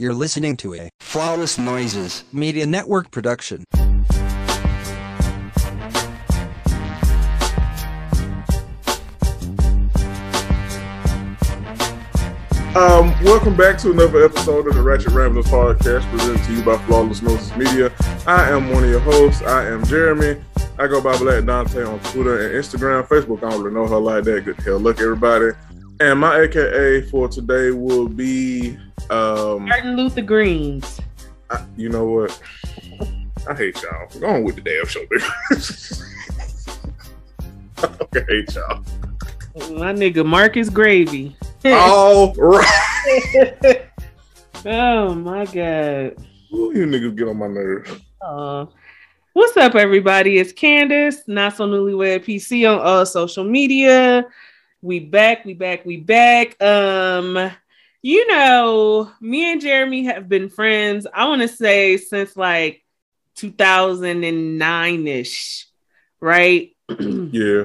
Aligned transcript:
You're 0.00 0.14
listening 0.14 0.56
to 0.56 0.74
a 0.76 0.88
Flawless 0.98 1.58
Noises. 1.58 2.24
Media 2.32 2.64
Network 2.64 3.10
production. 3.10 3.64
Um, 12.74 13.12
welcome 13.22 13.54
back 13.54 13.76
to 13.80 13.90
another 13.90 14.24
episode 14.24 14.66
of 14.68 14.72
the 14.74 14.80
Ratchet 14.80 15.12
Ramblers 15.12 15.44
podcast 15.48 16.10
presented 16.10 16.42
to 16.44 16.54
you 16.54 16.62
by 16.62 16.78
Flawless 16.86 17.20
Noises 17.20 17.54
Media. 17.54 17.92
I 18.26 18.48
am 18.48 18.70
one 18.70 18.84
of 18.84 18.88
your 18.88 19.00
hosts. 19.00 19.42
I 19.42 19.66
am 19.66 19.84
Jeremy. 19.84 20.42
I 20.78 20.86
go 20.86 21.02
by 21.02 21.18
Black 21.18 21.44
Dante 21.44 21.82
on 21.84 22.00
Twitter 22.04 22.46
and 22.46 22.54
Instagram. 22.54 23.06
Facebook, 23.06 23.44
I 23.44 23.50
don't 23.50 23.62
really 23.62 23.74
know 23.74 23.86
her 23.86 23.98
like 23.98 24.24
that. 24.24 24.46
Good 24.46 24.60
hell, 24.60 24.78
look 24.78 24.98
everybody. 24.98 25.50
And 26.00 26.18
my 26.18 26.40
AKA 26.40 27.02
for 27.02 27.28
today 27.28 27.72
will 27.72 28.08
be 28.08 28.74
um 29.10 29.68
Martin 29.68 29.96
Luther 29.96 30.22
Greens. 30.22 30.98
I, 31.50 31.62
you 31.76 31.90
know 31.90 32.06
what? 32.06 32.40
I 33.46 33.54
hate 33.54 33.82
y'all. 33.82 34.08
Go 34.18 34.26
on 34.26 34.44
with 34.44 34.54
the 34.56 34.62
damn 34.62 34.86
show, 34.86 35.04
nigga. 35.04 36.06
I 38.16 38.20
hate 38.28 38.54
y'all. 38.54 38.82
My 39.78 39.92
nigga 39.92 40.24
Marcus 40.24 40.70
Gravy. 40.70 41.36
All 41.66 42.32
right. 42.38 43.90
oh 44.64 45.14
my 45.14 45.44
god. 45.44 46.16
Ooh, 46.54 46.72
you 46.74 46.86
niggas 46.86 47.14
get 47.14 47.28
on 47.28 47.36
my 47.36 47.46
nerves. 47.46 47.90
Uh, 48.22 48.64
what's 49.34 49.54
up, 49.58 49.74
everybody? 49.74 50.38
It's 50.38 50.52
Candace, 50.52 51.24
not 51.26 51.56
so 51.56 51.68
newlywed 51.68 52.24
PC 52.24 52.66
on 52.66 52.80
all 52.80 53.04
social 53.04 53.44
media. 53.44 54.24
We 54.82 54.98
back, 55.00 55.44
we 55.44 55.54
back, 55.54 55.84
we 55.84 55.98
back. 55.98 56.60
Um, 56.62 57.50
you 58.02 58.26
know, 58.28 59.12
me 59.20 59.52
and 59.52 59.60
Jeremy 59.60 60.04
have 60.04 60.28
been 60.28 60.48
friends. 60.48 61.06
I 61.12 61.28
want 61.28 61.42
to 61.42 61.48
say 61.48 61.98
since 61.98 62.34
like 62.36 62.82
2009 63.36 65.06
ish, 65.06 65.66
right? 66.20 66.70
Yeah. 66.98 67.64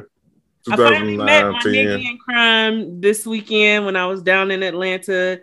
I 0.68 0.78
finally 0.78 1.16
met 1.16 1.52
my 1.52 1.60
10. 1.60 1.72
nigga 1.72 2.10
in 2.10 2.18
crime 2.18 3.00
this 3.00 3.26
weekend 3.26 3.86
when 3.86 3.96
I 3.96 4.08
was 4.08 4.24
down 4.24 4.50
in 4.50 4.64
Atlanta, 4.64 5.42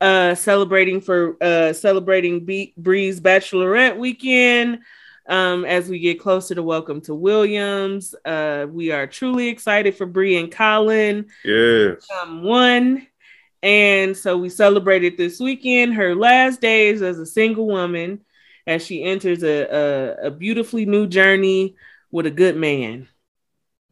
uh, 0.00 0.34
celebrating 0.34 1.00
for 1.00 1.36
uh 1.40 1.72
celebrating 1.72 2.44
B- 2.44 2.74
Bree's 2.76 3.20
bachelorette 3.20 3.96
weekend. 3.96 4.80
Um, 5.28 5.64
as 5.66 5.88
we 5.90 5.98
get 5.98 6.18
closer 6.18 6.54
to 6.54 6.62
Welcome 6.62 7.02
to 7.02 7.14
Williams, 7.14 8.14
uh, 8.24 8.66
we 8.70 8.92
are 8.92 9.06
truly 9.06 9.48
excited 9.48 9.94
for 9.94 10.06
Bree 10.06 10.38
and 10.38 10.50
Colin 10.50 11.26
Yes. 11.44 12.06
um, 12.22 12.42
one. 12.42 13.06
And 13.62 14.16
so 14.16 14.38
we 14.38 14.48
celebrated 14.48 15.16
this 15.16 15.38
weekend 15.38 15.94
her 15.94 16.14
last 16.14 16.60
days 16.60 17.02
as 17.02 17.18
a 17.18 17.26
single 17.26 17.66
woman 17.66 18.20
as 18.66 18.84
she 18.86 19.02
enters 19.02 19.42
a, 19.42 19.66
a, 20.22 20.26
a 20.28 20.30
beautifully 20.30 20.86
new 20.86 21.06
journey 21.06 21.76
with 22.10 22.26
a 22.26 22.30
good 22.30 22.56
man. 22.56 23.08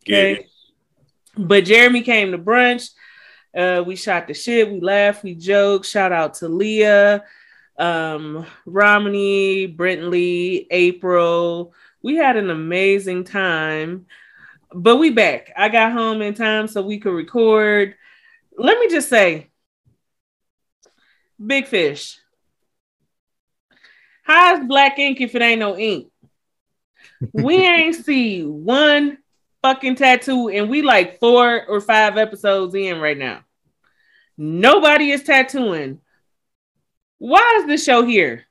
Okay. 0.04 0.32
Yeah. 0.32 0.42
But 1.36 1.64
Jeremy 1.66 2.00
came 2.02 2.32
to 2.32 2.38
brunch. 2.38 2.90
Uh, 3.54 3.82
we 3.86 3.96
shot 3.96 4.26
the 4.26 4.34
shit. 4.34 4.70
We 4.70 4.80
laughed. 4.80 5.22
We 5.24 5.34
joked. 5.34 5.86
Shout 5.86 6.12
out 6.12 6.34
to 6.34 6.48
Leah, 6.48 7.24
um, 7.78 8.46
Romney, 8.64 9.68
Brentley, 9.68 10.66
April. 10.70 11.74
We 12.02 12.16
had 12.16 12.36
an 12.36 12.50
amazing 12.50 13.24
time. 13.24 14.06
But 14.72 14.96
we 14.96 15.10
back. 15.10 15.52
I 15.56 15.68
got 15.68 15.92
home 15.92 16.22
in 16.22 16.34
time 16.34 16.68
so 16.68 16.82
we 16.82 16.98
could 16.98 17.14
record. 17.14 17.94
Let 18.56 18.78
me 18.78 18.88
just 18.88 19.08
say, 19.08 19.50
big 21.44 21.66
fish. 21.66 22.18
How's 24.22 24.66
black 24.66 24.98
ink 24.98 25.20
if 25.20 25.34
it 25.34 25.42
ain't 25.42 25.60
no 25.60 25.76
ink? 25.76 26.10
We 27.32 27.56
ain't 27.66 27.94
see 27.94 28.44
one 28.44 29.18
fucking 29.62 29.96
tattoo, 29.96 30.48
and 30.48 30.68
we 30.68 30.82
like 30.82 31.20
four 31.20 31.64
or 31.66 31.80
five 31.80 32.16
episodes 32.16 32.74
in 32.74 32.98
right 32.98 33.16
now. 33.16 33.44
Nobody 34.36 35.12
is 35.12 35.22
tattooing. 35.22 36.00
Why 37.18 37.60
is 37.60 37.66
the 37.66 37.78
show 37.78 38.04
here? 38.04 38.46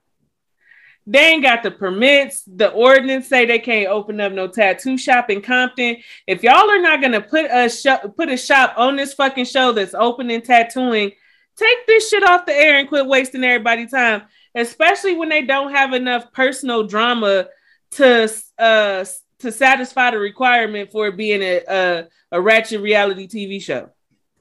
They 1.07 1.19
ain't 1.19 1.43
got 1.43 1.61
the 1.61 1.69
permits. 1.69 2.43
The 2.47 2.71
ordinance 2.71 3.27
say 3.27 3.45
they 3.45 3.59
can't 3.59 3.89
open 3.89 4.19
up 4.19 4.33
no 4.33 4.47
tattoo 4.47 4.97
shop 4.97 5.29
in 5.29 5.41
Compton. 5.41 5.97
If 6.25 6.41
y'all 6.41 6.69
are 6.69 6.81
not 6.81 7.01
gonna 7.01 7.21
put 7.21 7.45
a 7.51 7.69
shop, 7.69 8.15
put 8.15 8.29
a 8.29 8.37
shop 8.37 8.73
on 8.77 8.95
this 8.95 9.13
fucking 9.13 9.45
show 9.45 9.71
that's 9.71 9.93
open 9.93 10.31
and 10.31 10.43
tattooing, 10.43 11.11
take 11.55 11.85
this 11.85 12.09
shit 12.09 12.23
off 12.23 12.47
the 12.47 12.55
air 12.55 12.79
and 12.79 12.89
quit 12.89 13.05
wasting 13.05 13.43
everybody's 13.43 13.91
time. 13.91 14.23
Especially 14.55 15.15
when 15.15 15.29
they 15.29 15.43
don't 15.43 15.73
have 15.73 15.93
enough 15.93 16.31
personal 16.31 16.87
drama 16.87 17.47
to 17.91 18.31
uh 18.57 19.05
to 19.39 19.51
satisfy 19.51 20.09
the 20.09 20.17
requirement 20.17 20.91
for 20.91 21.07
it 21.07 21.17
being 21.17 21.43
a 21.43 21.61
a, 21.67 22.07
a 22.31 22.41
ratchet 22.41 22.81
reality 22.81 23.27
TV 23.27 23.61
show. 23.61 23.91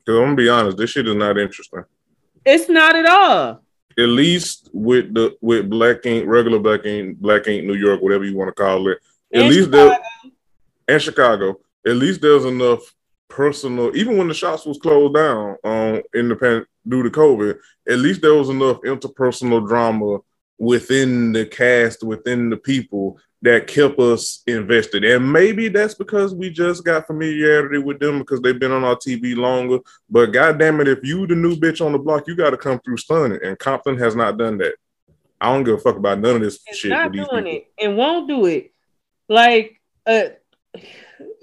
Because 0.05 0.19
I'm 0.19 0.25
gonna 0.25 0.37
be 0.37 0.49
honest, 0.49 0.79
this 0.79 0.91
shit 0.91 1.09
is 1.09 1.15
not 1.15 1.37
interesting. 1.37 1.84
It's 2.47 2.71
not 2.71 2.97
at 2.97 3.07
all. 3.07 3.64
At 3.99 4.09
least 4.09 4.71
with 4.72 5.15
the 5.15 5.37
with 5.41 5.71
Black 5.71 6.05
Ink, 6.06 6.27
regular 6.27 6.59
Black 6.59 6.84
Ink, 6.84 7.19
Black 7.19 7.47
Ink 7.47 7.65
New 7.65 7.75
York, 7.75 8.00
whatever 8.03 8.25
you 8.25 8.37
want 8.37 8.49
to 8.49 8.62
call 8.62 8.88
it. 8.88 8.99
At 9.32 9.43
In 9.43 9.50
least 9.50 9.71
there 9.71 9.91
Chicago, 9.91 10.34
and 10.88 11.03
Chicago, 11.03 11.60
at 11.87 11.97
least 11.97 12.21
there's 12.21 12.44
enough 12.44 12.81
personal. 13.28 13.97
Even 13.97 14.16
when 14.16 14.28
the 14.28 14.34
shops 14.34 14.66
was 14.66 14.78
closed 14.78 15.15
down 15.15 15.56
um 15.65 16.03
in 16.12 16.28
the 16.28 16.37
pan 16.37 16.66
due 16.87 17.03
to 17.03 17.10
COVID, 17.10 17.59
at 17.88 17.99
least 17.99 18.21
there 18.21 18.34
was 18.34 18.49
enough 18.49 18.81
interpersonal 18.83 19.66
drama 19.66 20.19
within 20.59 21.33
the 21.33 21.47
cast, 21.47 22.03
within 22.03 22.50
the 22.50 22.56
people 22.56 23.19
that 23.44 23.66
kept 23.66 23.99
us 24.00 24.43
invested. 24.47 25.05
And 25.05 25.31
maybe 25.31 25.69
that's 25.69 25.93
because 25.93 26.34
we 26.34 26.49
just 26.49 26.82
got 26.82 27.06
familiarity 27.06 27.77
with 27.77 27.99
them 27.99 28.21
because 28.21 28.41
they've 28.41 28.59
been 28.59 28.72
on 28.72 28.84
our 28.84 28.97
TV 28.97 29.37
longer. 29.37 29.81
But 30.09 30.32
goddamn 30.32 30.81
it, 30.81 30.88
if 30.88 31.00
you 31.05 31.27
the 31.27 31.34
new 31.34 31.54
bitch 31.54 31.84
on 31.84 31.93
the 31.93 31.99
block, 31.99 32.27
you 32.27 32.34
got 32.34 32.50
to 32.50 32.56
come 32.56 32.81
through 32.81 32.97
stunning. 32.97 33.38
And 33.44 33.59
Compton 33.59 33.99
has 33.99 34.16
not 34.16 34.38
done 34.38 34.56
that. 34.59 34.77
I 35.43 35.53
don't 35.53 35.62
give 35.62 35.75
a 35.75 35.78
fuck 35.78 35.97
about 35.97 36.21
none 36.21 36.37
of 36.37 36.41
this 36.41 36.59
it's 36.66 36.78
shit. 36.78 36.88
not 36.88 37.12
doing 37.12 37.47
it 37.47 37.71
and 37.78 37.99
won't 37.99 38.27
do 38.28 38.47
it. 38.47 38.72
Like, 39.28 39.78
uh, 40.06 40.28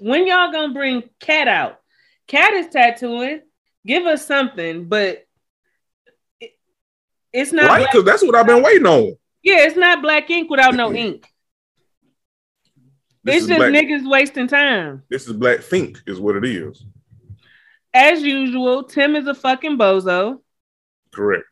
when 0.00 0.26
y'all 0.26 0.50
gonna 0.50 0.74
bring 0.74 1.04
Cat 1.20 1.46
out? 1.46 1.78
Cat 2.26 2.52
is 2.54 2.66
tattooing. 2.66 3.42
Give 3.86 4.06
us 4.06 4.26
something, 4.26 4.88
but 4.88 5.24
it- 6.40 6.58
it's 7.32 7.52
not. 7.52 7.70
Right? 7.70 7.86
Because 7.88 8.04
that's 8.04 8.24
what 8.24 8.34
I've 8.34 8.46
been 8.46 8.62
waiting 8.62 8.86
on. 8.86 9.16
yeah, 9.44 9.66
it's 9.66 9.76
not 9.76 10.02
black 10.02 10.28
ink 10.30 10.50
without 10.50 10.74
no 10.74 10.92
ink. 10.92 11.31
This 13.24 13.36
it's 13.36 13.42
is 13.44 13.48
just 13.48 13.58
black, 13.58 13.72
niggas 13.72 14.10
wasting 14.10 14.48
time. 14.48 15.02
This 15.08 15.26
is 15.26 15.32
Black 15.32 15.60
Fink, 15.60 16.02
is 16.06 16.18
what 16.18 16.36
it 16.36 16.44
is. 16.44 16.84
As 17.94 18.22
usual, 18.22 18.84
Tim 18.84 19.14
is 19.16 19.26
a 19.26 19.34
fucking 19.34 19.78
bozo. 19.78 20.40
Correct. 21.12 21.44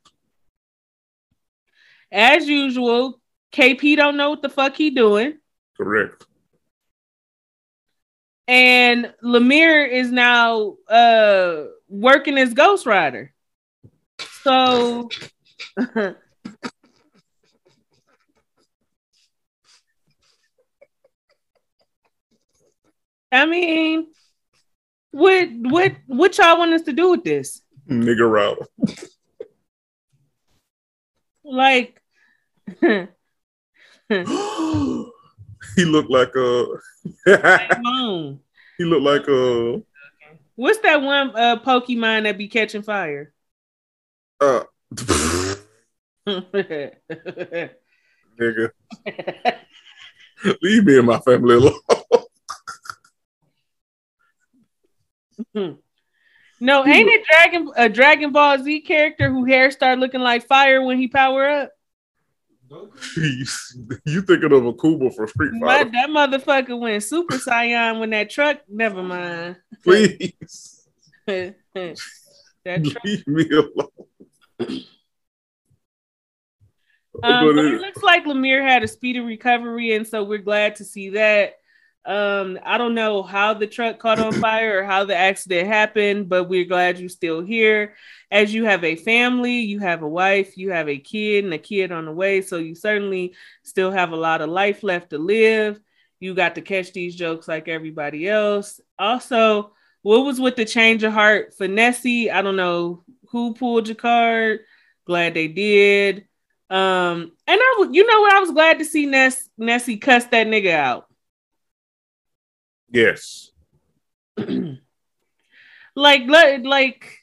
As 2.11 2.49
usual, 2.49 3.21
KP 3.53 3.97
don't 3.97 4.17
know 4.17 4.31
what 4.31 4.43
the 4.43 4.49
fuck 4.49 4.75
he 4.75 4.91
doing. 4.91 5.39
Correct. 5.77 6.27
And 8.49 9.15
Lemire 9.23 9.89
is 9.89 10.11
now 10.11 10.77
uh 10.89 11.67
working 11.89 12.37
as 12.37 12.53
Ghost 12.53 12.85
Rider. 12.85 13.33
So 14.43 15.09
I 23.33 23.47
mean, 23.47 24.09
what 25.13 25.49
what 25.53 25.93
what 26.07 26.37
y'all 26.39 26.59
want 26.59 26.73
us 26.73 26.83
to 26.83 26.93
do 26.93 27.11
with 27.11 27.25
this? 27.25 27.63
Nigga 27.89 28.31
router. 28.31 28.67
Like 31.45 32.01
he 32.81 33.07
looked 35.84 36.10
like 36.10 36.34
a 36.37 36.66
he 38.78 38.84
looked 38.84 39.03
like 39.03 39.27
a 39.28 39.83
What's 40.57 40.78
that 40.81 41.03
one 41.03 41.31
uh 41.34 41.60
Pokemon 41.60 42.25
that 42.25 42.37
be 42.39 42.49
catching 42.49 42.83
fire? 42.83 43.33
uh 44.41 44.65
nigga. 48.41 48.71
Leave 50.63 50.84
me 50.84 50.99
and 50.99 51.07
my 51.07 51.19
family 51.21 51.57
alone. 51.57 51.75
No, 56.63 56.84
ain't 56.87 57.09
it 57.09 57.25
Dragon 57.27 57.71
a 57.75 57.89
Dragon 57.89 58.33
Ball 58.33 58.63
Z 58.63 58.83
character 58.83 59.31
who 59.31 59.47
hair 59.47 59.71
start 59.71 59.98
looking 59.98 60.21
like 60.21 60.47
fire 60.47 60.83
when 60.83 60.98
he 60.98 61.09
power 61.09 61.48
up? 61.48 61.71
you 63.16 64.21
thinking 64.22 64.53
of 64.53 64.63
Akuma 64.65 65.13
from 65.15 65.27
Street 65.27 65.53
My, 65.54 65.78
Fighter? 65.78 65.91
that 65.92 66.10
motherfucker 66.10 66.78
went 66.78 67.03
Super 67.03 67.37
Saiyan 67.37 67.98
when 67.98 68.10
that 68.10 68.28
truck. 68.28 68.59
Never 68.69 69.03
mind. 69.03 69.57
Please 69.83 70.87
that 71.27 71.54
truck. 72.65 73.04
leave 73.04 73.27
me 73.27 73.48
alone. 73.51 73.89
Um, 77.22 77.47
But 77.47 77.54
but 77.54 77.65
it- 77.65 77.75
it 77.75 77.81
looks 77.81 78.03
like 78.03 78.25
Lemire 78.27 78.63
had 78.63 78.83
a 78.83 78.89
speedy 78.89 79.21
recovery, 79.21 79.95
and 79.95 80.07
so 80.07 80.22
we're 80.25 80.39
glad 80.39 80.77
to 80.77 80.84
see 80.84 81.09
that. 81.10 81.57
Um, 82.07 82.59
I 82.65 82.79
don't 82.79 82.95
know 82.95 83.23
how 83.23 83.55
the 83.55 83.67
truck 83.67 83.99
caught 83.99 84.19
on 84.19 84.33
fire 84.41 84.81
or 84.81 84.85
how 84.85 85.05
the 85.05 85.17
accident 85.17 85.69
happened, 85.69 86.29
but 86.29 86.45
we're 86.49 86.65
glad 86.65 86.99
you're 86.99 87.09
still 87.09 87.43
here. 87.43 87.95
As 88.31 88.55
you 88.55 88.65
have 88.65 88.85
a 88.85 88.97
family, 88.97 89.61
you 89.61 89.81
have 89.81 90.03
a 90.03 90.09
wife, 90.09 90.57
you 90.57 90.71
have 90.71 90.89
a 90.89 90.99
kid, 90.99 91.45
and 91.45 91.53
a 91.53 91.59
kid 91.59 91.93
on 91.93 92.07
the 92.07 92.13
way, 92.13 92.43
so 92.43 92.57
you 92.57 92.75
certainly 92.75 93.35
still 93.65 93.91
have 93.91 94.13
a 94.13 94.17
lot 94.17 94.41
of 94.41 94.49
life 94.49 94.83
left 94.83 95.11
to 95.11 95.19
live. 95.19 95.81
You 96.21 96.35
got 96.35 96.55
to 96.55 96.63
catch 96.63 96.93
these 96.93 97.17
jokes 97.17 97.49
like 97.49 97.69
everybody 97.69 98.29
else. 98.29 98.81
Also, 98.99 99.73
what 100.03 100.25
was 100.25 100.41
with 100.41 100.57
the 100.57 100.65
change 100.65 101.03
of 101.03 101.13
heart 101.13 101.55
for 101.57 101.69
Nessie? 101.69 102.31
I 102.31 102.43
don't 102.43 102.57
know 102.57 103.05
who 103.29 103.55
pulled 103.55 103.89
your 103.89 103.97
card. 103.97 104.61
Glad 105.07 105.35
they 105.35 105.49
did. 105.49 106.27
Um, 106.71 107.33
and 107.47 107.61
I, 107.61 107.89
you 107.91 108.07
know 108.07 108.21
what? 108.21 108.33
I 108.33 108.41
was 108.41 108.53
glad 108.53 108.79
to 108.79 108.85
see 108.85 109.07
Ness 109.07 109.49
Nessie 109.59 109.97
cuss 109.97 110.25
that 110.27 110.47
nigga 110.47 110.71
out. 110.71 111.09
Yes. 112.91 113.51
Like, 115.97 116.22
like 116.63 117.19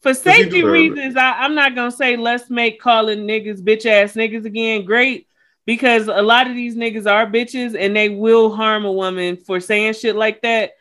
for 0.00 0.12
safety 0.12 0.62
reasons, 0.64 1.16
I, 1.16 1.32
I'm 1.32 1.54
not 1.54 1.74
gonna 1.74 1.90
say 1.90 2.16
let's 2.16 2.50
make 2.50 2.80
calling 2.80 3.20
niggas 3.20 3.62
bitch 3.62 3.86
ass 3.86 4.14
niggas 4.14 4.44
again 4.44 4.84
great 4.84 5.28
because 5.66 6.08
a 6.08 6.22
lot 6.22 6.48
of 6.48 6.54
these 6.54 6.76
niggas 6.76 7.10
are 7.10 7.26
bitches 7.26 7.78
and 7.78 7.94
they 7.94 8.08
will 8.08 8.54
harm 8.54 8.84
a 8.84 8.92
woman 8.92 9.36
for 9.36 9.60
saying 9.60 9.94
shit 9.94 10.16
like 10.16 10.42
that. 10.42 10.72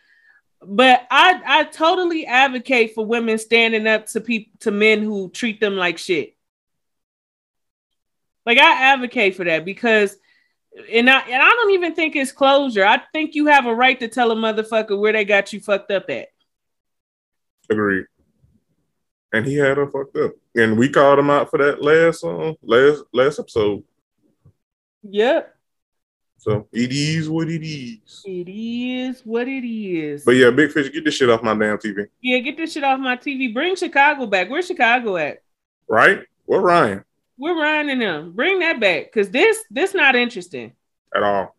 But 0.62 1.06
I 1.12 1.42
I 1.46 1.64
totally 1.66 2.26
advocate 2.26 2.96
for 2.96 3.06
women 3.06 3.38
standing 3.38 3.88
up 3.88 4.08
to 4.08 4.22
people 4.22 4.54
to 4.62 4.72
men 4.72 5.04
who 5.04 5.30
treat 5.30 5.60
them 5.60 5.76
like 5.76 5.98
shit. 5.98 6.36
Like 8.46 8.58
I 8.58 8.84
advocate 8.84 9.36
for 9.36 9.44
that 9.44 9.66
because 9.66 10.18
and 10.92 11.10
I 11.10 11.20
and 11.22 11.42
I 11.42 11.50
don't 11.50 11.72
even 11.72 11.96
think 11.96 12.16
it's 12.16 12.32
closure. 12.32 12.86
I 12.86 13.02
think 13.12 13.36
you 13.36 13.48
have 13.48 13.66
a 13.66 13.74
right 13.74 14.00
to 14.00 14.08
tell 14.08 14.32
a 14.32 14.36
motherfucker 14.36 15.00
where 15.00 15.14
they 15.14 15.26
got 15.26 15.54
you 15.54 15.60
fucked 15.60 15.92
up 15.92 16.10
at. 16.10 16.30
Agreed. 17.70 18.06
And 19.34 19.46
he 19.46 19.56
had 19.56 19.78
her 19.78 19.88
fucked 19.88 20.16
up. 20.18 20.32
And 20.56 20.78
we 20.78 20.90
called 20.90 21.20
him 21.20 21.30
out 21.30 21.50
for 21.50 21.58
that 21.60 21.82
last 21.82 22.24
um 22.24 22.56
last 22.62 23.04
last 23.14 23.40
episode. 23.40 23.84
Yep. 25.04 25.54
So 26.40 26.68
it 26.72 26.92
is 26.92 27.30
what 27.30 27.50
it 27.50 27.66
is. 27.66 28.22
It 28.26 28.48
is 28.48 29.22
what 29.26 29.48
it 29.48 29.68
is. 29.68 30.24
But 30.24 30.36
yeah, 30.36 30.50
big 30.52 30.72
fish, 30.72 30.92
get 30.94 31.04
this 31.04 31.16
shit 31.16 31.30
off 31.30 31.44
my 31.44 31.56
damn 31.56 31.78
TV. 31.78 32.08
yeah, 32.22 32.40
get 32.40 32.56
this 32.58 32.74
shit 32.74 32.84
off 32.84 33.00
my 33.00 33.18
TV. 33.18 33.54
Bring 33.54 33.76
Chicago 33.76 34.28
back. 34.28 34.50
Where's 34.50 34.68
Chicago 34.68 35.18
at? 35.18 35.42
Right? 35.90 36.22
What 36.46 36.60
Ryan? 36.60 37.04
We're 37.38 37.60
running 37.60 38.00
them. 38.00 38.32
Bring 38.34 38.60
that 38.60 38.80
back. 38.80 39.12
Cause 39.12 39.30
this 39.30 39.64
this 39.70 39.94
not 39.94 40.16
interesting. 40.16 40.74
At 41.16 41.24
all. 41.24 41.56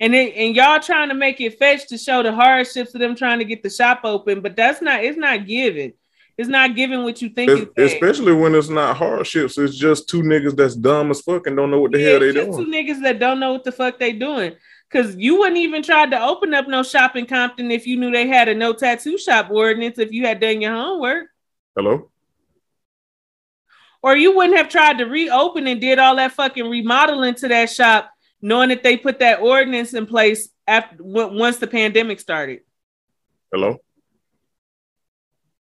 And 0.00 0.14
it, 0.14 0.34
and 0.34 0.54
y'all 0.56 0.80
trying 0.80 1.08
to 1.10 1.14
make 1.14 1.40
it 1.40 1.58
fetch 1.58 1.86
to 1.88 1.96
show 1.98 2.22
the 2.22 2.32
hardships 2.32 2.94
of 2.94 3.00
them 3.00 3.14
trying 3.14 3.38
to 3.38 3.44
get 3.44 3.62
the 3.62 3.70
shop 3.70 4.00
open, 4.04 4.40
but 4.40 4.56
that's 4.56 4.82
not 4.82 5.04
it's 5.04 5.18
not 5.18 5.46
giving. 5.46 5.92
It's 6.38 6.48
not 6.48 6.74
giving 6.74 7.02
what 7.04 7.20
you 7.22 7.28
think 7.28 7.70
it's 7.76 7.92
especially 7.92 8.32
when 8.32 8.54
it's 8.54 8.70
not 8.70 8.96
hardships, 8.96 9.58
it's 9.58 9.76
just 9.76 10.08
two 10.08 10.22
niggas 10.22 10.56
that's 10.56 10.74
dumb 10.74 11.10
as 11.10 11.20
fuck 11.20 11.46
and 11.46 11.56
don't 11.56 11.70
know 11.70 11.80
what 11.80 11.92
the 11.92 12.00
Yeah, 12.00 12.10
hell 12.12 12.20
they 12.20 12.32
doing. 12.32 12.52
two 12.52 12.66
niggas 12.70 13.02
that 13.02 13.18
don't 13.18 13.38
know 13.38 13.52
what 13.52 13.64
the 13.64 13.72
fuck 13.72 13.98
they 13.98 14.12
doing. 14.12 14.54
Cause 14.90 15.14
you 15.16 15.38
wouldn't 15.38 15.56
even 15.58 15.82
try 15.82 16.04
to 16.06 16.20
open 16.22 16.52
up 16.52 16.68
no 16.68 16.82
shop 16.82 17.16
in 17.16 17.24
Compton 17.26 17.70
if 17.70 17.86
you 17.86 17.96
knew 17.96 18.10
they 18.10 18.26
had 18.26 18.48
a 18.48 18.54
no 18.54 18.72
tattoo 18.74 19.16
shop 19.16 19.50
ordinance 19.50 19.98
if 19.98 20.12
you 20.12 20.26
had 20.26 20.40
done 20.40 20.60
your 20.60 20.74
homework. 20.74 21.28
Hello? 21.76 22.10
Or 24.02 24.16
you 24.16 24.36
wouldn't 24.36 24.56
have 24.56 24.68
tried 24.68 24.98
to 24.98 25.04
reopen 25.04 25.66
and 25.66 25.80
did 25.80 25.98
all 25.98 26.16
that 26.16 26.32
fucking 26.32 26.68
remodeling 26.68 27.34
to 27.36 27.48
that 27.48 27.70
shop, 27.70 28.10
knowing 28.40 28.70
that 28.70 28.82
they 28.82 28.96
put 28.96 29.20
that 29.20 29.40
ordinance 29.40 29.94
in 29.94 30.06
place 30.06 30.48
after 30.66 30.96
once 31.00 31.58
the 31.58 31.66
pandemic 31.66 32.18
started. 32.18 32.60
Hello? 33.52 33.78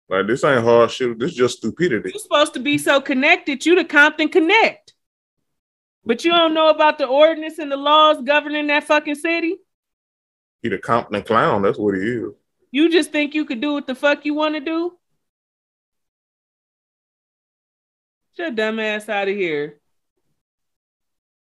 Like 0.07 0.27
this 0.27 0.43
ain't 0.43 0.63
hard 0.63 0.89
shit. 0.89 1.19
this 1.19 1.33
just 1.33 1.57
stupidity. 1.57 2.11
You're 2.13 2.19
supposed 2.19 2.53
to 2.55 2.59
be 2.59 2.77
so 2.77 2.99
connected. 2.99 3.65
You 3.65 3.75
the 3.75 3.85
Compton 3.85 4.29
Connect, 4.29 4.93
but 6.03 6.25
you 6.25 6.31
don't 6.31 6.53
know 6.53 6.69
about 6.69 6.97
the 6.97 7.05
ordinance 7.05 7.59
and 7.59 7.71
the 7.71 7.77
laws 7.77 8.17
governing 8.23 8.67
that 8.67 8.85
fucking 8.85 9.15
city. 9.15 9.57
He 10.63 10.69
the 10.69 10.79
Compton 10.79 11.21
clown, 11.23 11.61
that's 11.61 11.77
what 11.77 11.95
he 11.95 12.01
is. 12.01 12.31
You 12.71 12.89
just 12.89 13.11
think 13.11 13.35
you 13.35 13.45
could 13.45 13.61
do 13.61 13.73
what 13.73 13.87
the 13.87 13.95
fuck 13.95 14.25
you 14.25 14.33
want 14.33 14.55
to 14.55 14.61
do? 14.61 14.98
Your 18.39 18.51
dumb 18.51 18.79
ass 18.79 19.09
out 19.09 19.27
of 19.27 19.35
here. 19.35 19.79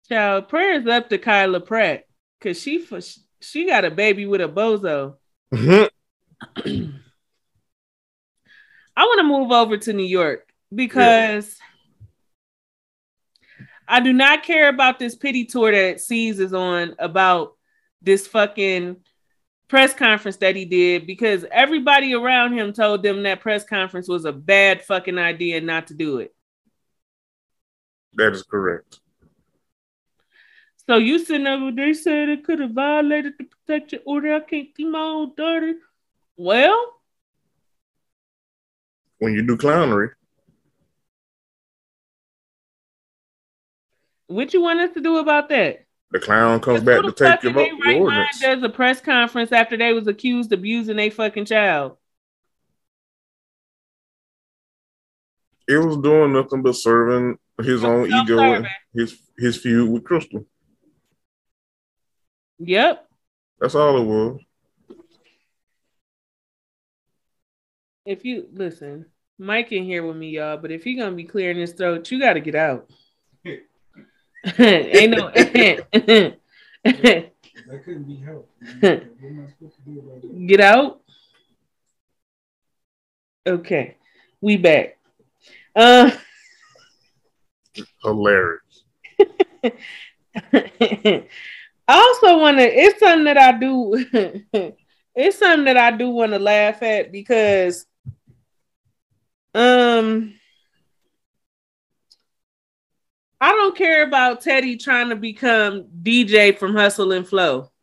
Child, 0.08 0.48
prayers 0.48 0.86
up 0.86 1.08
to 1.08 1.19
Kyla 1.19 1.60
Pratt. 1.60 2.04
Cause 2.40 2.60
she 2.60 2.86
she 3.40 3.66
got 3.66 3.86
a 3.86 3.90
baby 3.90 4.26
with 4.26 4.42
a 4.42 4.48
bozo. 4.48 5.16
Mhm. 5.52 5.88
I 8.96 9.04
want 9.06 9.19
to 9.19 9.25
move 9.25 9.50
over 9.50 9.78
to 9.78 9.92
New 9.92 10.04
York 10.04 10.52
because 10.72 11.56
I 13.88 14.00
do 14.00 14.12
not 14.12 14.42
care 14.42 14.69
about 14.69 14.98
this 14.98 15.16
pity 15.16 15.46
tour 15.46 15.72
that 15.72 16.00
C's 16.00 16.38
is 16.38 16.52
on 16.52 16.94
about 16.98 17.56
this 18.02 18.26
fucking 18.26 18.96
press 19.69 19.94
conference 19.94 20.37
that 20.38 20.54
he 20.54 20.66
did 20.66 21.06
because 21.06 21.44
everybody 21.50 22.14
around 22.14 22.52
him 22.52 22.72
told 22.72 23.02
them 23.02 23.22
that 23.22 23.40
press 23.40 23.64
conference 23.64 24.06
was 24.06 24.26
a 24.26 24.32
bad 24.32 24.82
fucking 24.82 25.19
idea 25.19 25.60
not 25.62 25.87
to 25.87 25.94
do 25.94 26.19
it. 26.19 26.34
That 28.16 28.32
is 28.32 28.43
correct. 28.43 29.00
So 30.88 30.96
you 30.99 31.19
sitting 31.19 31.46
over, 31.46 31.72
they 31.72 31.94
said 31.94 32.28
it 32.28 32.44
could 32.44 32.61
have 32.61 32.72
violated 32.72 33.34
the 33.38 33.44
protection 33.44 34.00
order. 34.05 34.34
I 34.34 34.40
can't 34.40 34.69
see 34.76 34.84
my 34.84 34.99
own 35.00 35.32
daughter. 35.34 35.75
Well, 36.37 37.00
When 39.19 39.32
you 39.34 39.43
do 39.46 39.56
clownery, 39.56 40.11
what 44.26 44.52
you 44.52 44.61
want 44.61 44.81
us 44.81 44.93
to 44.94 45.00
do 45.00 45.16
about 45.19 45.49
that? 45.50 45.81
the 46.11 46.20
clown 46.20 46.61
comes 46.61 46.81
back 46.82 47.02
to 47.02 47.11
take 47.11 47.43
your, 47.43 47.52
vote, 47.52 47.70
right 47.84 47.96
your 47.96 48.02
ordinance. 48.05 48.38
does 48.40 48.62
a 48.62 48.69
press 48.69 49.00
conference 49.00 49.50
after 49.50 49.76
they 49.76 49.93
was 49.93 50.06
accused 50.06 50.52
of 50.52 50.61
abusing 50.61 50.99
a 51.00 51.11
fucking 51.11 51.44
child? 51.44 51.96
It 55.66 55.78
was 55.78 55.96
doing 55.96 56.32
nothing 56.32 56.62
but 56.62 56.76
serving 56.76 57.38
his 57.62 57.84
own 57.84 58.12
ego 58.12 58.38
and 58.38 58.66
his 58.92 59.16
his 59.36 59.56
feud 59.56 59.90
with 59.90 60.04
Crystal. 60.04 60.44
Yep. 62.58 63.08
That's 63.61 63.75
all 63.75 63.99
it 63.99 64.04
was. 64.04 64.40
If 68.04 68.25
you 68.25 68.49
listen, 68.52 69.06
Mike 69.38 69.73
in 69.73 69.84
here 69.84 70.06
with 70.06 70.16
me, 70.16 70.30
y'all. 70.30 70.56
But 70.56 70.70
if 70.70 70.84
he 70.84 70.94
gonna 70.94 71.14
be 71.14 71.25
clearing 71.25 71.56
his 71.56 71.73
throat, 71.73 72.11
you 72.11 72.20
got 72.20 72.34
to 72.34 72.40
get 72.40 72.54
out. 72.54 72.90
Ain't 74.58 75.11
no. 75.12 75.30
That 77.66 77.82
couldn't 77.82 78.02
be 78.02 78.16
helped. 78.16 78.52
what 78.80 78.92
am 78.92 79.46
I 79.46 79.50
supposed 79.50 79.76
to 79.76 79.82
do 79.87 80.00
about 80.00 80.23
it? 80.23 80.46
get 80.46 80.61
out. 80.61 81.00
Okay, 83.46 83.96
we 84.42 84.58
back. 84.58 84.99
Uh. 85.75 86.11
Hilarious. 88.02 88.85
I 90.52 91.25
also 91.88 92.38
want 92.38 92.59
to. 92.59 92.64
It's 92.64 92.99
something 92.99 93.25
that 93.25 93.38
I 93.38 93.52
do. 93.59 94.07
it's 95.14 95.38
something 95.38 95.64
that 95.64 95.76
I 95.76 95.90
do 95.90 96.11
want 96.11 96.33
to 96.33 96.38
laugh 96.38 96.83
at 96.83 97.12
because, 97.12 97.87
um, 99.54 100.35
I 103.40 103.50
don't 103.50 103.76
care 103.76 104.07
about 104.07 104.40
Teddy 104.40 104.76
trying 104.76 105.11
to 105.11 105.16
become 105.16 105.87
DJ 106.02 106.59
from 106.59 106.75
Hustle 106.75 107.12
and 107.12 107.28
Flow. 107.28 107.71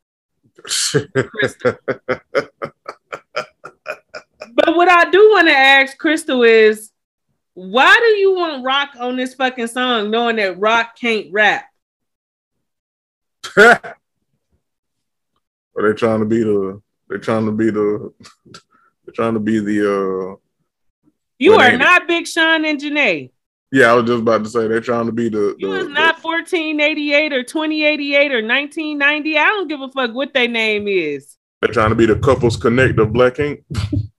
But 4.54 4.76
what 4.76 4.90
I 4.90 5.10
do 5.10 5.30
want 5.32 5.48
to 5.48 5.56
ask 5.56 5.98
Crystal 5.98 6.44
is, 6.44 6.91
why 7.70 7.96
do 8.00 8.06
you 8.18 8.34
want 8.36 8.64
Rock 8.64 8.92
on 9.00 9.16
this 9.18 9.34
fucking 9.36 9.68
song, 9.68 10.10
knowing 10.10 10.38
that 10.38 10.60
Rock 10.60 10.96
can't 11.00 11.28
rap? 11.32 11.66
Are 13.58 13.94
they 15.76 15.94
trying 15.94 16.20
to 16.20 16.26
be 16.26 16.44
the? 16.44 16.82
They're 17.08 17.18
trying 17.18 17.46
to 17.46 17.52
be 17.52 17.70
the. 17.70 18.14
They're 19.06 19.14
trying 19.14 19.34
to 19.34 19.40
be 19.40 19.60
the. 19.60 19.82
uh 19.82 20.36
You 21.40 21.54
are 21.56 21.66
ain't 21.66 21.76
it? 21.76 21.78
not 21.80 22.08
Big 22.08 22.28
Sean 22.28 22.64
and 22.66 22.80
Jhené. 22.80 23.32
Yeah, 23.72 23.92
I 23.92 23.94
was 23.96 24.06
just 24.06 24.22
about 24.22 24.44
to 24.44 24.50
say 24.50 24.68
they're 24.68 24.80
trying 24.82 25.06
to 25.08 25.12
be 25.12 25.28
the. 25.30 25.56
You 25.58 25.72
the- 25.72 25.80
is 25.80 25.88
the- 25.88 25.94
not 25.94 26.22
1488 26.24 27.34
or 27.34 27.44
2088 27.44 28.32
or 28.32 28.36
1990. 28.46 29.38
I 29.38 29.44
don't 29.46 29.68
give 29.68 29.82
a 29.82 29.90
fuck 29.90 30.14
what 30.14 30.34
their 30.34 30.48
name 30.48 30.88
is. 30.88 31.36
they're 31.62 31.72
trying 31.74 31.90
to 31.90 31.96
be 31.96 32.06
the 32.06 32.18
couples 32.20 32.58
connect 32.58 33.00
of 33.00 33.12
Black 33.14 33.40
Ink. 33.40 33.64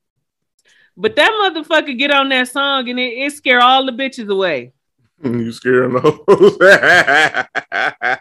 But 0.97 1.17
that 1.17 1.31
motherfucker 1.31 1.99
get 1.99 2.11
on 2.11 2.29
that 2.29 2.49
song 2.49 2.89
and 2.89 2.99
it, 2.99 3.13
it 3.19 3.33
scare 3.33 3.61
all 3.61 3.87
the 3.87 3.93
bitches 3.93 4.29
away. 4.31 4.73
You 5.25 5.53
scaring 5.53 5.93
those? 5.93 6.57
I 6.61 8.19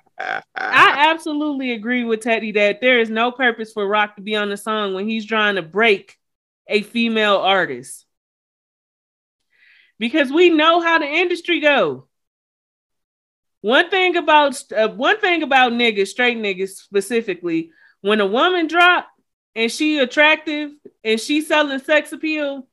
absolutely 0.55 1.71
agree 1.71 2.03
with 2.03 2.21
Teddy 2.21 2.51
that 2.51 2.79
there 2.79 2.99
is 2.99 3.09
no 3.09 3.31
purpose 3.31 3.73
for 3.73 3.87
Rock 3.87 4.17
to 4.17 4.21
be 4.21 4.35
on 4.35 4.51
the 4.51 4.57
song 4.57 4.93
when 4.93 5.07
he's 5.07 5.25
trying 5.25 5.55
to 5.55 5.63
break 5.63 6.19
a 6.67 6.83
female 6.83 7.37
artist. 7.37 8.05
Because 9.97 10.31
we 10.31 10.51
know 10.51 10.79
how 10.79 10.99
the 10.99 11.07
industry 11.07 11.59
go. 11.59 12.07
One 13.61 13.89
thing 13.89 14.15
about 14.15 14.61
uh, 14.71 14.89
one 14.89 15.19
thing 15.19 15.41
about 15.41 15.73
niggas, 15.73 16.07
straight 16.07 16.37
niggas 16.37 16.69
specifically, 16.69 17.71
when 18.01 18.19
a 18.19 18.25
woman 18.27 18.67
drop 18.67 19.07
and 19.55 19.71
she 19.71 19.99
attractive 19.99 20.71
and 21.03 21.19
she 21.19 21.41
selling 21.41 21.79
sex 21.79 22.11
appeal, 22.11 22.67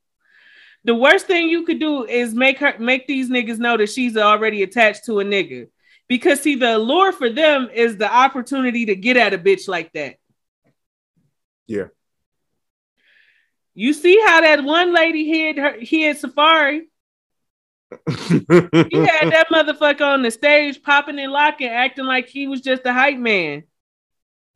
the 0.85 0.95
worst 0.95 1.27
thing 1.27 1.49
you 1.49 1.65
could 1.65 1.81
do 1.81 2.05
is 2.05 2.35
make 2.35 2.59
her 2.59 2.79
make 2.79 3.07
these 3.07 3.29
niggas 3.29 3.59
know 3.59 3.77
that 3.77 3.91
she's 3.91 4.17
already 4.17 4.63
attached 4.63 5.05
to 5.07 5.21
a 5.21 5.25
nigga. 5.25 5.69
Because 6.09 6.41
see, 6.41 6.55
the 6.55 6.77
allure 6.77 7.13
for 7.13 7.29
them 7.29 7.69
is 7.73 7.97
the 7.97 8.11
opportunity 8.11 8.87
to 8.87 8.97
get 8.97 9.17
at 9.17 9.35
a 9.35 9.39
bitch 9.39 9.69
like 9.69 9.93
that. 9.93 10.17
Yeah. 11.67 11.89
You 13.75 13.93
see 13.93 14.19
how 14.25 14.41
that 14.41 14.65
one 14.65 14.95
lady 14.95 15.29
hid 15.29 15.59
her 15.59 15.77
hid 15.79 16.17
Safaree. 16.17 16.83
He 18.09 18.97
had 18.97 19.31
that 19.31 19.47
motherfucker 19.53 20.03
on 20.03 20.23
the 20.23 20.31
stage 20.31 20.83
popping 20.83 21.19
and 21.19 21.33
locking, 21.33 21.69
acting 21.69 22.05
like 22.05 22.29
he 22.29 22.49
was 22.49 22.61
just 22.61 22.85
a 22.85 22.93
hype 22.93 23.19
man. 23.19 23.65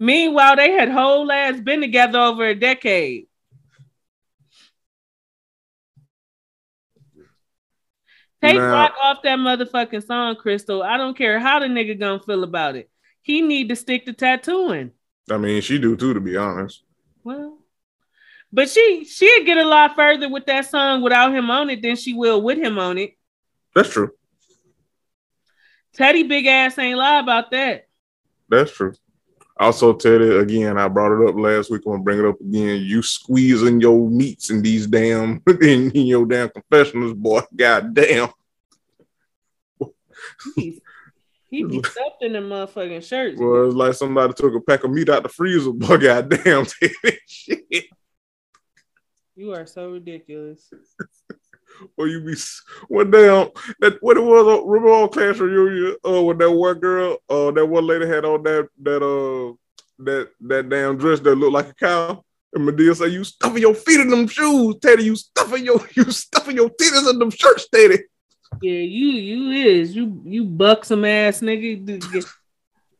Meanwhile, 0.02 0.56
they 0.56 0.72
had 0.72 0.88
whole 0.88 1.30
ass 1.30 1.60
been 1.60 1.80
together 1.80 2.18
over 2.18 2.44
a 2.44 2.56
decade. 2.56 3.28
Take 8.42 8.56
Now- 8.56 8.72
Rock 8.72 8.94
off 9.00 9.22
that 9.22 9.38
motherfucking 9.38 10.04
song, 10.04 10.34
Crystal. 10.34 10.82
I 10.82 10.96
don't 10.96 11.16
care 11.16 11.38
how 11.38 11.60
the 11.60 11.66
nigga 11.66 11.96
gonna 11.96 12.18
feel 12.18 12.42
about 12.42 12.74
it. 12.74 12.90
He 13.20 13.42
need 13.42 13.68
to 13.68 13.76
stick 13.76 14.06
to 14.06 14.12
tattooing. 14.12 14.90
I 15.30 15.38
mean, 15.38 15.62
she 15.62 15.78
do 15.78 15.96
too, 15.96 16.14
to 16.14 16.20
be 16.20 16.36
honest. 16.36 16.82
Well, 17.22 17.58
but 18.52 18.68
she 18.68 19.04
she'd 19.04 19.46
get 19.46 19.56
a 19.56 19.64
lot 19.64 19.94
further 19.94 20.28
with 20.28 20.46
that 20.46 20.66
song 20.66 21.02
without 21.02 21.32
him 21.32 21.48
on 21.48 21.70
it 21.70 21.80
than 21.80 21.94
she 21.94 22.12
will 22.12 22.42
with 22.42 22.58
him 22.58 22.76
on 22.76 22.98
it. 22.98 23.16
That's 23.72 23.90
true. 23.90 24.10
Teddy 25.94 26.24
big 26.24 26.46
ass 26.46 26.76
ain't 26.76 26.98
lie 26.98 27.20
about 27.20 27.52
that. 27.52 27.86
That's 28.48 28.72
true. 28.72 28.94
Also, 29.62 29.92
Teddy, 29.92 30.38
again, 30.38 30.76
I 30.76 30.88
brought 30.88 31.12
it 31.12 31.28
up 31.28 31.36
last 31.36 31.70
week. 31.70 31.82
I'm 31.86 31.92
gonna 31.92 32.02
bring 32.02 32.18
it 32.18 32.24
up 32.24 32.40
again. 32.40 32.82
You 32.82 33.00
squeezing 33.00 33.80
your 33.80 34.10
meats 34.10 34.50
in 34.50 34.60
these 34.60 34.88
damn 34.88 35.40
in, 35.62 35.92
in 35.92 36.06
your 36.06 36.26
damn 36.26 36.48
confessionals, 36.48 37.14
boy. 37.14 37.42
God 37.54 37.94
damn. 37.94 38.30
He, 40.56 40.82
he 41.48 41.62
be 41.62 41.80
stuffed 41.84 42.22
in 42.22 42.32
the 42.32 42.40
motherfucking 42.40 43.08
shirts. 43.08 43.38
Well, 43.40 43.66
it's 43.66 43.76
like 43.76 43.94
somebody 43.94 44.32
took 44.32 44.52
a 44.52 44.60
pack 44.60 44.82
of 44.82 44.90
meat 44.90 45.08
out 45.08 45.22
the 45.22 45.28
freezer, 45.28 45.70
boy. 45.70 45.96
God 45.98 46.28
damn, 46.28 46.66
Teddy. 46.66 47.18
Shit. 47.28 47.84
You 49.36 49.54
are 49.54 49.66
so 49.66 49.92
ridiculous. 49.92 50.68
Or 51.96 52.06
you 52.08 52.20
be 52.20 52.34
one 52.88 53.10
damn 53.10 53.48
that 53.80 53.98
what 54.00 54.16
it 54.16 54.20
was 54.20 54.46
uh, 54.46 54.64
remember 54.64 54.92
on 54.92 55.08
class 55.08 55.38
reunion 55.38 55.96
uh 56.04 56.22
when 56.22 56.38
that 56.38 56.50
one 56.50 56.78
girl 56.78 57.18
uh 57.28 57.50
that 57.50 57.66
one 57.66 57.86
lady 57.86 58.06
had 58.06 58.24
on 58.24 58.42
that 58.44 58.68
that 58.82 59.02
uh 59.02 59.54
that 59.98 60.30
that 60.40 60.68
damn 60.68 60.96
dress 60.96 61.20
that 61.20 61.34
looked 61.34 61.52
like 61.52 61.68
a 61.68 61.74
cow 61.74 62.24
and 62.54 62.68
Madea 62.68 62.96
said 62.96 63.12
you 63.12 63.24
stuffing 63.24 63.62
your 63.62 63.74
feet 63.74 64.00
in 64.00 64.08
them 64.08 64.26
shoes 64.26 64.76
Teddy 64.80 65.04
you 65.04 65.16
stuffing 65.16 65.64
your 65.64 65.80
you 65.96 66.04
stuffing 66.10 66.56
your 66.56 66.70
titties 66.70 67.10
in 67.10 67.18
them 67.18 67.30
shirts 67.30 67.68
Teddy 67.68 67.98
Yeah, 68.60 68.72
you 68.72 69.08
you 69.08 69.50
is 69.50 69.94
you 69.94 70.22
you 70.24 70.44
buxom 70.44 71.04
ass 71.04 71.40
nigga. 71.40 72.26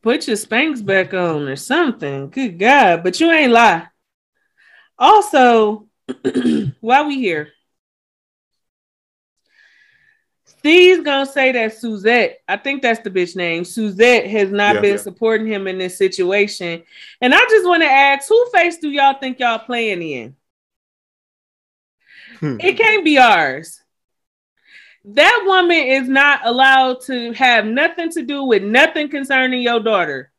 Put 0.03 0.27
your 0.27 0.35
Spanx 0.35 0.85
back 0.85 1.13
on 1.13 1.47
or 1.47 1.55
something. 1.55 2.29
Good 2.29 2.59
God, 2.59 3.03
but 3.03 3.21
you 3.21 3.31
ain't 3.31 3.53
lie. 3.53 3.87
Also, 4.99 5.87
why 6.81 7.03
we 7.03 7.15
here, 7.15 7.53
Steve's 10.63 11.03
gonna 11.03 11.25
say 11.25 11.51
that 11.51 11.77
Suzette, 11.77 12.39
I 12.47 12.55
think 12.55 12.81
that's 12.81 13.01
the 13.01 13.11
bitch 13.11 13.35
name. 13.35 13.65
Suzette 13.65 14.27
has 14.27 14.49
not 14.49 14.75
Yeah. 14.75 14.81
been 14.81 14.91
Yeah. 14.91 14.97
supporting 14.97 15.45
him 15.45 15.67
in 15.67 15.77
this 15.77 15.97
situation. 15.97 16.83
And 17.19 17.35
I 17.35 17.39
just 17.49 17.67
want 17.67 17.83
to 17.83 17.89
ask, 17.89 18.29
who 18.29 18.49
face 18.49 18.77
do 18.77 18.89
y'all 18.89 19.19
think 19.19 19.39
y'all 19.39 19.59
playing 19.59 20.01
in? 20.01 20.35
Hmm. 22.39 22.61
It 22.61 22.77
can't 22.77 23.03
be 23.03 23.17
ours. 23.17 23.81
That 25.03 25.43
woman 25.45 25.79
is 25.79 26.07
not 26.07 26.39
allowed 26.45 27.01
to 27.07 27.33
have 27.33 27.65
nothing 27.65 28.09
to 28.11 28.21
do 28.21 28.45
with 28.45 28.63
nothing 28.63 29.09
concerning 29.09 29.61
your 29.61 29.81
daughter. 29.81 30.31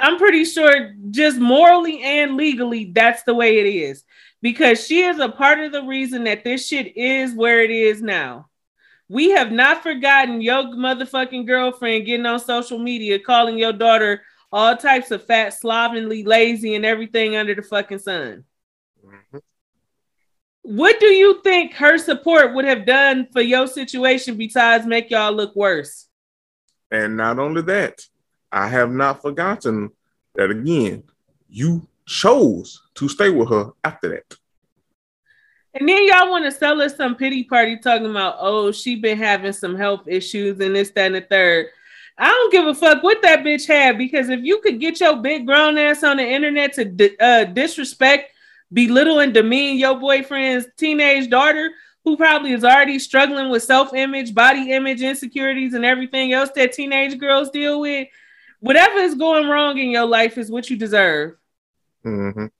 I'm 0.00 0.18
pretty 0.18 0.44
sure, 0.44 0.92
just 1.12 1.38
morally 1.38 2.02
and 2.02 2.36
legally, 2.36 2.86
that's 2.86 3.22
the 3.22 3.32
way 3.34 3.60
it 3.60 3.66
is. 3.66 4.02
Because 4.42 4.84
she 4.84 5.02
is 5.02 5.20
a 5.20 5.28
part 5.28 5.60
of 5.60 5.70
the 5.70 5.84
reason 5.84 6.24
that 6.24 6.42
this 6.42 6.66
shit 6.66 6.96
is 6.96 7.32
where 7.32 7.62
it 7.62 7.70
is 7.70 8.02
now. 8.02 8.48
We 9.08 9.30
have 9.30 9.52
not 9.52 9.82
forgotten 9.82 10.40
your 10.40 10.64
motherfucking 10.64 11.46
girlfriend 11.46 12.06
getting 12.06 12.26
on 12.26 12.40
social 12.40 12.78
media 12.78 13.18
calling 13.18 13.58
your 13.58 13.72
daughter 13.72 14.22
all 14.52 14.76
types 14.76 15.10
of 15.10 15.24
fat, 15.24 15.54
slovenly, 15.54 16.24
lazy, 16.24 16.74
and 16.74 16.84
everything 16.84 17.36
under 17.36 17.54
the 17.54 17.62
fucking 17.62 17.98
sun. 17.98 18.44
Mm-hmm. 19.04 19.38
What 20.62 20.98
do 20.98 21.06
you 21.06 21.40
think 21.42 21.74
her 21.74 21.98
support 21.98 22.54
would 22.54 22.64
have 22.64 22.86
done 22.86 23.28
for 23.32 23.40
your 23.40 23.68
situation 23.68 24.36
besides 24.36 24.86
make 24.86 25.10
y'all 25.10 25.32
look 25.32 25.54
worse? 25.54 26.06
and 26.90 27.16
not 27.16 27.38
only 27.38 27.62
that 27.62 28.00
I 28.52 28.68
have 28.68 28.90
not 28.90 29.22
forgotten 29.22 29.90
that 30.34 30.50
again 30.50 31.04
you 31.48 31.86
chose 32.06 32.82
to 32.94 33.08
stay 33.08 33.30
with 33.30 33.50
her 33.50 33.72
after 33.82 34.08
that 34.10 34.36
And 35.78 35.86
then 35.86 36.06
y'all 36.06 36.30
want 36.30 36.46
to 36.46 36.50
sell 36.50 36.80
us 36.80 36.96
some 36.96 37.16
pity 37.16 37.44
party 37.44 37.76
talking 37.76 38.10
about, 38.10 38.36
oh, 38.38 38.72
she 38.72 38.96
been 38.96 39.18
having 39.18 39.52
some 39.52 39.76
health 39.76 40.08
issues 40.08 40.58
and 40.60 40.74
this, 40.74 40.90
that, 40.90 41.06
and 41.06 41.16
the 41.16 41.20
third. 41.20 41.66
I 42.16 42.28
don't 42.28 42.50
give 42.50 42.66
a 42.66 42.74
fuck 42.74 43.02
what 43.02 43.20
that 43.20 43.40
bitch 43.40 43.66
had 43.66 43.98
because 43.98 44.30
if 44.30 44.40
you 44.42 44.60
could 44.60 44.80
get 44.80 45.00
your 45.00 45.16
big 45.16 45.44
grown 45.44 45.76
ass 45.76 46.02
on 46.02 46.16
the 46.16 46.26
internet 46.26 46.72
to 46.74 46.86
di- 46.86 47.18
uh, 47.20 47.44
disrespect, 47.44 48.32
belittle, 48.72 49.18
and 49.18 49.34
demean 49.34 49.76
your 49.76 50.00
boyfriend's 50.00 50.66
teenage 50.78 51.28
daughter, 51.28 51.70
who 52.04 52.16
probably 52.16 52.52
is 52.52 52.64
already 52.64 52.98
struggling 52.98 53.50
with 53.50 53.62
self 53.62 53.92
image, 53.92 54.34
body 54.34 54.72
image, 54.72 55.02
insecurities, 55.02 55.74
and 55.74 55.84
everything 55.84 56.32
else 56.32 56.48
that 56.54 56.72
teenage 56.72 57.18
girls 57.18 57.50
deal 57.50 57.80
with, 57.80 58.08
whatever 58.60 58.98
is 59.00 59.14
going 59.14 59.46
wrong 59.46 59.76
in 59.76 59.90
your 59.90 60.06
life 60.06 60.38
is 60.38 60.50
what 60.50 60.70
you 60.70 60.78
deserve. 60.78 61.36
Mhm. 62.02 62.50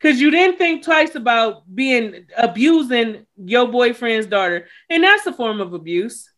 Because 0.00 0.20
you 0.20 0.30
didn't 0.30 0.56
think 0.56 0.82
twice 0.82 1.14
about 1.14 1.62
being 1.74 2.26
abusing 2.36 3.26
your 3.36 3.68
boyfriend's 3.68 4.26
daughter. 4.26 4.66
And 4.88 5.04
that's 5.04 5.26
a 5.26 5.32
form 5.32 5.60
of 5.60 5.74
abuse. 5.74 6.30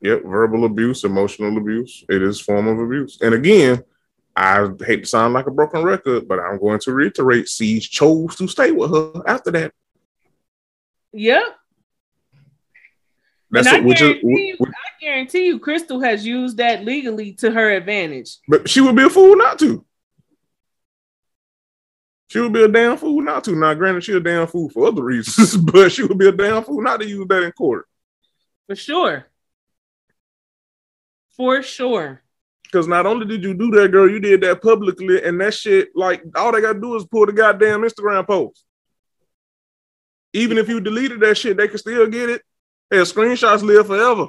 Yep, 0.00 0.24
verbal 0.24 0.64
abuse, 0.64 1.04
emotional 1.04 1.56
abuse. 1.58 2.04
It 2.08 2.22
is 2.22 2.40
form 2.40 2.66
of 2.66 2.78
abuse. 2.78 3.18
And 3.20 3.34
again, 3.34 3.84
I 4.34 4.66
hate 4.84 5.02
to 5.02 5.06
sound 5.06 5.34
like 5.34 5.46
a 5.46 5.50
broken 5.50 5.82
record, 5.82 6.26
but 6.26 6.40
I'm 6.40 6.58
going 6.58 6.80
to 6.80 6.92
reiterate: 6.92 7.48
Siege 7.48 7.90
chose 7.90 8.34
to 8.36 8.48
stay 8.48 8.72
with 8.72 8.90
her 8.90 9.22
after 9.28 9.50
that. 9.52 9.72
Yep. 11.12 11.42
That's 13.50 13.66
and 13.66 13.76
I 13.76 13.78
it, 13.80 13.84
which 13.84 14.00
is, 14.00 14.16
you, 14.22 14.56
I 14.62 15.04
guarantee 15.04 15.46
you, 15.46 15.58
Crystal 15.58 16.00
has 16.00 16.26
used 16.26 16.56
that 16.56 16.84
legally 16.86 17.34
to 17.34 17.50
her 17.50 17.70
advantage. 17.70 18.38
but 18.48 18.68
she 18.68 18.80
would 18.80 18.96
be 18.96 19.02
a 19.02 19.10
fool 19.10 19.36
not 19.36 19.58
to. 19.58 19.84
She 22.32 22.40
would 22.40 22.54
be 22.54 22.62
a 22.62 22.68
damn 22.68 22.96
fool 22.96 23.20
not 23.20 23.44
to. 23.44 23.54
Now, 23.54 23.74
granted, 23.74 24.04
she 24.04 24.14
a 24.14 24.20
damn 24.20 24.46
fool 24.46 24.70
for 24.70 24.88
other 24.88 25.04
reasons, 25.04 25.54
but 25.70 25.92
she 25.92 26.02
would 26.02 26.16
be 26.16 26.28
a 26.28 26.32
damn 26.32 26.64
fool 26.64 26.80
not 26.80 27.00
to 27.00 27.06
use 27.06 27.26
that 27.28 27.42
in 27.42 27.52
court. 27.52 27.86
For 28.66 28.74
sure. 28.74 29.26
For 31.36 31.62
sure. 31.62 32.22
Because 32.62 32.88
not 32.88 33.04
only 33.04 33.26
did 33.26 33.44
you 33.44 33.52
do 33.52 33.70
that, 33.72 33.90
girl, 33.90 34.10
you 34.10 34.18
did 34.18 34.40
that 34.40 34.62
publicly, 34.62 35.22
and 35.22 35.38
that 35.42 35.52
shit, 35.52 35.90
like, 35.94 36.22
all 36.34 36.52
they 36.52 36.62
gotta 36.62 36.80
do 36.80 36.96
is 36.96 37.04
pull 37.04 37.26
the 37.26 37.34
goddamn 37.34 37.82
Instagram 37.82 38.26
post. 38.26 38.64
Even 40.32 40.56
if 40.56 40.70
you 40.70 40.80
deleted 40.80 41.20
that 41.20 41.36
shit, 41.36 41.58
they 41.58 41.68
can 41.68 41.76
still 41.76 42.06
get 42.06 42.30
it. 42.30 42.40
Hell, 42.90 43.04
screenshots 43.04 43.60
live 43.60 43.88
forever. 43.88 44.28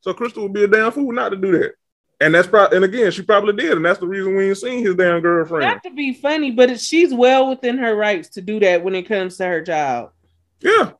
So 0.00 0.12
Crystal 0.12 0.42
would 0.42 0.52
be 0.52 0.64
a 0.64 0.66
damn 0.66 0.90
fool 0.90 1.12
not 1.12 1.28
to 1.28 1.36
do 1.36 1.52
that. 1.52 1.74
And 2.22 2.34
that's 2.34 2.46
probably, 2.46 2.76
and 2.76 2.84
again, 2.84 3.10
she 3.10 3.22
probably 3.22 3.54
did, 3.54 3.72
and 3.72 3.84
that's 3.84 3.98
the 3.98 4.06
reason 4.06 4.36
we 4.36 4.48
ain't 4.48 4.56
seen 4.56 4.84
his 4.84 4.94
damn 4.94 5.20
girlfriend. 5.20 5.66
Not 5.66 5.82
to 5.82 5.90
be 5.90 6.14
funny, 6.14 6.52
but 6.52 6.78
she's 6.80 7.12
well 7.12 7.48
within 7.50 7.78
her 7.78 7.96
rights 7.96 8.28
to 8.30 8.40
do 8.40 8.60
that 8.60 8.84
when 8.84 8.94
it 8.94 9.08
comes 9.08 9.36
to 9.38 9.44
her 9.44 9.62
child. 9.62 10.10
Yeah, 10.60 10.92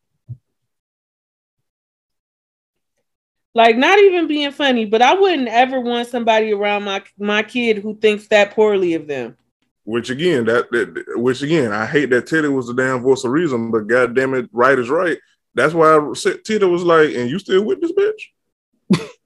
Like, 3.55 3.77
not 3.77 3.99
even 3.99 4.27
being 4.27 4.51
funny, 4.51 4.87
but 4.87 5.03
I 5.03 5.15
wouldn't 5.15 5.49
ever 5.49 5.79
want 5.79 6.09
somebody 6.09 6.53
around 6.53 6.85
my 6.85 7.03
my 7.19 7.43
kid 7.43 7.79
who 7.79 7.97
thinks 7.97 8.27
that 8.29 8.55
poorly 8.55 8.95
of 8.95 9.07
them. 9.07 9.37
which 9.85 10.11
again, 10.11 10.45
that, 10.47 10.71
that 10.71 11.05
which 11.17 11.43
again, 11.43 11.73
I 11.73 11.85
hate 11.87 12.11
that 12.11 12.27
Teddy 12.27 12.49
was 12.49 12.67
the 12.67 12.75
damn 12.75 13.03
voice 13.03 13.25
of 13.25 13.31
reason, 13.31 13.71
but 13.71 13.87
goddamn 13.87 14.35
it, 14.35 14.49
right 14.53 14.79
is 14.79 14.89
right. 14.89 15.19
That's 15.55 15.75
why 15.75 15.97
I 15.97 16.13
said 16.15 16.45
Teddy 16.45 16.65
was 16.65 16.83
like, 16.83 17.15
and 17.15 17.29
you 17.29 17.39
still 17.39 17.63
with 17.65 17.81
this 17.81 17.93
bitch? 17.93 19.09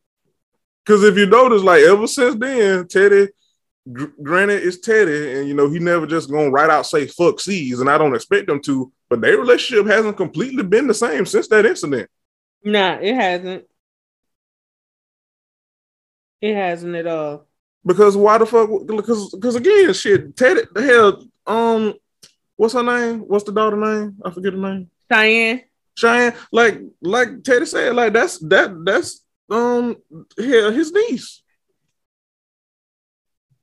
Because 0.86 1.02
if 1.02 1.16
you 1.16 1.26
notice, 1.26 1.62
like 1.62 1.82
ever 1.82 2.06
since 2.06 2.36
then, 2.36 2.86
Teddy, 2.86 3.28
gr- 3.92 4.04
granted, 4.22 4.62
it's 4.62 4.78
Teddy, 4.78 5.36
and 5.36 5.48
you 5.48 5.54
know 5.54 5.68
he 5.68 5.80
never 5.80 6.06
just 6.06 6.30
gonna 6.30 6.50
right 6.50 6.70
out 6.70 6.86
say 6.86 7.08
fuck 7.08 7.40
C's, 7.40 7.80
and 7.80 7.90
I 7.90 7.98
don't 7.98 8.14
expect 8.14 8.46
them 8.46 8.60
to. 8.62 8.92
But 9.08 9.20
their 9.20 9.36
relationship 9.36 9.86
hasn't 9.86 10.16
completely 10.16 10.62
been 10.62 10.86
the 10.86 10.94
same 10.94 11.26
since 11.26 11.48
that 11.48 11.66
incident. 11.66 12.08
Nah, 12.62 12.98
it 13.00 13.14
hasn't. 13.16 13.64
It 16.40 16.54
hasn't 16.54 16.94
at 16.94 17.06
all. 17.08 17.48
Because 17.84 18.16
why 18.16 18.38
the 18.38 18.46
fuck? 18.46 18.70
Because 18.86 19.30
because 19.30 19.56
again, 19.56 19.92
shit, 19.92 20.36
Teddy, 20.36 20.62
the 20.72 20.82
hell, 20.82 21.24
um, 21.48 21.94
what's 22.54 22.74
her 22.74 22.82
name? 22.84 23.20
What's 23.20 23.44
the 23.44 23.52
daughter 23.52 23.76
name? 23.76 24.18
I 24.24 24.30
forget 24.30 24.52
the 24.52 24.58
name. 24.58 24.90
Cheyenne. 25.10 25.62
Cheyenne, 25.96 26.34
like 26.52 26.80
like 27.00 27.42
Teddy 27.42 27.66
said, 27.66 27.96
like 27.96 28.12
that's 28.12 28.38
that 28.38 28.84
that's 28.84 29.25
um 29.50 29.96
hell, 30.38 30.70
his 30.70 30.92
niece. 30.92 31.42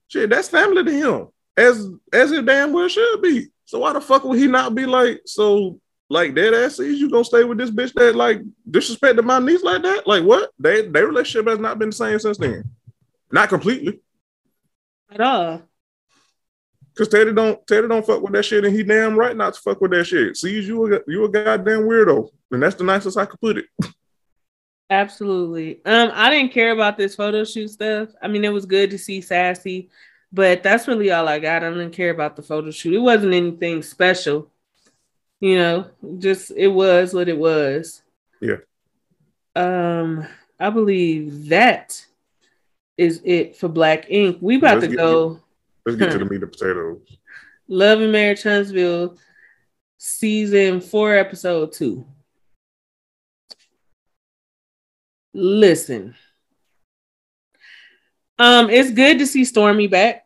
Shit, 0.07 0.29
that's 0.29 0.49
family 0.49 0.83
to 0.83 0.91
him, 0.91 1.27
as 1.57 1.87
as 2.11 2.31
it 2.31 2.45
damn 2.45 2.71
well 2.71 2.87
should 2.87 3.21
be. 3.21 3.47
So 3.65 3.79
why 3.79 3.93
the 3.93 4.01
fuck 4.01 4.23
would 4.23 4.39
he 4.39 4.47
not 4.47 4.75
be 4.75 4.85
like 4.85 5.21
so? 5.25 5.79
Like 6.09 6.35
dead 6.35 6.53
ass 6.53 6.79
is 6.79 6.99
you 6.99 7.09
gonna 7.09 7.23
stay 7.23 7.43
with 7.43 7.57
this 7.57 7.71
bitch 7.71 7.93
that 7.93 8.15
like 8.15 8.41
disrespected 8.69 9.23
my 9.23 9.39
niece 9.39 9.63
like 9.63 9.81
that? 9.81 10.05
Like 10.05 10.23
what? 10.23 10.51
They 10.59 10.87
their 10.87 11.07
relationship 11.07 11.47
has 11.49 11.59
not 11.59 11.79
been 11.79 11.89
the 11.89 11.95
same 11.95 12.19
since 12.19 12.37
then. 12.37 12.69
Not 13.31 13.49
completely. 13.49 13.99
At 15.11 15.21
all. 15.21 15.63
Cause 16.95 17.07
Teddy 17.07 17.33
don't 17.33 17.65
Teddy 17.65 17.87
don't 17.87 18.05
fuck 18.05 18.21
with 18.21 18.33
that 18.33 18.43
shit, 18.43 18.63
and 18.63 18.75
he 18.75 18.83
damn 18.83 19.17
right 19.17 19.35
not 19.35 19.55
to 19.55 19.59
fuck 19.59 19.81
with 19.81 19.91
that 19.91 20.05
shit. 20.05 20.37
Sees 20.37 20.67
you 20.67 20.93
a 20.93 20.99
you 21.07 21.25
a 21.25 21.29
goddamn 21.29 21.87
weirdo, 21.87 22.29
and 22.51 22.61
that's 22.61 22.75
the 22.75 22.83
nicest 22.83 23.17
I 23.17 23.25
could 23.25 23.41
put 23.41 23.57
it. 23.57 23.65
Absolutely. 24.93 25.79
Um, 25.85 26.11
I 26.13 26.29
didn't 26.29 26.51
care 26.53 26.71
about 26.71 26.97
this 26.97 27.15
photo 27.15 27.43
shoot 27.43 27.69
stuff. 27.69 28.09
I 28.21 28.27
mean, 28.27 28.45
it 28.45 28.53
was 28.53 28.65
good 28.67 28.91
to 28.91 28.97
see 28.99 29.21
Sassy, 29.21 29.89
but 30.31 30.61
that's 30.61 30.87
really 30.87 31.09
all 31.11 31.27
I 31.27 31.39
got. 31.39 31.63
I 31.63 31.69
didn't 31.69 31.91
care 31.93 32.11
about 32.11 32.35
the 32.35 32.43
photo 32.43 32.69
shoot. 32.69 32.93
It 32.93 32.99
wasn't 32.99 33.33
anything 33.33 33.81
special. 33.81 34.51
You 35.39 35.57
know, 35.57 35.87
just 36.19 36.51
it 36.55 36.67
was 36.67 37.13
what 37.13 37.27
it 37.27 37.37
was. 37.37 38.03
Yeah. 38.39 38.57
Um, 39.55 40.27
I 40.59 40.69
believe 40.69 41.49
that 41.49 42.05
is 42.95 43.21
it 43.25 43.55
for 43.55 43.67
Black 43.69 44.05
Ink. 44.09 44.37
We 44.41 44.57
about 44.57 44.75
Let's 44.75 44.85
to 44.85 44.89
get- 44.91 44.97
go 44.97 45.39
Let's 45.85 45.97
get 45.97 46.11
to 46.11 46.19
the 46.19 46.25
meat 46.25 46.41
and 46.43 46.51
potatoes. 46.51 47.01
Love 47.67 47.99
and 47.99 48.11
Marriage 48.11 48.43
Huntsville, 48.43 49.17
season 49.97 50.79
four, 50.81 51.15
episode 51.15 51.73
two. 51.73 52.05
Listen, 55.33 56.15
um, 58.37 58.69
it's 58.69 58.91
good 58.91 59.19
to 59.19 59.27
see 59.27 59.41
Stormi 59.43 59.89
back. 59.89 60.25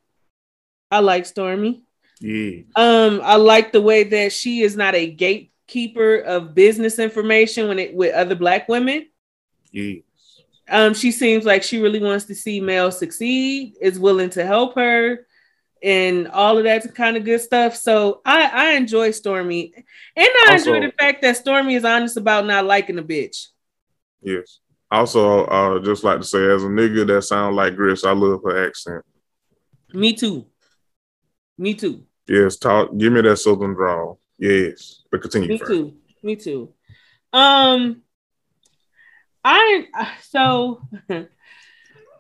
I 0.92 1.00
like 1.00 1.24
Stormi. 1.24 1.82
Yeah. 2.20 2.62
Um, 2.76 3.22
I 3.24 3.36
like 3.36 3.72
the 3.72 3.82
way 3.82 4.04
that 4.04 4.34
she 4.34 4.62
is 4.62 4.76
not 4.76 4.96
a 4.96 5.08
gatekeeper 5.10 6.18
of 6.18 6.56
business 6.56 7.00
information 7.00 7.68
when 7.68 7.80
it 7.80 7.94
with 7.94 8.14
other 8.14 8.36
black 8.36 8.68
women. 8.68 9.08
Yeah. 9.72 10.00
Um, 10.70 10.94
she 10.94 11.12
seems 11.12 11.46
like 11.46 11.64
she 11.64 11.80
really 11.82 12.02
wants 12.02 12.26
to 12.26 12.36
see 12.36 12.60
Mel 12.60 12.92
succeed, 12.92 13.76
is 13.80 14.00
willing 14.00 14.30
to 14.32 14.46
help 14.46 14.76
her, 14.76 15.26
and 15.82 16.28
all 16.30 16.58
of 16.58 16.66
that 16.66 16.94
kind 16.96 17.16
of 17.16 17.24
good 17.24 17.40
stuff. 17.40 17.76
So 17.78 18.22
I, 18.26 18.50
I 18.52 18.72
enjoy 18.74 19.10
Stormi, 19.12 19.72
and 19.74 19.86
I 20.18 20.48
Also- 20.52 20.74
enjoy 20.74 20.88
the 20.88 20.94
fact 21.00 21.22
that 21.22 21.42
Stormi 21.42 21.78
is 21.78 21.86
honest 21.86 22.18
about 22.18 22.46
not 22.46 22.66
liking 22.66 23.00
a 23.00 23.04
bitch. 23.04 23.48
Yes. 24.22 24.60
Also, 24.90 25.46
uh, 25.46 25.80
just 25.80 26.04
like 26.04 26.20
to 26.20 26.26
say, 26.26 26.50
as 26.50 26.64
a 26.64 26.68
nigga 26.68 27.06
that 27.08 27.24
sounds 27.24 27.56
like 27.56 27.76
Gris, 27.76 28.06
I 28.06 28.14
love 28.14 28.42
her 28.44 28.68
accent. 28.68 29.04
Me 29.94 30.14
too. 30.14 30.46
Me 31.58 31.74
too. 31.74 32.04
Yes, 32.28 32.58
talk. 32.58 32.96
Give 32.98 33.12
me 33.12 33.22
that 33.22 33.38
southern 33.38 33.74
drawl. 33.74 34.20
Yes, 34.38 35.04
but 35.12 35.22
continue. 35.22 35.50
Me 35.50 35.58
first. 35.58 35.72
too. 35.72 35.94
Me 36.24 36.36
too. 36.36 36.74
Um, 37.34 38.04
I 39.44 39.88
so 40.24 40.82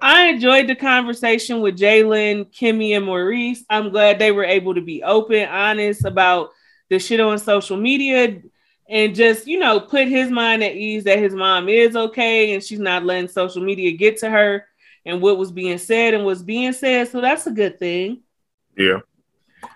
I 0.02 0.28
enjoyed 0.28 0.68
the 0.68 0.76
conversation 0.76 1.62
with 1.62 1.78
Jalen, 1.78 2.54
Kimmy, 2.54 2.96
and 2.96 3.06
Maurice. 3.06 3.64
I'm 3.70 3.90
glad 3.92 4.20
they 4.20 4.32
were 4.32 4.46
able 4.46 4.76
to 4.76 4.82
be 4.82 5.04
open, 5.04 5.48
honest 5.48 6.06
about 6.06 6.52
the 6.90 7.00
shit 7.00 7.20
on 7.20 7.38
social 7.38 7.78
media, 7.78 8.42
and 8.90 9.16
just 9.16 9.48
you 9.48 9.60
know 9.60 9.80
put 9.80 10.08
his 10.08 10.30
mind 10.30 10.64
at 10.64 10.76
ease 10.76 11.04
that 11.04 11.20
his 11.20 11.34
mom 11.34 11.70
is 11.70 11.96
okay 11.96 12.54
and 12.54 12.64
she's 12.64 12.80
not 12.80 13.06
letting 13.06 13.28
social 13.28 13.62
media 13.62 13.92
get 13.92 14.18
to 14.18 14.30
her 14.30 14.66
and 15.06 15.22
what 15.22 15.38
was 15.38 15.52
being 15.52 15.78
said 15.78 16.14
and 16.14 16.26
what's 16.26 16.42
being 16.42 16.74
said. 16.74 17.08
So 17.08 17.22
that's 17.22 17.48
a 17.48 17.52
good 17.52 17.80
thing. 17.80 18.22
Yeah. 18.78 19.00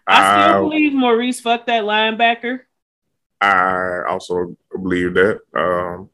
I 0.06 0.46
still 0.46 0.58
I, 0.58 0.60
believe 0.60 0.94
Maurice 0.94 1.40
fucked 1.40 1.68
that 1.68 1.84
linebacker. 1.84 2.62
I 3.40 4.04
also 4.08 4.56
believe 4.72 5.14
that. 5.16 5.40
Um, 5.56 6.10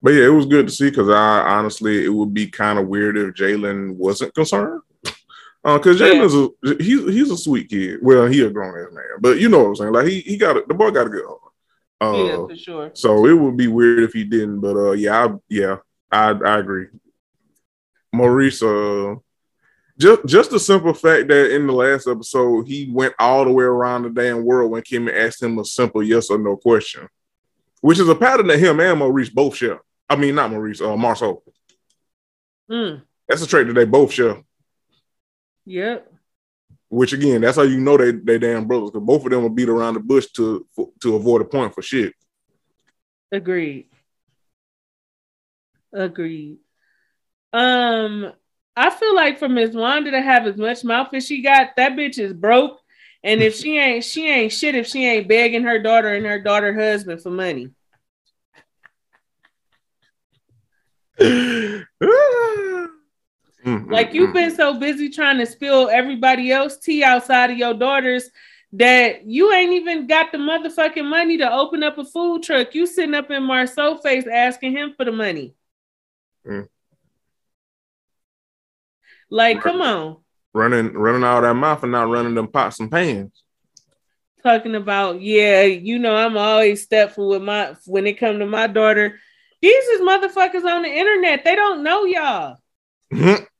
but 0.00 0.10
yeah, 0.10 0.26
it 0.26 0.32
was 0.32 0.46
good 0.46 0.68
to 0.68 0.72
see 0.72 0.90
because 0.90 1.08
I 1.08 1.40
honestly, 1.40 2.04
it 2.04 2.10
would 2.10 2.32
be 2.32 2.46
kind 2.46 2.78
of 2.78 2.86
weird 2.86 3.16
if 3.16 3.34
Jalen 3.34 3.96
wasn't 3.96 4.34
concerned. 4.34 4.82
Because 5.64 6.00
Yeah. 6.00 6.06
Jalen's 6.10 6.54
a 6.64 6.82
he's 6.82 7.02
he's 7.12 7.30
a 7.32 7.36
sweet 7.36 7.68
kid. 7.68 7.98
Well, 8.00 8.26
he 8.26 8.42
a 8.42 8.48
grown 8.48 8.78
ass 8.80 8.92
man, 8.92 9.04
but 9.20 9.40
you 9.40 9.48
know 9.48 9.64
what 9.64 9.68
I'm 9.70 9.76
saying. 9.76 9.92
Like 9.92 10.06
he 10.06 10.20
he 10.20 10.36
got 10.36 10.56
a, 10.56 10.64
the 10.66 10.72
boy 10.72 10.92
got 10.92 11.08
a 11.08 11.10
good 11.10 11.26
heart. 11.26 11.40
Uh, 12.00 12.24
yeah, 12.24 12.36
for 12.46 12.56
sure. 12.56 12.90
So 12.94 13.26
it 13.26 13.32
would 13.32 13.56
be 13.56 13.66
weird 13.66 14.04
if 14.04 14.12
he 14.12 14.24
didn't, 14.24 14.60
but 14.60 14.76
uh, 14.76 14.92
yeah, 14.92 15.26
I, 15.26 15.34
yeah, 15.48 15.76
I 16.10 16.30
I 16.30 16.58
agree. 16.58 16.86
Maurice, 18.12 18.62
uh, 18.62 19.16
just 19.98 20.24
just 20.26 20.50
the 20.50 20.60
simple 20.60 20.94
fact 20.94 21.28
that 21.28 21.54
in 21.54 21.66
the 21.66 21.72
last 21.72 22.06
episode 22.06 22.68
he 22.68 22.88
went 22.92 23.14
all 23.18 23.44
the 23.44 23.52
way 23.52 23.64
around 23.64 24.02
the 24.04 24.10
damn 24.10 24.44
world 24.44 24.70
when 24.70 24.82
Kimmy 24.82 25.12
asked 25.12 25.42
him 25.42 25.58
a 25.58 25.64
simple 25.64 26.02
yes 26.02 26.30
or 26.30 26.38
no 26.38 26.56
question, 26.56 27.08
which 27.80 27.98
is 27.98 28.08
a 28.08 28.14
pattern 28.14 28.46
that 28.46 28.58
him 28.60 28.78
and 28.80 28.98
Maurice 28.98 29.28
both 29.30 29.56
share. 29.56 29.80
I 30.08 30.16
mean, 30.16 30.36
not 30.36 30.50
Maurice, 30.50 30.80
uh, 30.80 30.96
Marsau. 30.96 31.42
Mm, 32.70 33.02
That's 33.28 33.42
a 33.42 33.46
trait 33.46 33.66
that 33.66 33.72
they 33.74 33.84
both 33.84 34.12
share. 34.12 34.42
yep. 35.66 36.12
Which 36.90 37.12
again, 37.12 37.42
that's 37.42 37.56
how 37.56 37.64
you 37.64 37.80
know 37.80 37.96
they 37.96 38.12
they 38.12 38.38
damn 38.38 38.66
brothers 38.66 38.90
because 38.90 39.06
both 39.06 39.24
of 39.24 39.30
them 39.30 39.42
will 39.42 39.50
beat 39.50 39.68
around 39.68 39.94
the 39.94 40.00
bush 40.00 40.26
to 40.36 40.66
for, 40.74 40.88
to 41.02 41.16
avoid 41.16 41.42
a 41.42 41.44
point 41.44 41.74
for 41.74 41.82
shit. 41.82 42.14
Agreed. 43.30 43.88
Agreed. 45.92 46.58
Um, 47.52 48.32
I 48.76 48.90
feel 48.90 49.14
like 49.14 49.38
for 49.38 49.48
Miss 49.48 49.74
Wanda 49.74 50.12
to 50.12 50.22
have 50.22 50.46
as 50.46 50.56
much 50.56 50.84
mouth 50.84 51.12
as 51.12 51.26
she 51.26 51.42
got, 51.42 51.76
that 51.76 51.92
bitch 51.92 52.18
is 52.18 52.32
broke. 52.32 52.80
And 53.24 53.42
if 53.42 53.56
she 53.56 53.76
ain't, 53.76 54.04
she 54.04 54.30
ain't 54.30 54.52
shit 54.52 54.74
if 54.74 54.86
she 54.86 55.04
ain't 55.04 55.28
begging 55.28 55.64
her 55.64 55.78
daughter 55.78 56.14
and 56.14 56.24
her 56.24 56.40
daughter 56.40 56.72
husband 56.72 57.20
for 57.20 57.30
money. 57.30 57.70
Mm, 63.68 63.90
Like 63.90 64.14
you've 64.14 64.30
mm. 64.30 64.34
been 64.34 64.54
so 64.54 64.78
busy 64.78 65.10
trying 65.10 65.38
to 65.38 65.46
spill 65.46 65.90
everybody 65.90 66.50
else 66.50 66.78
tea 66.78 67.04
outside 67.04 67.50
of 67.50 67.58
your 67.58 67.74
daughters 67.74 68.30
that 68.72 69.26
you 69.26 69.52
ain't 69.52 69.72
even 69.72 70.06
got 70.06 70.32
the 70.32 70.38
motherfucking 70.38 71.08
money 71.08 71.38
to 71.38 71.52
open 71.52 71.82
up 71.82 71.98
a 71.98 72.04
food 72.04 72.42
truck. 72.42 72.74
You 72.74 72.86
sitting 72.86 73.14
up 73.14 73.30
in 73.30 73.42
Marsau 73.42 74.00
face 74.02 74.26
asking 74.26 74.72
him 74.72 74.94
for 74.96 75.04
the 75.04 75.12
money. 75.12 75.54
Mm. 76.46 76.68
Like, 79.30 79.60
come 79.60 79.82
on. 79.82 80.16
running 80.54 80.94
running 80.94 81.24
out 81.24 81.38
of 81.38 81.42
that 81.44 81.54
mouth 81.54 81.82
and 81.82 81.92
not 81.92 82.08
running 82.08 82.34
them 82.34 82.48
pots 82.48 82.80
and 82.80 82.90
pans. 82.90 83.42
Talking 84.42 84.76
about, 84.76 85.20
yeah, 85.20 85.62
you 85.64 85.98
know, 85.98 86.14
I'm 86.14 86.38
always 86.38 86.86
stepful 86.86 87.30
with 87.30 87.42
my 87.42 87.74
when 87.86 88.06
it 88.06 88.18
come 88.18 88.38
to 88.38 88.46
my 88.46 88.66
daughter. 88.66 89.18
These 89.60 89.84
is 89.84 90.00
motherfuckers 90.00 90.64
on 90.64 90.82
the 90.82 90.88
internet. 90.88 91.44
They 91.44 91.54
don't 91.54 91.82
know 91.82 92.04
y'all. 92.04 92.56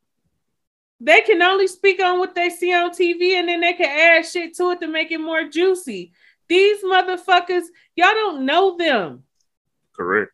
They 1.01 1.21
can 1.21 1.41
only 1.43 1.69
speak 1.69 2.03
on 2.03 2.19
what 2.19 2.35
they 2.35 2.51
see 2.51 2.75
on 2.75 2.91
TV 2.91 3.35
and 3.35 3.49
then 3.49 3.61
they 3.61 3.73
can 3.73 3.87
add 3.87 4.27
shit 4.27 4.57
to 4.57 4.71
it 4.71 4.81
to 4.81 4.89
make 4.89 5.13
it 5.13 5.19
more 5.19 5.45
juicy. 5.49 6.13
These 6.49 6.83
motherfuckers, 6.83 7.65
y'all 7.95 8.13
don't 8.13 8.45
know 8.47 8.77
them. 8.77 9.23
Correct. 9.95 10.33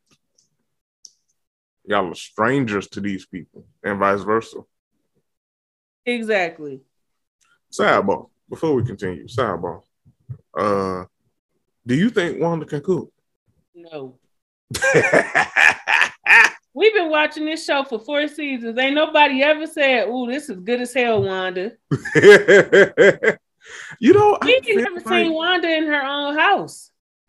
Y'all 1.84 2.10
are 2.10 2.14
strangers 2.14 2.88
to 2.88 3.00
these 3.00 3.26
people, 3.26 3.66
and 3.82 3.98
vice 3.98 4.22
versa. 4.22 4.58
Exactly. 6.06 6.80
Sidebar. 7.70 8.30
Before 8.48 8.74
we 8.74 8.84
continue, 8.84 9.26
sidebar. 9.26 9.82
Uh, 10.56 11.04
do 11.86 11.94
you 11.94 12.08
think 12.08 12.40
Wanda 12.40 12.64
can 12.64 12.80
cook? 12.80 13.12
No. 13.74 14.18
We've 16.74 16.92
been 16.92 17.08
watching 17.08 17.44
this 17.46 17.64
show 17.64 17.84
for 17.84 17.98
four 18.00 18.26
seasons. 18.26 18.76
Ain't 18.78 18.96
nobody 18.96 19.42
ever 19.42 19.66
said, 19.66 20.08
"Ooh, 20.08 20.26
this 20.26 20.48
is 20.50 20.58
good 20.58 20.80
as 20.80 20.92
hell, 20.92 21.22
Wanda." 21.22 21.72
you 24.00 24.12
know, 24.12 24.38
We 24.42 24.54
ain't 24.54 24.66
never 24.82 24.96
like- 24.96 25.06
seen 25.08 25.32
Wanda 25.32 25.68
in 25.68 25.86
her 25.86 26.02
own 26.02 26.36
house. 26.36 26.90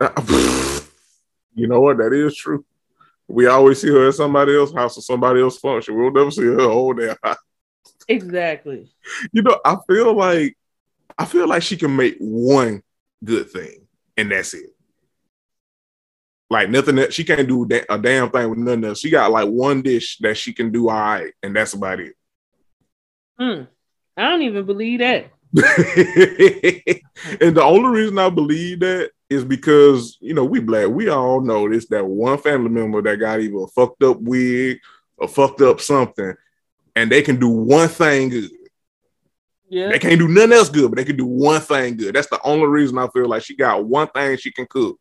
you 1.54 1.66
know 1.68 1.80
what? 1.80 1.98
That 1.98 2.12
is 2.12 2.36
true. 2.36 2.64
We 3.28 3.46
always 3.46 3.80
see 3.80 3.88
her 3.88 4.08
at 4.08 4.14
somebody 4.14 4.54
else's 4.56 4.76
house 4.76 4.98
or 4.98 5.00
somebody 5.00 5.40
else's 5.40 5.60
function. 5.60 5.96
We'll 5.96 6.12
never 6.12 6.30
see 6.30 6.44
her 6.44 6.58
whole 6.58 6.92
damn 6.94 7.16
house. 7.22 7.38
Exactly. 8.08 8.90
You 9.32 9.42
know, 9.42 9.58
I 9.64 9.76
feel 9.88 10.14
like 10.14 10.56
I 11.16 11.24
feel 11.24 11.48
like 11.48 11.62
she 11.62 11.76
can 11.76 11.94
make 11.96 12.16
one 12.18 12.82
good 13.24 13.50
thing, 13.50 13.86
and 14.16 14.30
that's 14.30 14.52
it. 14.54 14.75
Like 16.48 16.70
nothing 16.70 16.96
that 16.96 17.12
she 17.12 17.24
can't 17.24 17.48
do 17.48 17.66
a 17.88 17.98
damn 17.98 18.30
thing 18.30 18.50
with 18.50 18.58
nothing 18.58 18.84
else. 18.84 19.00
She 19.00 19.10
got 19.10 19.32
like 19.32 19.48
one 19.48 19.82
dish 19.82 20.18
that 20.18 20.36
she 20.36 20.52
can 20.52 20.70
do 20.70 20.88
all 20.88 20.96
right, 20.96 21.32
and 21.42 21.56
that's 21.56 21.74
about 21.74 22.00
it. 22.00 22.14
Hmm. 23.38 23.62
I 24.16 24.30
don't 24.30 24.42
even 24.42 24.64
believe 24.64 25.00
that. 25.00 25.30
and 25.56 25.64
the 27.56 27.62
only 27.62 28.00
reason 28.00 28.18
I 28.18 28.30
believe 28.30 28.80
that 28.80 29.10
is 29.28 29.44
because 29.44 30.16
you 30.20 30.34
know 30.34 30.44
we 30.44 30.60
black. 30.60 30.88
We 30.88 31.08
all 31.08 31.40
know 31.40 31.68
this 31.68 31.86
that 31.88 32.06
one 32.06 32.38
family 32.38 32.70
member 32.70 33.02
that 33.02 33.16
got 33.16 33.40
either 33.40 33.58
a 33.58 33.66
fucked 33.68 34.02
up 34.02 34.20
wig 34.20 34.78
or 35.16 35.28
fucked 35.28 35.60
up 35.62 35.80
something, 35.80 36.34
and 36.94 37.10
they 37.10 37.22
can 37.22 37.38
do 37.38 37.48
one 37.48 37.88
thing 37.88 38.28
good. 38.28 38.50
Yeah. 39.68 39.88
They 39.88 39.98
can't 39.98 40.18
do 40.18 40.28
nothing 40.28 40.52
else 40.52 40.68
good, 40.68 40.90
but 40.90 40.96
they 40.96 41.04
can 41.04 41.16
do 41.16 41.26
one 41.26 41.60
thing 41.60 41.96
good. 41.96 42.14
That's 42.14 42.28
the 42.28 42.40
only 42.44 42.66
reason 42.66 42.98
I 42.98 43.08
feel 43.08 43.28
like 43.28 43.42
she 43.42 43.56
got 43.56 43.84
one 43.84 44.08
thing 44.08 44.36
she 44.36 44.52
can 44.52 44.66
cook, 44.66 44.98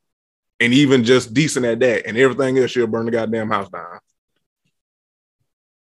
and 0.60 0.74
even 0.74 1.04
just 1.04 1.34
decent 1.34 1.66
at 1.66 1.80
that, 1.80 2.06
and 2.06 2.18
everything 2.18 2.58
else 2.58 2.72
she'll 2.72 2.88
burn 2.88 3.06
the 3.06 3.12
goddamn 3.12 3.50
house 3.50 3.70
down. 3.70 4.00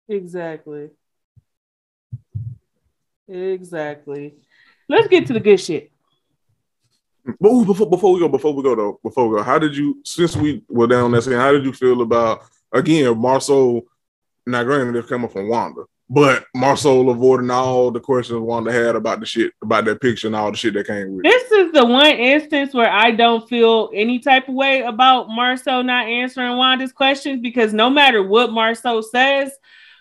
Exactly. 0.08 0.90
Exactly. 3.28 4.34
Let's 4.88 5.08
get 5.08 5.26
to 5.28 5.32
the 5.32 5.40
good 5.40 5.58
shit. 5.58 5.90
But 7.24 7.64
before 7.64 7.88
before 7.88 8.12
we 8.12 8.20
go, 8.20 8.28
before 8.28 8.52
we 8.52 8.62
go 8.62 8.74
though, 8.74 9.00
before 9.02 9.28
we 9.28 9.36
go, 9.36 9.42
how 9.42 9.58
did 9.58 9.76
you 9.76 10.00
since 10.04 10.36
we 10.36 10.62
were 10.68 10.88
down 10.88 11.12
that 11.12 11.22
scene, 11.22 11.34
how 11.34 11.52
did 11.52 11.64
you 11.64 11.72
feel 11.72 12.02
about 12.02 12.42
again 12.72 13.14
Marsau? 13.14 13.82
Now, 14.44 14.64
granted, 14.64 14.94
they're 14.94 15.04
coming 15.04 15.30
from 15.30 15.48
Wanda, 15.48 15.84
but 16.12 16.44
Marsau 16.54 17.10
avoiding 17.10 17.50
all 17.50 17.90
the 17.90 17.98
questions 17.98 18.38
Wanda 18.38 18.70
had 18.70 18.96
about 18.96 19.20
the 19.20 19.24
shit 19.24 19.54
about 19.62 19.86
that 19.86 20.02
picture 20.02 20.26
and 20.26 20.36
all 20.36 20.50
the 20.50 20.58
shit 20.58 20.74
that 20.74 20.86
came 20.86 21.16
with. 21.16 21.24
it. 21.24 21.30
This 21.30 21.52
is 21.52 21.72
the 21.72 21.86
one 21.86 22.10
instance 22.10 22.74
where 22.74 22.90
I 22.90 23.12
don't 23.12 23.48
feel 23.48 23.88
any 23.94 24.18
type 24.18 24.46
of 24.46 24.54
way 24.54 24.82
about 24.82 25.28
Marsau 25.28 25.82
not 25.82 26.06
answering 26.06 26.58
Wanda's 26.58 26.92
questions 26.92 27.40
because 27.40 27.72
no 27.72 27.88
matter 27.88 28.22
what 28.22 28.50
Marsau 28.50 29.02
says, 29.02 29.52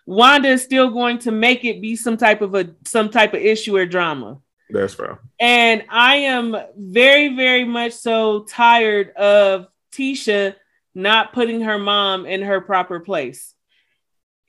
Wanda 0.06 0.50
is 0.50 0.62
still 0.62 0.90
going 0.90 1.18
to 1.20 1.32
make 1.32 1.64
it 1.64 1.82
be 1.82 1.96
some 1.96 2.18
type 2.18 2.42
of 2.42 2.56
a 2.56 2.76
some 2.86 3.10
type 3.10 3.34
of 3.34 3.40
issue 3.40 3.78
or 3.78 3.86
drama. 3.86 4.40
That's 4.70 4.94
fair. 4.94 5.22
And 5.40 5.86
I 5.90 6.16
am 6.16 6.58
very, 6.76 7.38
very 7.38 7.64
much 7.64 7.94
so 7.94 8.44
tired 8.50 9.12
of 9.12 9.68
Tisha 9.94 10.56
not 10.94 11.32
putting 11.32 11.62
her 11.62 11.78
mom 11.78 12.26
in 12.26 12.42
her 12.42 12.60
proper 12.60 13.00
place. 13.00 13.54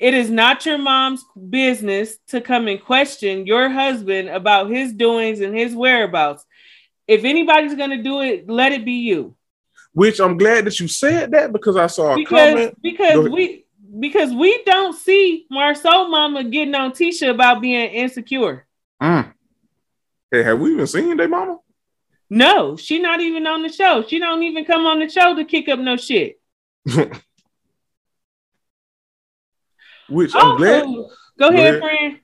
It 0.02 0.14
is 0.14 0.30
not 0.30 0.66
your 0.66 0.78
mom's 0.78 1.24
business 1.48 2.18
to 2.30 2.40
come 2.40 2.66
and 2.66 2.82
question 2.82 3.46
your 3.46 3.68
husband 3.68 4.30
about 4.30 4.68
his 4.68 4.92
doings 4.92 5.38
and 5.38 5.56
his 5.56 5.76
whereabouts. 5.76 6.44
If 7.06 7.22
anybody's 7.22 7.76
going 7.76 7.90
to 7.90 8.02
do 8.02 8.20
it, 8.20 8.50
let 8.50 8.72
it 8.72 8.84
be 8.84 8.94
you. 8.94 9.36
Which 9.92 10.18
I'm 10.18 10.36
glad 10.36 10.64
that 10.64 10.80
you 10.80 10.88
said 10.88 11.30
that 11.30 11.52
because 11.52 11.76
I 11.76 11.86
saw 11.86 12.14
a 12.14 12.16
Because 12.16 12.52
comment. 12.52 12.82
Because 12.82 13.28
we 13.28 13.64
because 14.00 14.34
we 14.34 14.60
don't 14.64 14.98
see 14.98 15.46
Marsau 15.52 16.10
mama 16.10 16.42
getting 16.42 16.74
on 16.74 16.90
Tisha 16.90 17.30
about 17.30 17.62
being 17.62 17.88
insecure. 17.92 18.66
Mm. 19.00 19.32
Hey, 20.32 20.42
have 20.42 20.58
we 20.58 20.72
even 20.72 20.86
seen 20.88 21.16
their 21.16 21.28
mama? 21.28 21.58
No, 22.28 22.76
she 22.76 22.98
not 22.98 23.20
even 23.20 23.46
on 23.46 23.62
the 23.62 23.68
show. 23.68 24.02
She 24.08 24.18
don't 24.18 24.42
even 24.42 24.64
come 24.64 24.84
on 24.84 24.98
the 24.98 25.08
show 25.08 25.36
to 25.36 25.44
kick 25.44 25.68
up 25.68 25.78
no 25.78 25.96
shit. 25.96 26.40
Which 30.12 30.34
I'm 30.34 30.52
oh, 30.52 30.56
glad. 30.56 30.84
Go 31.38 31.48
ahead, 31.48 31.74
ahead. 31.74 31.80
friend. 31.80 32.18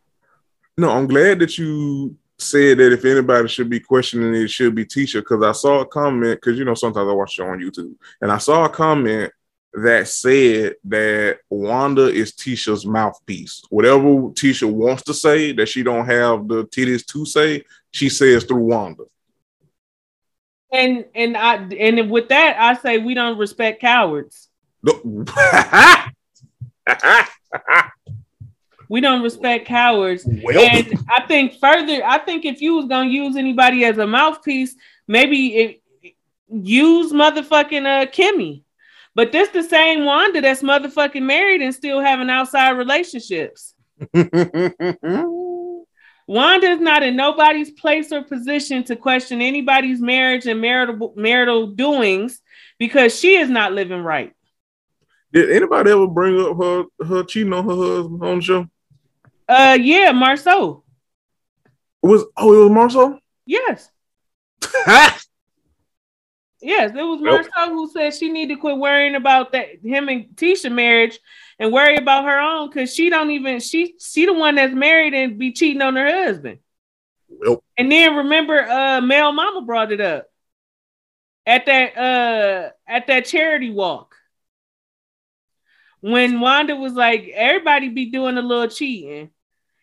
No, 0.77 0.91
I'm 0.91 1.07
glad 1.07 1.41
that 1.41 1.59
you 1.59 2.17
said 2.39 2.79
that 2.79 2.93
if 2.93 3.05
anybody 3.05 3.49
should 3.49 3.69
be 3.69 3.81
questioning 3.81 4.35
it, 4.35 4.43
it 4.43 4.51
should 4.51 4.75
be 4.75 4.85
Tisha. 4.85 5.21
Because 5.21 5.43
I 5.43 5.53
saw 5.53 5.81
a 5.81 5.87
comment, 5.87 6.41
because 6.41 6.59
you 6.59 6.65
know, 6.65 6.75
sometimes 6.75 7.09
I 7.09 7.13
watch 7.13 7.33
show 7.33 7.47
on 7.47 7.59
YouTube, 7.59 7.95
and 8.21 8.31
I 8.31 8.39
saw 8.39 8.65
a 8.65 8.69
comment 8.69 9.33
that 9.75 10.09
said 10.09 10.75
that 10.85 11.39
Wanda 11.51 12.07
is 12.07 12.33
Tisha's 12.33 12.87
mouthpiece. 12.87 13.63
Whatever 13.71 14.05
Tisha 14.31 14.71
wants 14.71 15.03
to 15.05 15.15
say 15.15 15.53
that 15.53 15.69
she 15.69 15.83
don't 15.83 16.07
have 16.07 16.49
the 16.49 16.65
titties 16.67 17.05
to 17.07 17.27
say, 17.27 17.65
she 17.91 18.09
says 18.09 18.45
through 18.45 18.65
Wanda. 18.65 19.05
And 20.73 21.07
and 21.15 21.37
I 21.37 21.57
and 21.57 22.11
with 22.11 22.29
that, 22.29 22.61
I 22.61 22.75
say 22.75 22.99
we 22.99 23.15
don't 23.15 23.39
respect 23.39 23.81
cowards. 23.81 24.49
We 28.89 29.01
don't 29.03 29.23
respect 29.23 29.67
cowards. 29.67 30.27
well, 30.27 30.59
And 30.59 30.99
I 31.11 31.27
think 31.27 31.55
further, 31.61 32.03
I 32.05 32.19
think 32.19 32.45
if 32.45 32.61
you 32.61 32.75
was 32.75 32.87
gonna 32.87 33.11
use 33.11 33.37
anybody 33.37 33.85
as 33.85 33.99
a 33.99 34.07
mouthpiece, 34.07 34.75
maybe 35.07 35.57
it 35.57 35.83
use 36.51 37.13
motherfucking 37.13 37.85
uh 37.85 38.07
Kimmy. 38.11 38.63
But 39.15 39.33
this 39.33 39.51
the 39.51 39.63
same 39.63 40.05
Wanda 40.05 40.41
that's 40.41 40.63
motherfucking 40.63 41.23
married 41.23 41.61
and 41.61 41.75
still 41.75 42.01
having 42.01 42.31
outside 42.31 42.71
relationships. 42.71 43.75
Wanda's 46.27 46.81
not 46.81 47.03
in 47.03 47.17
nobody's 47.17 47.71
place 47.71 48.13
or 48.13 48.23
position 48.23 48.85
to 48.85 48.97
question 48.97 49.41
anybody's 49.43 50.01
marriage 50.01 50.47
and 50.47 50.61
marital 50.61 51.13
marital 51.17 51.67
doings 51.69 52.41
because 52.79 53.19
she 53.19 53.37
is 53.37 53.51
not 53.51 53.73
living 53.73 54.03
right. 54.03 54.33
Did 55.33 55.51
anybody 55.51 55.91
ever 55.91 56.07
bring 56.07 56.41
up 56.41 56.57
her 56.57 56.85
her 57.07 57.23
cheating 57.25 57.53
on 57.53 57.65
her 57.69 57.75
husband 57.75 58.23
on 58.23 58.39
the 58.39 58.43
show? 58.45 58.67
Uh 59.49 59.79
yeah, 59.81 60.13
Marsau. 60.13 60.83
It 62.03 62.07
was 62.07 62.25
oh, 62.37 62.53
it 62.67 62.71
was 62.71 62.95
Marsau. 62.95 63.19
Yes. 63.47 63.91
Yes, 66.61 66.91
it 66.91 67.03
was 67.03 67.21
Well- 67.23 67.39
Marsau 67.39 67.69
who 67.71 67.89
said 67.91 68.15
she 68.15 68.31
need 68.33 68.49
to 68.49 68.57
quit 68.57 68.77
worrying 68.79 69.15
about 69.15 69.53
that 69.53 69.67
him 69.83 70.09
and 70.09 70.25
Tisha 70.35 70.73
marriage 70.73 71.19
and 71.59 71.73
worry 71.73 71.97
about 71.97 72.25
her 72.25 72.39
own 72.41 72.69
because 72.69 72.93
she 72.93 73.11
don't 73.11 73.31
even 73.31 73.61
she 73.61 73.95
she 74.01 74.27
the 74.27 74.33
one 74.33 74.57
that's 74.57 74.75
married 74.75 75.15
and 75.15 75.39
be 75.39 75.53
cheating 75.53 75.83
on 75.83 75.95
her 75.95 76.11
husband. 76.25 76.59
well, 77.29 77.63
And 77.77 77.91
then 77.93 78.17
remember, 78.17 78.61
uh, 78.61 79.01
Mel 79.01 79.33
Mama 79.33 79.63
brought 79.63 79.93
it 79.93 80.01
up 80.01 80.27
at 81.47 81.67
that 81.67 81.97
uh 81.97 82.71
at 82.89 83.07
that 83.07 83.25
charity 83.27 83.71
walk 83.71 84.08
when 86.01 86.41
Wanda 86.41 86.77
was 86.77 86.93
like, 86.95 87.29
everybody 87.35 87.89
be 87.89 88.07
doing 88.07 88.39
a 88.39 88.43
little 88.43 88.69
cheating, 88.69 89.31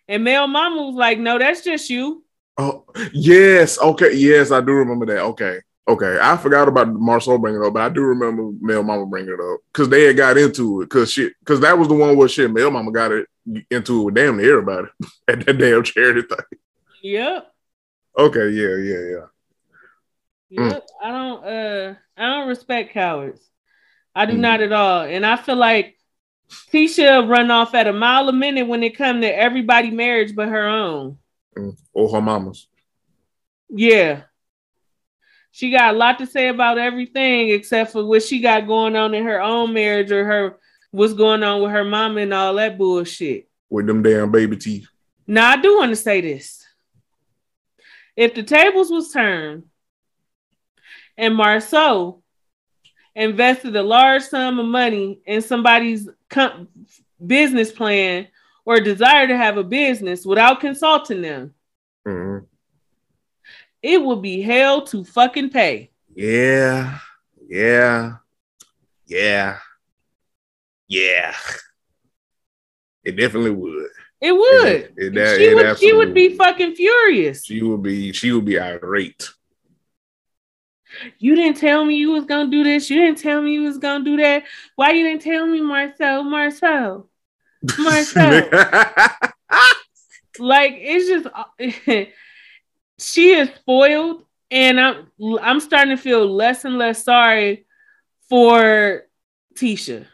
and 0.08 0.24
Mel 0.24 0.48
Mama 0.48 0.84
was 0.84 0.96
like, 0.96 1.20
no, 1.20 1.38
that's 1.40 1.62
just 1.64 1.90
you. 1.90 2.24
oh 2.58 2.86
yes, 3.14 3.80
okay, 3.80 4.14
yes, 4.16 4.52
I 4.52 4.62
do 4.62 4.72
remember 4.72 5.06
that. 5.08 5.22
Okay, 5.22 5.60
okay, 5.88 6.18
I 6.22 6.38
forgot 6.38 6.68
about 6.68 6.88
Marsau 6.88 7.40
bringing 7.40 7.62
it 7.62 7.68
up, 7.68 7.74
but 7.74 7.82
I 7.84 7.90
do 7.90 8.02
remember 8.02 8.52
Mel 8.62 8.84
Mama 8.84 9.06
bringing 9.08 9.34
it 9.34 9.40
up 9.40 9.60
because 9.74 9.90
they 9.90 10.04
had 10.04 10.18
got 10.18 10.38
into 10.38 10.82
it 10.82 10.86
because 10.86 11.12
shit, 11.12 11.34
because 11.40 11.60
that 11.62 11.78
was 11.78 11.88
the 11.88 11.94
one 11.96 12.16
where 12.16 12.28
shit 12.30 12.52
Mel 12.52 12.72
Mama 12.72 12.92
got 12.92 13.12
it 13.12 13.28
into 13.70 14.02
it 14.02 14.04
with 14.06 14.16
damn 14.16 14.38
near 14.38 14.60
everybody 14.60 14.88
at 15.28 15.46
that 15.46 15.58
damn 15.58 15.84
charity 15.84 16.22
thing. 16.22 16.60
Yep. 17.04 17.52
Okay, 18.18 18.50
yeah, 18.50 18.76
yeah, 18.78 19.10
yeah. 19.12 19.26
Mm. 20.58 20.82
I 21.04 21.12
don't 21.12 21.44
uh 21.46 21.94
I 22.16 22.28
don't 22.28 22.48
respect 22.48 22.94
cowards. 22.94 23.42
I 24.16 24.26
do 24.26 24.34
Mm. 24.34 24.40
not 24.40 24.62
at 24.62 24.72
all. 24.72 25.02
And 25.02 25.26
I 25.26 25.36
feel 25.36 25.58
like 25.58 25.95
Tisha 26.72 27.28
run 27.28 27.52
off 27.52 27.74
at 27.74 27.88
a 27.88 27.94
mile 27.94 28.30
a 28.30 28.34
minute 28.34 28.68
when 28.68 28.84
it 28.84 28.98
come 28.98 29.22
to 29.22 29.28
everybody 29.28 29.92
marriage 29.92 30.36
but 30.36 30.50
her 30.50 30.68
own. 30.68 31.18
Mm. 31.58 31.78
Or 31.94 32.10
her 32.12 32.22
mamas. 32.22 32.68
Yeah. 33.70 34.24
She 35.52 35.72
got 35.72 35.96
a 35.96 35.98
lot 35.98 36.20
to 36.20 36.28
say 36.28 36.50
about 36.50 36.78
everything 36.78 37.50
except 37.50 37.94
for 37.94 38.06
what 38.06 38.24
she 38.24 38.42
got 38.42 38.68
going 38.68 38.96
on 38.96 39.14
in 39.14 39.24
her 39.24 39.42
own 39.42 39.74
marriage 39.74 40.12
or 40.12 40.26
her 40.26 40.58
what's 40.92 41.14
going 41.14 41.44
on 41.44 41.62
with 41.62 41.72
her 41.72 41.84
mama 41.84 42.22
and 42.22 42.34
all 42.34 42.54
that 42.56 42.78
bullshit. 42.78 43.50
with 43.70 43.88
them 43.88 44.04
damn 44.04 44.32
baby 44.32 44.58
teeth. 44.58 44.88
Now 45.28 45.52
I 45.52 45.58
do 45.58 45.78
want 45.78 45.92
to 45.92 45.96
say 45.96 46.22
this. 46.22 46.66
If 48.16 48.34
the 48.36 48.44
tables 48.44 48.92
was 48.92 49.12
turned 49.12 49.64
and 51.18 51.34
Marsau 51.34 52.22
invested 53.16 53.76
a 53.76 53.84
large 53.84 54.24
sum 54.24 54.60
of 54.60 54.66
money 54.66 55.22
in 55.26 55.42
somebody's 55.42 56.08
com- 56.30 56.68
business 57.26 57.72
plan 57.72 58.28
or 58.66 58.80
desire 58.80 59.28
to 59.28 59.38
have 59.38 59.58
a 59.58 59.64
business 59.64 60.26
without 60.26 60.60
consulting 60.60 61.22
them, 61.22 61.54
Mhm. 62.08 62.46
it 63.82 64.02
would 64.02 64.22
be 64.22 64.42
hell 64.42 64.86
to 64.88 65.04
fucking 65.04 65.50
pay. 65.50 65.92
Yeah, 66.16 67.00
yeah, 67.48 68.18
yeah, 69.06 69.60
yeah. 70.88 71.36
It 73.04 73.16
definitely 73.18 73.52
would. 73.52 73.90
It 74.22 74.32
would. 74.32 74.66
It, 74.98 75.16
it, 75.16 75.38
she 75.38 75.46
it 75.46 75.56
would. 75.56 75.78
She 75.78 75.94
would 75.94 76.14
be 76.14 76.36
fucking 76.36 76.74
furious. 76.76 77.46
She 77.46 77.62
would 77.62 77.84
be. 77.84 78.12
She 78.14 78.32
would 78.32 78.46
be 78.46 78.60
irate. 78.60 79.30
You 81.20 81.36
didn't 81.36 81.58
tell 81.58 81.86
me 81.86 81.96
you 81.96 82.12
was 82.12 82.26
gonna 82.26 82.50
do 82.50 82.64
this. 82.64 82.90
You 82.90 83.02
didn't 83.02 83.20
tell 83.20 83.42
me 83.42 83.54
you 83.54 83.64
was 83.64 83.78
gonna 83.78 84.04
do 84.04 84.18
that. 84.18 84.44
Why 84.76 84.92
you 84.92 85.04
didn't 85.04 85.22
tell 85.22 85.46
me, 85.46 85.60
Marsau? 85.60 86.24
Marsau. 86.24 87.06
Marsau. 87.66 89.32
like 90.40 90.74
it's 90.78 91.08
just 91.08 92.10
she 93.00 93.34
is 93.34 93.50
spoiled 93.56 94.26
and 94.52 94.80
I'm 94.80 95.08
I'm 95.42 95.60
starting 95.60 95.96
to 95.96 96.02
feel 96.02 96.28
less 96.28 96.66
and 96.66 96.78
less 96.78 97.04
sorry 97.04 97.66
for 98.30 99.04
Tisha. 99.56 100.06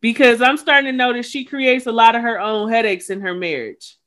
Because 0.00 0.40
I'm 0.40 0.56
starting 0.56 0.90
to 0.90 0.96
notice 0.96 1.28
she 1.28 1.44
creates 1.44 1.86
a 1.86 1.92
lot 1.92 2.16
of 2.16 2.22
her 2.22 2.40
own 2.40 2.70
headaches 2.70 3.10
in 3.10 3.20
her 3.20 3.34
marriage. 3.34 3.98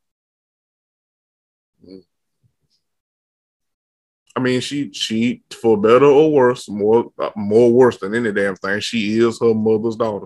I 4.36 4.39
mean, 4.39 4.62
she 4.62 4.91
she 4.93 5.43
for 5.52 5.78
better 5.78 6.06
or 6.06 6.32
worse, 6.32 6.67
more 6.67 7.12
uh, 7.19 7.30
more 7.36 7.72
worse 7.72 7.98
than 8.00 8.15
any 8.15 8.32
damn 8.32 8.56
thing. 8.56 8.80
She 8.80 9.19
is 9.19 9.39
her 9.39 9.54
mother's 9.54 9.96
daughter. 9.96 10.26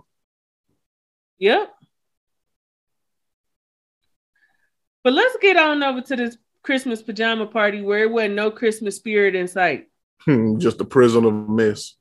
Yep. 1.39 1.73
But 5.03 5.13
let's 5.13 5.37
get 5.41 5.57
on 5.57 5.83
over 5.83 6.01
to 6.01 6.15
this 6.15 6.37
Christmas 6.63 7.01
pajama 7.01 7.47
party 7.47 7.81
where 7.81 8.03
it 8.03 8.11
wasn't 8.11 8.35
no 8.35 8.51
Christmas 8.51 8.97
spirit 8.97 9.35
in 9.35 9.47
sight. 9.47 9.87
Just 10.57 10.81
a 10.81 10.85
prison 10.85 11.25
of 11.25 11.49
mess. 11.49 11.95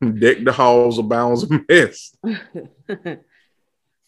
Deck 0.00 0.44
the 0.44 0.52
halls 0.52 0.98
of 0.98 1.08
bounds 1.08 1.42
of 1.42 1.50
mess. 1.68 2.14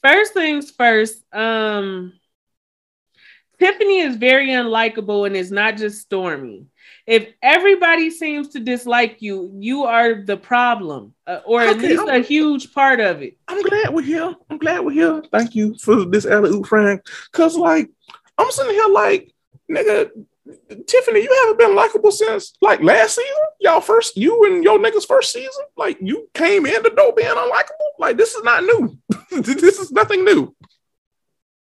first 0.02 0.32
things 0.32 0.70
first, 0.70 1.22
um, 1.34 2.12
Tiffany 3.58 4.00
is 4.00 4.16
very 4.16 4.50
unlikable 4.50 5.26
and 5.26 5.36
is 5.36 5.50
not 5.50 5.76
just 5.76 6.08
Stormi. 6.08 6.66
If 7.06 7.28
everybody 7.42 8.10
seems 8.10 8.50
to 8.50 8.60
dislike 8.60 9.20
you, 9.20 9.50
you 9.58 9.84
are 9.84 10.22
the 10.22 10.36
problem, 10.36 11.14
uh, 11.26 11.40
or 11.44 11.62
at 11.62 11.78
least 11.78 12.00
I'm- 12.00 12.08
a 12.08 12.24
huge 12.24 12.72
part 12.72 13.00
of 13.00 13.22
it. 13.22 13.36
I'm 13.48 13.62
glad 13.62 13.92
we're 13.92 14.02
here. 14.02 14.34
I'm 14.48 14.58
glad 14.58 14.84
we're 14.84 14.92
here. 14.92 15.22
Thank 15.32 15.54
you 15.54 15.76
for 15.78 16.04
this 16.04 16.26
alley 16.26 16.50
oop, 16.50 16.66
Frank. 16.66 17.02
Cause 17.32 17.56
like 17.56 17.90
I'm 18.36 18.50
sitting 18.50 18.72
here 18.74 18.88
like, 18.88 19.34
nigga, 19.70 20.10
Tiffany, 20.86 21.22
you 21.22 21.34
haven't 21.42 21.58
been 21.58 21.74
likable 21.74 22.10
since 22.10 22.52
like 22.60 22.82
last 22.82 23.16
season. 23.16 23.34
Y'all 23.60 23.80
first, 23.80 24.16
you 24.16 24.44
and 24.44 24.62
your 24.62 24.78
niggas 24.78 25.06
first 25.06 25.32
season. 25.32 25.64
Like 25.76 25.98
you 26.00 26.28
came 26.34 26.64
in 26.64 26.82
the 26.82 26.90
door 26.90 27.12
being 27.16 27.28
unlikable. 27.28 27.88
Like 27.98 28.16
this 28.16 28.34
is 28.34 28.42
not 28.44 28.62
new. 28.62 28.98
this 29.42 29.78
is 29.78 29.90
nothing 29.90 30.24
new. 30.24 30.54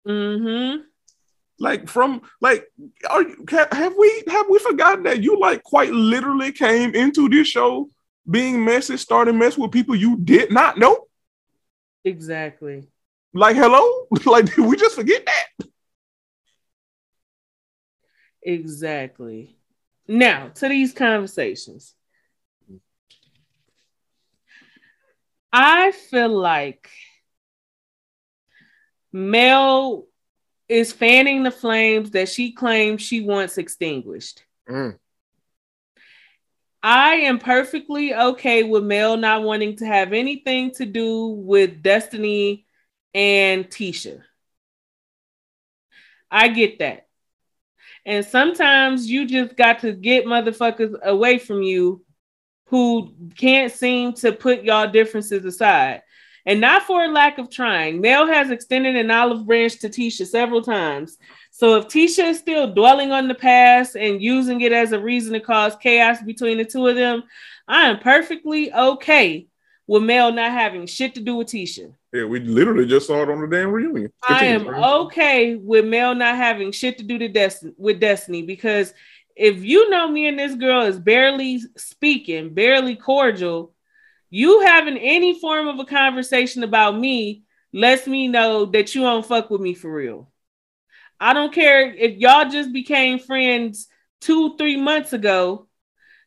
Mm-hmm. 0.07 0.81
Like 1.59 1.87
from 1.87 2.21
like, 2.41 2.67
are 3.09 3.21
you 3.21 3.45
have 3.71 3.95
we 3.97 4.23
have 4.27 4.47
we 4.49 4.59
forgotten 4.59 5.03
that 5.03 5.23
you 5.23 5.39
like 5.39 5.63
quite 5.63 5.91
literally 5.91 6.51
came 6.51 6.93
into 6.93 7.29
this 7.29 7.47
show 7.47 7.89
being 8.29 8.63
messy, 8.65 8.97
starting 8.97 9.37
mess 9.37 9.57
with 9.57 9.71
people 9.71 9.95
you 9.95 10.17
did 10.17 10.51
not 10.51 10.77
know? 10.77 11.05
Exactly. 12.03 12.87
Like 13.33 13.55
hello, 13.55 14.07
like 14.25 14.45
did 14.45 14.65
we 14.65 14.75
just 14.75 14.95
forget 14.95 15.25
that? 15.25 15.67
Exactly. 18.43 19.57
Now 20.07 20.49
to 20.55 20.67
these 20.67 20.93
conversations. 20.93 21.95
I 25.53 25.91
feel 25.91 26.37
like 26.37 26.89
Mel 29.13 30.05
is 30.67 30.91
fanning 30.91 31.43
the 31.43 31.51
flames 31.51 32.11
that 32.11 32.29
she 32.29 32.51
claims 32.51 33.01
she 33.01 33.21
wants 33.21 33.57
extinguished. 33.57 34.43
Mm. 34.69 34.97
I 36.81 37.15
am 37.15 37.39
perfectly 37.39 38.13
okay 38.13 38.63
with 38.63 38.83
Mel 38.83 39.17
not 39.17 39.43
wanting 39.43 39.77
to 39.77 39.85
have 39.85 40.13
anything 40.13 40.71
to 40.75 40.85
do 40.85 41.27
with 41.27 41.81
Destiny 41.81 42.65
and 43.13 43.65
Tisha. 43.65 44.21
I 46.29 46.49
get 46.49 46.79
that. 46.79 47.07
And 48.05 48.23
sometimes 48.23 49.09
you 49.09 49.25
just 49.25 49.55
got 49.55 49.79
to 49.79 49.93
get 49.93 50.25
motherfuckers 50.25 51.01
away 51.01 51.39
from 51.39 51.63
you 51.63 52.05
who 52.67 53.13
can't 53.35 53.71
seem 53.71 54.13
to 54.13 54.31
put 54.31 54.63
y'all 54.63 54.91
differences 54.91 55.43
aside. 55.45 56.03
And 56.45 56.61
not 56.61 56.83
for 56.83 57.03
a 57.03 57.07
lack 57.07 57.39
of 57.39 57.49
trying. 57.49 58.01
Mel 58.01 58.27
has 58.27 58.51
extended 58.51 58.95
an 58.95 59.09
olive 59.09 59.45
branch 59.47 59.79
to 59.79 59.89
Tisha 59.89 60.27
several 60.27 60.61
times. 60.61 61.17
So 61.49 61.77
if 61.77 61.87
Tisha 61.87 62.29
is 62.29 62.37
still 62.37 62.73
dwelling 62.73 63.11
on 63.11 63.27
the 63.27 63.33
past 63.33 63.95
and 63.95 64.21
using 64.21 64.61
it 64.61 64.71
as 64.71 64.91
a 64.91 64.99
reason 64.99 65.33
to 65.33 65.39
cause 65.39 65.75
chaos 65.77 66.21
between 66.21 66.57
the 66.57 66.65
two 66.65 66.85
of 66.87 66.95
them, 66.95 67.23
I 67.67 67.89
am 67.89 67.99
perfectly 67.99 68.71
okay 68.73 69.47
with 69.87 70.03
Mel 70.03 70.31
not 70.31 70.51
having 70.51 70.85
shit 70.85 71.15
to 71.15 71.21
do 71.21 71.35
with 71.35 71.47
Tisha. 71.47 71.93
Yeah, 72.13 72.25
we 72.25 72.39
literally 72.39 72.85
just 72.85 73.07
saw 73.07 73.23
it 73.23 73.29
on 73.29 73.41
the 73.41 73.47
damn 73.47 73.71
reunion. 73.71 74.11
I 74.27 74.45
am 74.45 74.67
okay 74.67 75.55
with 75.55 75.85
Mel 75.85 76.15
not 76.15 76.35
having 76.35 76.71
shit 76.71 76.97
to 76.97 77.03
do 77.03 77.17
to 77.19 77.27
Destiny 77.27 77.73
with 77.77 77.99
Destiny 77.99 78.41
because 78.41 78.93
if 79.35 79.63
you 79.63 79.89
know 79.89 80.09
me 80.09 80.27
and 80.27 80.39
this 80.39 80.55
girl 80.55 80.83
is 80.83 80.97
barely 80.97 81.61
speaking, 81.75 82.53
barely 82.53 82.95
cordial, 82.95 83.74
you 84.29 84.61
having 84.61 84.97
any 84.97 85.39
form 85.39 85.67
of 85.67 85.79
a 85.79 85.85
conversation 85.85 86.63
about 86.63 86.97
me 86.97 87.43
lets 87.73 88.07
me 88.07 88.27
know 88.27 88.65
that 88.65 88.95
you 88.95 89.01
don't 89.01 89.25
fuck 89.25 89.49
with 89.49 89.61
me 89.61 89.73
for 89.73 89.93
real. 89.93 90.31
I 91.19 91.33
don't 91.33 91.53
care 91.53 91.93
if 91.93 92.17
y'all 92.17 92.49
just 92.49 92.73
became 92.73 93.19
friends 93.19 93.87
two, 94.21 94.57
three 94.57 94.77
months 94.77 95.13
ago. 95.13 95.67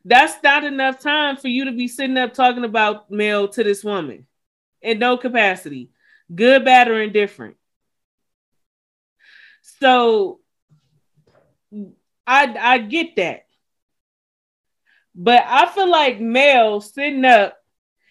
That's 0.05 0.43
not 0.43 0.65
enough 0.65 1.01
time 1.01 1.37
for 1.37 1.49
you 1.49 1.67
to 1.67 1.73
be 1.73 1.89
sitting 1.89 2.17
up 2.17 2.33
talking 2.33 2.65
about 2.65 3.11
Mel 3.11 3.49
to 3.49 3.65
this 3.65 3.85
woman 3.85 4.27
in 4.81 4.99
no 4.99 5.17
capacity, 5.19 5.91
good, 6.35 6.65
bad, 6.65 6.89
or 6.89 7.03
indifferent. 7.03 7.57
So 9.81 10.41
I 12.27 12.57
I 12.59 12.79
get 12.79 13.17
that. 13.17 13.45
But 15.15 15.45
I 15.47 15.67
feel 15.67 15.91
like 15.91 16.21
Mel 16.21 16.81
sitting 16.81 17.25
up. 17.25 17.58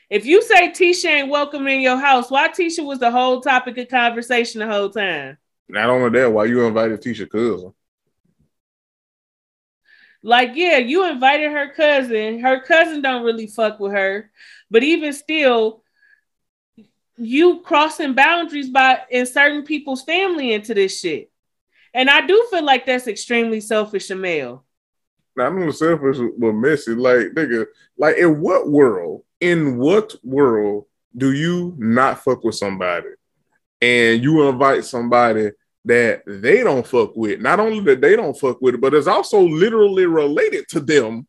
If 0.10 0.26
you 0.26 0.42
say 0.42 0.70
Tisha 0.70 1.10
ain't 1.10 1.30
welcome 1.30 1.68
in 1.68 1.82
your 1.82 1.98
house, 1.98 2.32
why 2.32 2.48
Tisha 2.48 2.86
was 2.86 3.00
the 3.00 3.12
whole 3.12 3.42
topic 3.42 3.78
of 3.78 3.90
conversation 3.90 4.60
the 4.60 4.68
whole 4.68 4.90
time? 4.90 5.38
Not 5.68 5.90
only 5.90 6.18
that, 6.18 6.32
why 6.32 6.46
you 6.46 6.66
invited 6.66 7.02
Tisha 7.02 7.30
cousin? 7.30 7.74
Like, 10.24 10.52
yeah, 10.56 10.78
you 10.78 11.06
invited 11.10 11.52
her 11.52 11.74
cousin. 11.74 12.40
Her 12.40 12.62
cousin 12.62 13.02
don't 13.02 13.24
really 13.24 13.48
fuck 13.48 13.80
with 13.80 13.92
her, 13.92 14.32
but 14.72 14.84
even 14.84 15.12
still, 15.12 15.84
you 17.18 17.62
crossing 17.62 18.14
boundaries 18.14 18.70
by 18.70 19.02
inserting 19.10 19.66
people's 19.66 20.04
family 20.04 20.54
into 20.54 20.74
this 20.74 21.00
shit. 21.00 21.32
And 21.94 22.10
I 22.10 22.26
do 22.26 22.48
feel 22.50 22.64
like 22.64 22.86
that's 22.86 23.08
extremely 23.08 23.60
selfish 23.60 24.10
male. 24.10 24.64
Not 25.36 25.52
only 25.52 25.72
selfish 25.72 26.18
but 26.38 26.54
messy. 26.54 26.94
Like 26.94 27.28
nigga, 27.34 27.66
like 27.98 28.18
in 28.18 28.40
what 28.40 28.70
world? 28.70 29.24
In 29.40 29.78
what 29.78 30.16
world 30.24 30.86
do 31.16 31.32
you 31.32 31.76
not 31.78 32.24
fuck 32.24 32.44
with 32.44 32.56
somebody, 32.56 33.10
and 33.82 34.24
you 34.24 34.48
invite 34.50 34.86
somebody 34.86 35.52
that 35.86 36.24
they 36.26 36.64
don't 36.64 36.86
fuck 36.86 37.16
with? 37.16 37.40
Not 37.40 37.60
only 37.60 37.80
that 37.82 38.02
they 38.02 38.16
don't 38.16 38.38
fuck 38.38 38.62
with 38.62 38.76
it, 38.76 38.82
but 38.82 38.94
it's 38.94 39.08
also 39.08 39.42
literally 39.42 40.06
related 40.06 40.68
to 40.70 40.80
them, 40.80 41.28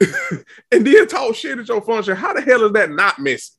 and 0.00 0.86
then 0.86 1.06
talk 1.08 1.34
shit 1.34 1.58
at 1.58 1.68
your 1.68 1.82
function. 1.82 2.16
How 2.16 2.32
the 2.34 2.40
hell 2.40 2.64
is 2.64 2.72
that 2.72 2.90
not 2.90 3.18
messy? 3.18 3.52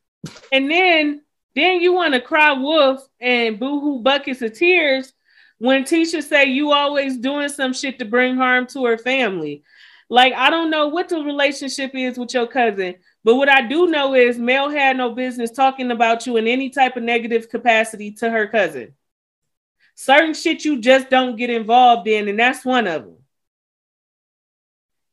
And 0.51 0.69
then 0.69 1.21
then 1.55 1.81
you 1.81 1.93
want 1.93 2.13
to 2.13 2.21
cry 2.21 2.53
wolf 2.53 3.05
and 3.19 3.59
boohoo 3.59 4.01
buckets 4.01 4.41
of 4.41 4.53
tears 4.53 5.13
when 5.57 5.83
Tisha 5.83 6.23
say 6.23 6.45
you 6.45 6.71
always 6.71 7.17
doing 7.17 7.49
some 7.49 7.73
shit 7.73 7.99
to 7.99 8.05
bring 8.05 8.35
harm 8.35 8.67
to 8.67 8.85
her 8.85 8.97
family. 8.97 9.63
Like 10.12 10.34
I 10.34 10.50
don't 10.50 10.69
know 10.69 10.89
what 10.89 11.08
the 11.08 11.24
relationship 11.24 11.95
is 11.95 12.17
with 12.17 12.34
your 12.34 12.45
cousin, 12.45 12.95
but 13.24 13.36
what 13.36 13.47
I 13.47 13.65
do 13.65 13.88
know 13.88 14.13
is 14.13 14.38
Mel 14.38 14.69
had 14.69 14.97
no 14.97 15.15
business 15.15 15.52
talking 15.52 15.89
about 15.89 16.28
you 16.28 16.36
in 16.36 16.47
any 16.47 16.69
type 16.69 16.97
of 16.97 17.04
negative 17.04 17.47
capacity 17.47 18.12
to 18.15 18.30
her 18.30 18.45
cousin. 18.45 18.93
Certain 19.95 20.34
shit 20.34 20.65
you 20.65 20.82
just 20.82 21.10
don't 21.10 21.38
get 21.38 21.50
involved 21.50 22.10
in, 22.10 22.28
and 22.28 22.38
that's 22.38 22.65
one 22.65 22.88
of 22.88 23.06
them. 23.06 23.15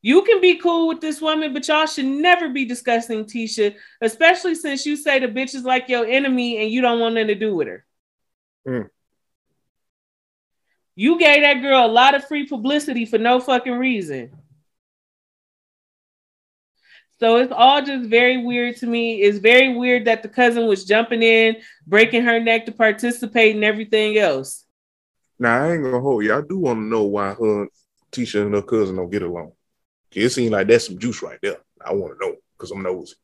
You 0.01 0.23
can 0.23 0.41
be 0.41 0.57
cool 0.57 0.89
with 0.89 0.99
this 0.99 1.21
woman, 1.21 1.53
but 1.53 1.65
y'all 1.69 1.85
should 1.85 2.03
never 2.03 2.49
be 2.49 2.65
discussing 2.65 3.23
Tisha, 3.23 3.75
especially 4.01 4.55
since 4.55 4.85
you 4.85 4.97
say 4.97 5.19
the 5.19 5.27
bitch 5.27 5.55
is 5.55 5.63
like 5.63 5.87
your 5.87 6.05
enemy 6.05 6.57
and 6.57 6.69
you 6.69 6.81
don't 6.81 6.99
want 6.99 7.15
nothing 7.15 7.27
to 7.27 7.35
do 7.35 7.55
with 7.55 7.69
her. 7.69 7.85
Mm. 8.67 8.89
You 10.95 11.17
gave 11.17 11.41
that 11.43 11.61
girl 11.61 11.85
a 11.85 11.87
lot 11.87 12.15
of 12.15 12.27
free 12.27 12.45
publicity 12.47 13.05
for 13.05 13.17
no 13.17 13.39
fucking 13.39 13.77
reason. 13.77 14.31
So 17.19 17.35
it's 17.35 17.51
all 17.53 17.81
just 17.81 18.09
very 18.09 18.43
weird 18.43 18.77
to 18.77 18.87
me. 18.87 19.21
It's 19.21 19.39
very 19.39 19.75
weird 19.75 20.05
that 20.05 20.23
the 20.23 20.29
cousin 20.29 20.67
was 20.67 20.85
jumping 20.85 21.21
in, 21.21 21.57
breaking 21.85 22.23
her 22.23 22.39
neck 22.39 22.65
to 22.67 22.71
participate 22.71 23.55
and 23.55 23.63
everything 23.65 24.17
else. 24.17 24.63
Now 25.37 25.63
I 25.63 25.73
ain't 25.73 25.83
gonna 25.83 25.99
hold 25.99 26.23
you. 26.23 26.33
I 26.33 26.41
do 26.41 26.57
want 26.57 26.77
to 26.77 26.83
know 26.83 27.03
why 27.03 27.33
her 27.33 27.67
Tisha 28.11 28.45
and 28.45 28.55
her 28.55 28.61
cousin 28.61 28.95
don't 28.95 29.09
get 29.09 29.21
along? 29.21 29.51
It 30.11 30.29
seems 30.29 30.51
like 30.51 30.67
that's 30.67 30.87
some 30.87 30.97
juice 30.97 31.21
right 31.21 31.39
there. 31.41 31.57
I 31.85 31.93
want 31.93 32.17
to 32.17 32.25
know 32.25 32.35
because 32.57 32.71
I'm 32.71 32.81
nosy. 32.81 33.15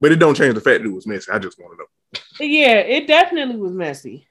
But 0.00 0.12
it 0.12 0.16
don't 0.16 0.34
change 0.34 0.54
the 0.54 0.60
fact 0.60 0.82
that 0.82 0.88
it 0.88 0.92
was 0.92 1.06
messy. 1.06 1.30
I 1.30 1.38
just 1.38 1.58
want 1.58 1.74
to 1.74 1.78
know. 1.78 2.20
Yeah, 2.40 2.76
it 2.78 3.06
definitely 3.06 3.56
was 3.56 3.72
messy. 3.72 4.26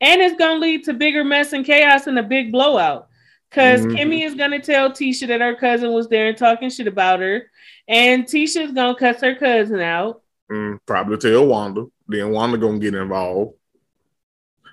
And 0.00 0.20
it's 0.20 0.38
gonna 0.38 0.60
lead 0.60 0.84
to 0.84 0.92
bigger 0.92 1.24
mess 1.24 1.52
and 1.52 1.64
chaos 1.64 2.06
and 2.06 2.18
a 2.18 2.22
big 2.22 2.52
blowout. 2.52 3.08
Because 3.54 3.86
Mhm. 3.86 3.92
Kimmy 3.92 4.24
is 4.24 4.34
gonna 4.34 4.58
tell 4.58 4.90
Tisha 4.90 5.28
that 5.28 5.40
her 5.40 5.54
cousin 5.54 5.92
was 5.92 6.08
there 6.08 6.26
and 6.26 6.36
talking 6.36 6.70
shit 6.70 6.88
about 6.88 7.20
her. 7.20 7.48
And 7.86 8.24
Tisha's 8.24 8.72
gonna 8.72 8.96
cuss 8.96 9.20
her 9.20 9.36
cousin 9.36 9.78
out. 9.78 10.22
Mm, 10.50 10.80
probably 10.84 11.18
tell 11.18 11.46
Wanda. 11.46 11.86
Then 12.08 12.32
Wanda 12.32 12.58
gonna 12.58 12.80
get 12.80 12.96
involved. 12.96 13.56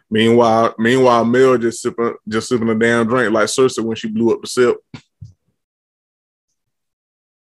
Meanwhile, 0.09 0.73
meanwhile, 0.79 1.23
Mel 1.23 1.59
just 1.59 1.83
sipping, 1.83 2.15
just 2.27 2.49
sipping 2.49 2.69
a 2.69 2.75
damn 2.75 3.07
drink 3.07 3.31
like 3.31 3.45
Cersei 3.45 3.83
when 3.83 3.95
she 3.95 4.07
blew 4.09 4.33
up 4.33 4.41
the 4.41 4.47
Sept. 4.47 4.77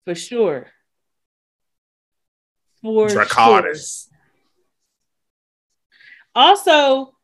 For 0.05 0.15
sure. 0.15 0.69
For 2.83 3.09
sure. 3.09 3.73
Also, 6.37 7.17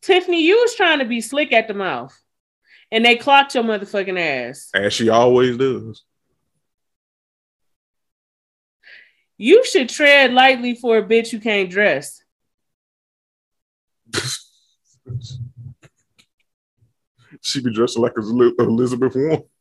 Tiffany, 0.00 0.42
you 0.44 0.56
was 0.62 0.74
trying 0.74 1.00
to 1.00 1.04
be 1.04 1.20
slick 1.20 1.52
at 1.52 1.68
the 1.68 1.74
mouth. 1.74 2.18
And 2.92 3.04
they 3.04 3.16
clocked 3.16 3.54
your 3.54 3.64
motherfucking 3.64 4.18
ass. 4.18 4.70
as 4.74 4.92
she 4.92 5.08
always 5.08 5.56
does. 5.56 6.02
You 9.36 9.64
should 9.64 9.88
tread 9.88 10.32
lightly 10.32 10.74
for 10.74 10.98
a 10.98 11.02
bitch 11.02 11.30
who 11.30 11.40
can't 11.40 11.70
dress. 11.70 12.22
she 17.40 17.60
be 17.62 17.72
dressing 17.72 18.02
like 18.02 18.12
Eli- 18.18 18.52
Elizabeth 18.58 19.14
Warren. 19.14 19.44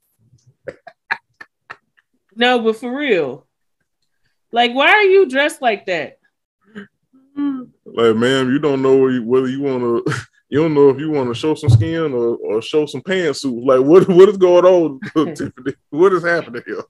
No, 2.36 2.60
but 2.60 2.78
for 2.78 2.96
real. 2.96 3.46
Like, 4.54 4.74
why 4.74 4.88
are 4.88 5.04
you 5.04 5.28
dressed 5.28 5.62
like 5.62 5.88
that? 5.88 6.20
Like, 7.36 8.16
ma'am, 8.16 8.50
you 8.50 8.60
don't 8.60 8.82
know 8.82 8.96
whether 9.26 9.50
you 9.50 9.62
want 9.62 10.06
to. 10.08 10.14
You 10.50 10.64
don't 10.64 10.74
know 10.74 10.90
if 10.90 11.00
you 11.00 11.12
want 11.12 11.30
to 11.30 11.36
show 11.36 11.54
some 11.54 11.70
skin 11.70 12.12
or, 12.12 12.36
or 12.38 12.62
show 12.62 12.88
some 12.88 13.02
pantsuits. 13.02 13.66
Like, 13.66 13.82
what 13.82 14.10
what 14.10 14.30
is 14.30 14.38
going 14.38 14.66
on, 14.66 15.00
Tiffany? 15.36 15.76
What 15.92 16.14
is 16.14 16.24
happening 16.24 16.64
here? 16.66 16.84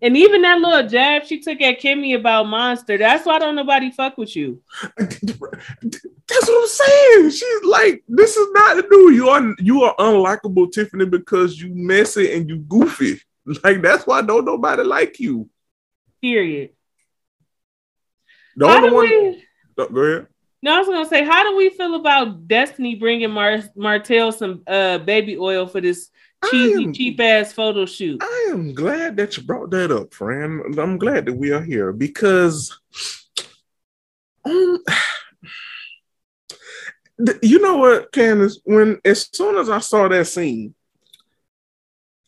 And 0.00 0.16
even 0.16 0.42
that 0.42 0.60
little 0.60 0.88
jab 0.88 1.24
she 1.24 1.40
took 1.40 1.60
at 1.60 1.80
Kimmy 1.80 2.16
about 2.18 2.46
Monster, 2.46 2.98
that's 2.98 3.26
why 3.26 3.38
don't 3.38 3.56
nobody 3.56 3.90
fuck 3.90 4.16
with 4.16 4.34
you. 4.36 4.62
That's 4.96 6.46
what 6.46 6.62
I'm 6.62 6.68
saying. 6.68 7.30
She's 7.30 7.64
like, 7.64 8.04
this 8.06 8.36
is 8.36 8.48
not 8.52 8.76
the 8.76 8.86
new. 8.90 9.10
You 9.10 9.28
are 9.28 9.54
you 9.58 9.82
are 9.84 9.94
unlikable, 9.96 10.70
Tiffany, 10.70 11.06
because 11.06 11.60
you 11.60 11.74
messy 11.74 12.32
and 12.34 12.48
you 12.48 12.58
goofy. 12.58 13.20
Like 13.64 13.80
that's 13.80 14.06
why 14.06 14.20
don't 14.20 14.44
nobody 14.44 14.82
like 14.82 15.18
you. 15.18 15.48
Period. 16.20 16.70
The 18.56 18.66
only 18.66 18.90
one. 18.90 19.08
we, 19.08 19.44
Go 19.74 19.84
oh, 19.84 19.88
go 19.88 20.00
ahead. 20.00 20.26
No, 20.62 20.74
I 20.74 20.78
was 20.78 20.88
gonna 20.88 21.08
say, 21.08 21.24
how 21.24 21.48
do 21.48 21.56
we 21.56 21.70
feel 21.70 21.94
about 21.94 22.48
Destiny 22.48 22.96
bringing 22.96 23.30
Mar- 23.30 23.62
Martell 23.76 24.32
some 24.32 24.62
uh, 24.66 24.98
baby 24.98 25.36
oil 25.38 25.66
for 25.66 25.80
this 25.80 26.10
cheesy, 26.50 26.84
am- 26.84 26.92
cheap 26.92 27.20
ass 27.20 27.52
photo 27.52 27.86
shoot? 27.86 28.20
I 28.22 28.48
am 28.50 28.74
glad 28.74 29.16
that 29.16 29.36
you 29.36 29.44
brought 29.44 29.70
that 29.70 29.92
up, 29.92 30.12
friend. 30.12 30.76
I'm 30.78 30.98
glad 30.98 31.26
that 31.26 31.34
we 31.34 31.52
are 31.52 31.62
here 31.62 31.92
because, 31.92 32.76
um, 34.44 34.82
you 37.42 37.60
know 37.60 37.76
what, 37.76 38.10
Candace? 38.10 38.60
When 38.64 38.98
as 39.04 39.28
soon 39.32 39.58
as 39.58 39.70
I 39.70 39.78
saw 39.78 40.08
that 40.08 40.26
scene, 40.26 40.74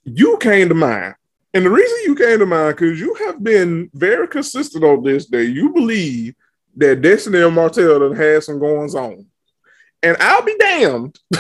you 0.05 0.39
came 0.39 0.69
to 0.69 0.75
mind, 0.75 1.17
and 1.53 1.67
the 1.67 1.71
reason 1.71 1.99
you 2.05 2.15
came 2.15 2.39
to 2.39 2.47
mind 2.47 2.77
because 2.77 3.01
you 3.01 3.15
have 3.27 3.43
been 3.43 3.91
very 3.93 4.29
consistent 4.29 4.85
on 4.85 5.03
this 5.03 5.27
that 5.31 5.47
you 5.47 5.71
believe 5.71 6.37
that 6.77 7.03
Destiny 7.03 7.43
and 7.43 7.55
Martell 7.55 8.01
done 8.01 8.17
had 8.17 8.43
some 8.43 8.59
goings 8.59 8.95
on, 8.95 9.27
and 10.03 10.17
I'll 10.21 10.43
be 10.43 10.57
damned 10.59 11.19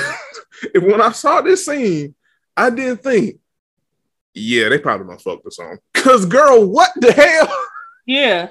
if 0.62 0.82
when 0.82 1.00
I 1.00 1.12
saw 1.12 1.40
this 1.40 1.66
scene, 1.66 2.14
I 2.56 2.70
didn't 2.70 3.02
think. 3.02 3.36
Yeah, 4.34 4.68
they 4.68 4.78
probably 4.78 5.06
gonna 5.06 5.18
fuck 5.18 5.42
this 5.42 5.58
on. 5.58 5.78
Cause 5.94 6.24
girl, 6.26 6.66
what 6.66 6.90
the 6.96 7.12
hell? 7.12 7.52
Yeah. 8.06 8.48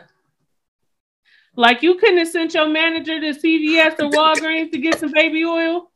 Like 1.55 1.83
you 1.83 1.95
couldn't 1.95 2.19
have 2.19 2.27
sent 2.29 2.53
your 2.53 2.67
manager 2.67 3.19
to 3.19 3.37
CVS 3.37 3.99
or 3.99 4.09
Walgreens 4.09 4.71
to 4.71 4.77
get 4.77 4.99
some 4.99 5.11
baby 5.11 5.43
oil? 5.43 5.91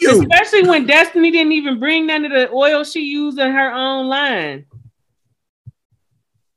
You 0.00 0.20
Especially 0.20 0.68
when 0.68 0.86
Destiny 0.86 1.30
didn't 1.30 1.52
even 1.52 1.78
bring 1.78 2.06
none 2.06 2.24
of 2.24 2.32
the 2.32 2.50
oil 2.50 2.84
she 2.84 3.00
used 3.00 3.38
in 3.38 3.50
her 3.50 3.72
own 3.72 4.06
line. 4.06 4.66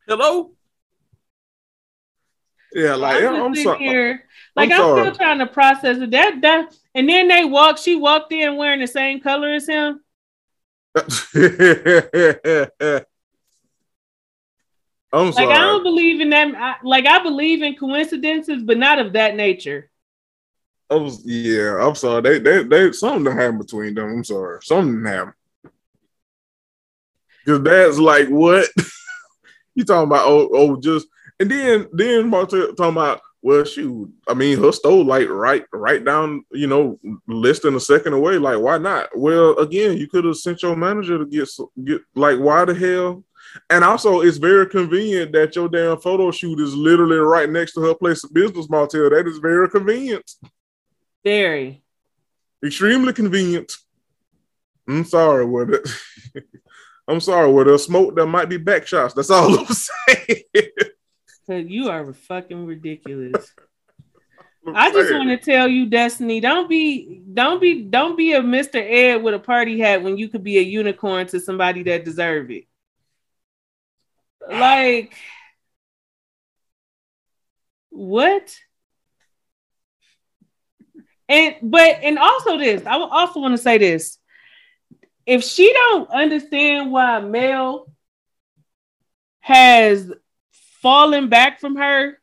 hello? 0.08 0.52
Yeah, 2.78 2.94
like 2.94 3.24
I'm, 3.24 3.42
I'm, 3.42 3.56
sorry. 3.56 3.80
here, 3.80 4.24
like 4.56 4.70
I'm 4.72 4.80
I'm, 4.80 5.02
still 5.02 5.16
trying 5.16 5.40
to 5.40 5.48
process 5.48 5.98
it. 5.98 6.12
That 6.12 6.42
that 6.42 6.76
and 6.94 7.10
then 7.10 7.28
they 7.28 7.44
walked, 7.44 7.80
she 7.80 7.96
walked 7.96 8.32
in 8.32 8.56
wearing 8.56 8.82
the 8.82 8.86
same 8.86 9.20
color 9.20 9.50
as 9.50 9.68
him. 9.68 10.00
I'm 15.12 15.26
Like 15.26 15.34
sorry. 15.34 15.54
I 15.54 15.58
don't 15.58 15.82
believe 15.82 16.22
in 16.22 16.30
that. 16.30 16.54
I, 16.56 16.76
like 16.84 17.08
I 17.08 17.24
believe 17.24 17.64
in 17.64 17.76
coincidences, 17.76 18.62
but 18.62 18.78
not 18.78 19.00
of 19.00 19.14
that 19.14 19.36
nature. 19.36 19.90
I 20.88 20.96
was, 20.98 21.26
yeah, 21.26 21.84
I'm 21.84 21.96
sorry. 21.96 22.22
They, 22.22 22.38
they, 22.38 22.64
they, 22.64 22.92
something 22.92 23.34
happened 23.34 23.58
between 23.58 23.96
them. 23.96 24.10
I'm 24.10 24.24
sorry. 24.24 24.60
Something 24.62 25.04
happened. 25.04 25.34
Because 27.44 27.64
that's 27.64 27.98
like, 27.98 28.28
what? 28.28 28.70
you 29.76 29.84
talking 29.84 30.08
about, 30.08 30.28
oh, 30.28 30.50
oh, 30.54 30.80
just, 30.80 31.08
and 31.40 31.52
then, 31.52 31.88
then 31.94 32.30
Martell 32.30 32.74
talking 32.74 32.94
about, 32.94 33.22
well, 33.42 33.64
shoot, 33.64 34.12
I 34.28 34.34
mean, 34.34 34.60
her 34.60 34.72
stole 34.72 35.06
like 35.06 35.30
right, 35.30 35.64
right 35.72 36.04
down, 36.04 36.44
you 36.52 36.68
know, 36.68 37.00
less 37.28 37.60
than 37.60 37.76
a 37.76 37.80
second 37.80 38.14
away. 38.14 38.38
Like, 38.38 38.60
why 38.60 38.78
not? 38.78 39.10
Well, 39.16 39.58
again, 39.60 39.98
you 39.98 40.08
could 40.08 40.26
have 40.26 40.38
sent 40.38 40.64
your 40.64 40.76
manager 40.76 41.20
to 41.20 41.26
get, 41.26 41.48
get, 41.86 42.02
like, 42.16 42.40
why 42.40 42.66
the 42.66 42.74
hell? 42.74 43.24
And 43.70 43.84
also, 43.84 44.22
it's 44.22 44.38
very 44.38 44.68
convenient 44.68 45.32
that 45.34 45.56
your 45.56 45.70
damn 45.70 45.98
photo 46.00 46.32
shoot 46.32 46.60
is 46.60 46.76
literally 46.76 47.18
right 47.18 47.50
next 47.50 47.74
to 47.74 47.82
her 47.82 47.94
place 47.96 48.24
of 48.24 48.34
business, 48.34 48.70
Martell. 48.70 49.10
That 49.10 49.28
is 49.28 49.38
very 49.38 49.70
convenient. 49.70 50.30
Very. 51.24 51.84
extremely 52.66 53.14
convenient. 53.14 53.72
I'm 54.88 55.06
sorry, 55.06 55.46
with 55.46 55.74
it. 55.74 55.90
I'm 57.08 57.22
sorry, 57.22 57.52
with 57.52 57.70
a 57.70 57.80
smoke 57.80 58.16
there 58.16 58.26
might 58.26 58.50
be 58.50 58.58
back 58.58 58.86
shots. 58.86 59.14
That's 59.14 59.30
all 59.30 59.60
I'm 59.60 59.66
saying. 59.68 60.44
Cause 61.48 61.66
you 61.68 61.90
are 61.90 62.14
fucking 62.14 62.66
ridiculous. 62.66 63.54
I 64.76 64.92
just 64.92 65.14
want 65.14 65.30
to 65.30 65.38
tell 65.38 65.68
you, 65.68 65.86
Destiny, 65.86 66.42
don't 66.42 66.68
be, 66.70 67.22
don't 67.34 67.62
be, 67.62 67.84
don't 67.84 68.18
be 68.18 68.34
a 68.34 68.42
Mr. 68.42 68.76
Ed 68.76 69.24
with 69.24 69.34
a 69.34 69.40
party 69.40 69.80
hat 69.80 70.04
when 70.04 70.18
you 70.18 70.28
could 70.28 70.44
be 70.44 70.58
a 70.58 70.62
unicorn 70.62 71.28
to 71.28 71.40
somebody 71.40 71.84
that 71.84 72.04
deserve 72.04 72.52
it. 72.52 72.66
Like, 74.50 75.14
what? 77.90 78.56
And 81.30 81.56
but 81.62 82.00
and 82.04 82.18
also 82.18 82.58
this, 82.58 82.86
I 82.86 82.98
also 83.00 83.42
want 83.42 83.54
to 83.54 83.62
say 83.62 83.78
this: 83.78 84.18
if 85.26 85.44
she 85.44 85.72
don't 85.74 86.10
understand 86.10 86.92
why 86.92 87.20
Mel 87.20 87.92
has 89.42 90.10
fallen 90.88 91.28
back 91.28 91.60
from 91.60 91.76
her, 91.76 92.18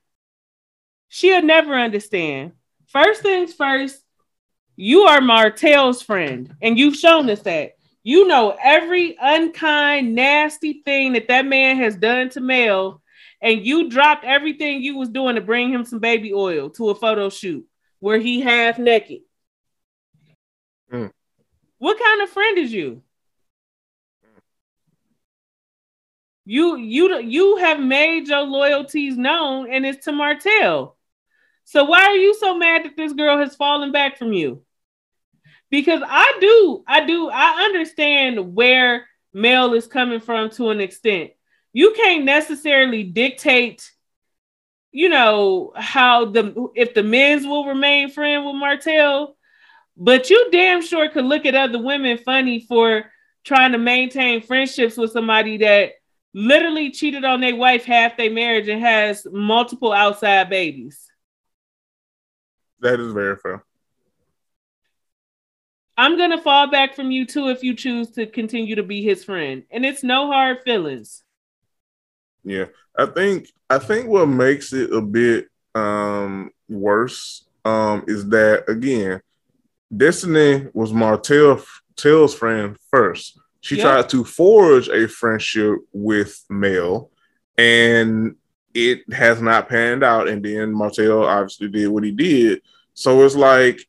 she'll 1.09 1.42
never 1.42 1.74
understand. 1.74 2.53
First 2.87 3.20
things 3.20 3.53
first, 3.53 4.03
you 4.74 5.03
are 5.03 5.20
Martell's 5.20 6.00
friend, 6.00 6.50
and 6.62 6.79
you've 6.79 6.96
shown 6.96 7.29
us 7.29 7.42
that. 7.42 7.72
You 8.05 8.27
know 8.27 8.57
every 8.59 9.18
unkind, 9.20 10.14
nasty 10.14 10.80
thing 10.82 11.12
that 11.12 11.28
that 11.28 11.45
man 11.45 11.76
has 11.76 11.95
done 11.95 12.30
to 12.30 12.41
Mel, 12.41 13.03
and 13.43 13.66
you 13.66 13.91
dropped 13.91 14.24
everything 14.24 14.80
you 14.80 14.97
was 14.97 15.11
doing 15.11 15.34
to 15.34 15.43
bring 15.43 15.70
him 15.70 15.84
some 15.84 15.99
baby 15.99 16.32
oil 16.32 16.70
to 16.70 16.88
a 16.88 16.95
photo 16.95 17.28
shoot 17.28 17.66
where 18.01 18.18
he 18.18 18.41
half 18.41 18.78
naked. 18.78 19.20
Mm. 20.91 21.11
What 21.76 22.03
kind 22.03 22.22
of 22.22 22.30
friend 22.30 22.57
is 22.57 22.72
you? 22.72 23.03
You 26.47 26.76
you 26.76 27.18
you 27.20 27.57
have 27.57 27.80
made 27.80 28.28
your 28.28 28.42
loyalties 28.42 29.16
known, 29.16 29.70
and 29.72 29.86
it's 29.86 30.05
to 30.05 30.12
Martell. 30.12 30.97
So 31.64 31.84
why 31.84 32.05
are 32.05 32.16
you 32.16 32.34
so 32.34 32.57
mad 32.57 32.84
that 32.84 32.97
this 32.97 33.12
girl 33.12 33.38
has 33.38 33.57
fallen 33.57 33.92
back 33.92 34.18
from 34.18 34.32
you? 34.32 34.62
Because 35.70 36.03
I 36.07 36.38
do, 36.40 36.84
I 36.86 37.05
do, 37.07 37.30
I 37.30 37.64
understand 37.64 38.55
where 38.55 39.07
Mel 39.32 39.74
is 39.74 39.86
coming 39.86 40.20
from 40.20 40.51
to 40.51 40.70
an 40.70 40.80
extent. 40.80 41.32
You 41.72 41.92
can't 41.97 42.24
necessarily 42.24 43.03
dictate, 43.05 43.90
you 44.92 45.09
know, 45.09 45.72
how 45.76 46.26
the 46.26 46.68
if 46.74 46.95
the 46.95 47.03
men's 47.03 47.47
will 47.47 47.66
remain 47.66 48.11
friend 48.11 48.45
with 48.47 48.55
Martell, 48.57 49.36
But 49.97 50.30
you 50.30 50.49
damn 50.51 50.82
sure 50.82 51.09
could 51.09 51.24
look 51.24 51.47
at 51.47 51.55
other 51.55 51.82
women 51.82 52.18
funny 52.18 52.61
for 52.61 53.07
trying 53.45 53.72
to 53.72 53.78
maintain 53.78 54.42
friendships 54.42 54.97
with 54.97 55.12
somebody 55.12 55.59
that 55.59 55.92
literally 56.35 56.91
cheated 56.91 57.24
on 57.24 57.41
their 57.41 57.57
wife 57.57 57.85
half 57.85 58.16
their 58.16 58.30
marriage 58.30 58.68
and 58.68 58.82
has 58.82 59.26
multiple 59.30 59.93
outside 59.93 60.51
babies. 60.51 61.09
That 62.80 63.01
is 63.01 63.12
very 63.12 63.37
fair. 63.37 63.64
I'm 65.97 66.18
gonna 66.18 66.41
fall 66.41 66.66
back 66.66 66.97
from 66.97 67.12
you 67.12 67.24
too 67.24 67.49
if 67.49 67.62
you 67.62 67.74
choose 67.74 68.11
to 68.11 68.26
continue 68.26 68.74
to 68.74 68.82
be 68.82 69.03
his 69.03 69.24
friend. 69.24 69.62
And 69.70 69.87
it's 69.87 70.03
no 70.03 70.26
hard 70.26 70.59
feelings. 70.64 71.22
Yeah, 72.43 72.66
I 72.99 73.07
think 73.07 73.49
I 73.70 73.78
think 73.78 74.09
what 74.09 74.26
makes 74.26 74.72
it 74.72 74.93
a 74.93 75.01
bit 75.01 75.49
um 75.74 76.51
worse 76.68 77.47
um 77.64 78.05
is 78.09 78.28
that 78.30 78.68
again, 78.68 79.20
Destiny 79.97 80.68
was 80.74 80.93
Martell 80.93 81.62
Tell's 81.97 82.35
friend 82.35 82.76
first. 82.91 83.39
She 83.64 83.76
Yep. 83.76 83.82
tried 83.82 84.08
to 84.10 84.24
forge 84.24 84.90
a 84.90 85.08
friendship 85.08 85.78
with 85.94 86.38
Mel, 86.50 87.10
and 87.56 88.36
it 88.74 89.10
has 89.10 89.40
not 89.40 89.70
panned 89.70 90.04
out. 90.04 90.28
And 90.28 90.44
then 90.44 90.74
Martell 90.74 91.24
obviously 91.24 91.68
did 91.68 91.88
what 91.88 92.04
he 92.04 92.10
did. 92.10 92.60
So 92.92 93.24
it's 93.24 93.34
like 93.34 93.80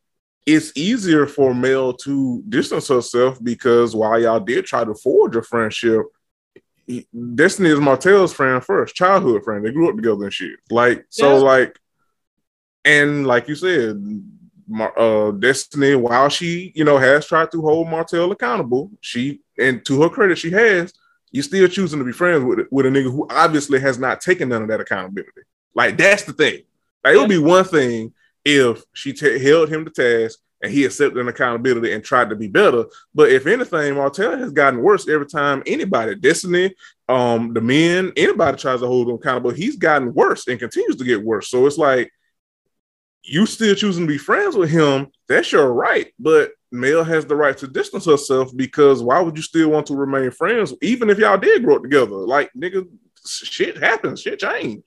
it's 0.46 0.72
easier 0.78 1.26
for 1.28 1.54
Mel 1.54 1.92
to 1.92 2.42
distance 2.48 2.88
herself 2.88 3.44
because 3.44 3.94
while 3.94 4.18
y'all 4.22 4.40
did 4.40 4.66
try 4.66 4.86
to 4.86 4.96
forge 4.96 5.36
a 5.36 5.42
friendship, 5.42 6.04
Destiny 7.36 7.70
is 7.70 7.80
Martell's 7.82 8.32
friend 8.32 8.64
first, 8.64 8.96
childhood 8.96 9.44
friend. 9.44 9.66
They 9.66 9.72
grew 9.74 9.90
up 9.90 9.98
together 9.98 10.24
and 10.24 10.34
shit. 10.34 10.58
Like 10.70 11.06
so, 11.10 11.34
Yeah. 11.38 11.44
like, 11.44 11.80
and 12.86 13.28
like 13.28 13.50
you 13.50 13.56
said, 13.56 14.02
uh, 14.98 15.32
Destiny, 15.32 15.96
while 15.96 16.30
she 16.30 16.72
you 16.76 16.84
know 16.84 16.98
has 16.98 17.28
tried 17.28 17.52
to 17.52 17.62
hold 17.62 17.90
Martell 17.90 18.32
accountable, 18.32 18.92
she 19.02 19.42
and 19.60 19.86
to 19.86 20.02
her 20.02 20.10
credit, 20.10 20.38
she 20.38 20.52
has. 20.52 20.94
You're 21.32 21.44
still 21.44 21.68
choosing 21.68 22.00
to 22.00 22.06
be 22.06 22.14
friends 22.14 22.46
with 22.46 22.68
with 22.72 22.86
a 22.86 22.90
nigga 22.90 23.12
who 23.12 23.28
obviously 23.30 23.80
has 23.80 24.00
not 24.00 24.22
taken 24.22 24.50
none 24.50 24.62
of 24.62 24.68
that 24.70 24.80
accountability. 24.80 25.42
Like 25.74 25.98
that's 25.98 26.24
the 26.24 26.34
thing. 26.34 26.62
Like 27.04 27.16
it 27.16 27.18
would 27.18 27.30
be 27.30 27.38
one 27.38 27.66
thing 27.66 28.14
if 28.46 28.84
she 28.94 29.12
ta 29.12 29.38
held 29.38 29.70
him 29.70 29.86
to 29.86 29.92
task 29.92 30.40
and 30.62 30.72
he 30.72 30.86
accepted 30.86 31.20
an 31.20 31.28
accountability 31.28 31.94
and 31.94 32.04
tried 32.04 32.30
to 32.30 32.36
be 32.36 32.48
better. 32.48 32.86
But 33.14 33.32
if 33.32 33.46
anything, 33.46 33.96
Martell 33.96 34.38
has 34.38 34.52
gotten 34.52 34.82
worse 34.82 35.08
every 35.08 35.28
time 35.28 35.62
anybody, 35.68 36.16
Destiny, 36.16 36.74
um, 37.08 37.54
the 37.54 37.62
men, 37.62 38.12
anybody 38.16 38.58
tries 38.58 38.80
to 38.80 38.88
hold 38.88 39.10
him 39.10 39.16
accountable, 39.16 39.52
he's 39.52 39.76
gotten 39.76 40.14
worse 40.14 40.48
and 40.48 40.60
continues 40.60 40.96
to 40.96 41.04
get 41.04 41.24
worse. 41.24 41.50
So 41.50 41.66
it's 41.66 41.78
like 41.78 42.12
you 43.26 43.46
still 43.46 43.76
choosing 43.76 44.04
to 44.04 44.14
be 44.14 44.18
friends 44.18 44.56
with 44.56 44.70
him, 44.70 45.08
that's 45.28 45.52
your 45.52 45.74
right. 45.74 46.14
But 46.20 46.52
Mel 46.72 47.04
has 47.04 47.26
the 47.26 47.36
right 47.36 47.58
to 47.58 47.68
distance 47.68 48.06
herself 48.06 48.56
because 48.56 49.02
why 49.02 49.20
would 49.20 49.36
you 49.36 49.44
still 49.44 49.70
want 49.70 49.88
to 49.88 49.96
remain 49.96 50.32
friends, 50.32 50.74
even 50.82 51.10
if 51.10 51.18
y'all 51.18 51.38
did 51.38 51.64
grow 51.64 51.78
up 51.78 51.84
together? 51.84 52.16
Like, 52.16 52.52
nigga, 52.56 52.88
shit 53.26 53.78
happens, 53.78 54.22
shit 54.22 54.40
change. 54.40 54.84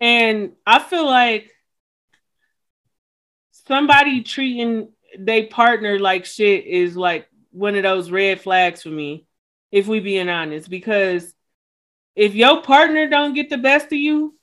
And 0.00 0.52
I 0.66 0.80
feel 0.80 1.06
like 1.06 1.50
somebody 3.52 4.22
treating 4.22 4.88
their 5.16 5.46
partner 5.46 5.98
like 5.98 6.24
shit 6.24 6.66
is 6.66 6.96
like 6.96 7.28
one 7.52 7.76
of 7.76 7.82
those 7.82 8.10
red 8.10 8.40
flags 8.40 8.82
for 8.82 8.88
me, 8.88 9.26
if 9.70 9.86
we 9.86 10.00
being 10.00 10.28
honest. 10.28 10.68
Because 10.68 11.32
if 12.16 12.34
your 12.34 12.62
partner 12.62 13.08
don't 13.08 13.34
get 13.34 13.48
the 13.48 13.58
best 13.58 13.86
of 13.86 13.92
you, 13.92 14.36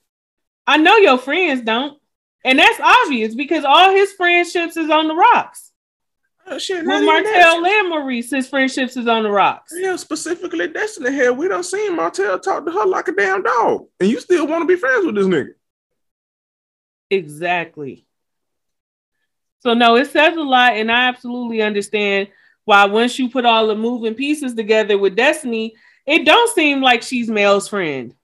I 0.66 0.78
know 0.78 0.98
your 0.98 1.18
friends 1.18 1.62
don't. 1.62 1.99
And 2.44 2.58
that's 2.58 2.80
obvious 2.80 3.36
because 3.36 3.66
all 3.66 3.92
his 3.92 4.14
friendships 4.14 4.78
is 4.78 4.90
on 4.90 5.08
the 5.08 5.16
rocks. 5.16 5.72
Oh, 6.48 6.58
shit, 6.58 6.86
With. 6.86 7.04
Martell 7.04 7.66
and 7.66 7.90
Maurice, 7.90 8.32
his 8.32 8.48
friendships 8.48 8.98
is 8.98 9.08
on 9.08 9.24
the 9.24 9.30
rocks. 9.30 9.72
Yeah, 9.76 9.96
specifically 9.98 10.68
Destiny 10.68 11.12
here. 11.12 11.32
We 11.32 11.48
don't 11.48 11.64
see 11.64 11.90
Martell 11.90 12.40
talk 12.40 12.66
to 12.66 12.72
her 12.72 12.86
like 12.86 13.08
a 13.08 13.12
damn 13.12 13.44
dog. 13.44 13.88
And 14.00 14.10
you 14.10 14.20
still 14.20 14.48
want 14.48 14.64
to 14.64 14.68
be 14.68 14.80
friends 14.80 15.06
with 15.06 15.16
this 15.16 15.28
nigga. 15.28 15.52
Exactly. 17.12 18.06
So 19.60 19.74
no, 19.74 19.98
it 19.98 20.10
says 20.10 20.38
a 20.38 20.42
lot, 20.42 20.74
and 20.74 20.92
I 20.92 21.10
absolutely 21.10 21.62
understand 21.62 22.30
why 22.66 22.86
once 22.86 23.20
you 23.20 23.30
put 23.30 23.46
all 23.46 23.68
the 23.68 23.76
moving 23.76 24.16
pieces 24.16 24.54
together 24.54 24.98
with 24.98 25.16
Destiny, 25.16 25.76
it 26.06 26.26
don't 26.26 26.54
seem 26.56 26.82
like 26.82 27.04
she's 27.04 27.30
Mel's 27.30 27.68
friend. 27.68 28.16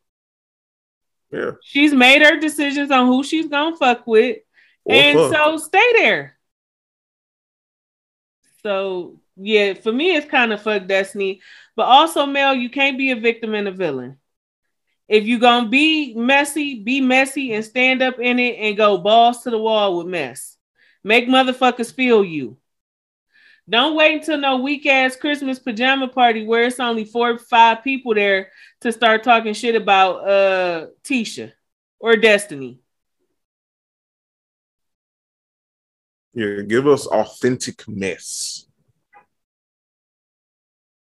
Yeah. 1.36 1.51
She's 1.61 1.93
made 1.93 2.21
her 2.21 2.39
decisions 2.39 2.91
on 2.91 3.07
who 3.07 3.23
she's 3.23 3.47
gonna 3.47 3.75
fuck 3.75 4.07
with, 4.07 4.38
Or 4.86 4.95
and 4.95 5.19
fuck. 5.19 5.33
so 5.33 5.57
stay 5.57 5.93
there. 5.97 6.38
So 8.63 9.19
yeah, 9.36 9.73
for 9.73 9.91
me, 9.91 10.15
it's 10.15 10.29
kind 10.29 10.53
of 10.53 10.61
fuck 10.61 10.88
Destiny, 10.88 11.41
but 11.75 11.83
also 11.83 12.25
Mel, 12.25 12.55
you 12.55 12.69
can't 12.69 12.97
be 12.97 13.11
a 13.11 13.15
victim 13.15 13.53
and 13.53 13.67
a 13.67 13.71
villain. 13.71 14.17
If 15.07 15.25
you're 15.25 15.39
gonna 15.39 15.69
be 15.69 16.13
messy, 16.15 16.81
be 16.83 17.01
messy 17.01 17.53
and 17.53 17.63
stand 17.63 18.01
up 18.01 18.19
in 18.19 18.39
it 18.39 18.57
and 18.59 18.77
go 18.77 18.97
balls 18.97 19.43
to 19.43 19.51
the 19.51 19.57
wall 19.57 19.97
with 19.97 20.07
mess. 20.07 20.57
Make 21.03 21.27
motherfuckers 21.27 21.93
feel 21.93 22.23
you. 22.23 22.57
Don't 23.68 23.95
wait 23.95 24.16
until 24.16 24.38
no 24.38 24.57
weak 24.57 24.86
ass 24.86 25.16
Christmas 25.16 25.57
pajama 25.57 26.07
party 26.07 26.45
where 26.45 26.63
it's 26.63 26.80
only 26.80 27.03
four 27.03 27.32
or 27.32 27.39
five 27.39 27.84
people 27.84 28.13
there 28.13 28.51
to 28.82 28.91
start 28.91 29.24
talking 29.24 29.53
shit 29.53 29.76
about 29.76 30.28
uh 30.28 30.88
Tisha 31.03 31.51
or 31.99 32.16
Destiny. 32.16 32.80
Yeah, 36.34 36.61
give 36.61 36.86
us 36.86 37.07
authentic 37.07 37.88
mess. 37.88 38.68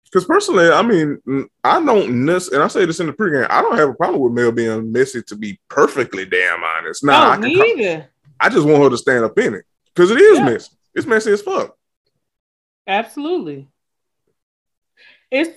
Because 0.04 0.24
personally, 0.24 0.70
I 0.70 0.80
mean, 0.80 1.18
mm, 1.26 1.44
I 1.62 1.84
don't 1.84 2.24
miss, 2.24 2.48
and 2.48 2.62
I 2.62 2.68
say 2.68 2.86
this 2.86 3.00
in 3.00 3.08
the 3.08 3.12
pregame, 3.12 3.46
I 3.50 3.60
don't 3.60 3.76
have 3.76 3.90
a 3.90 3.94
problem 3.94 4.22
with 4.22 4.32
Mel 4.32 4.52
being 4.52 4.90
messy 4.90 5.22
to 5.24 5.36
be 5.36 5.60
perfectly 5.68 6.24
damn 6.24 6.62
honest. 6.64 7.04
Nah, 7.04 7.12
no, 7.12 7.30
I, 7.32 7.36
can, 7.36 7.42
me 7.42 7.84
either. 7.84 8.08
I 8.40 8.48
just 8.48 8.66
want 8.66 8.82
her 8.84 8.90
to 8.90 8.96
stand 8.96 9.24
up 9.24 9.38
in 9.38 9.54
it 9.54 9.66
because 9.94 10.10
it 10.10 10.18
is 10.18 10.38
Yeah. 10.38 10.44
messy. 10.46 10.70
It's 10.94 11.06
messy 11.06 11.32
as 11.32 11.42
fuck. 11.42 11.77
Absolutely. 12.88 13.68
It's 15.30 15.50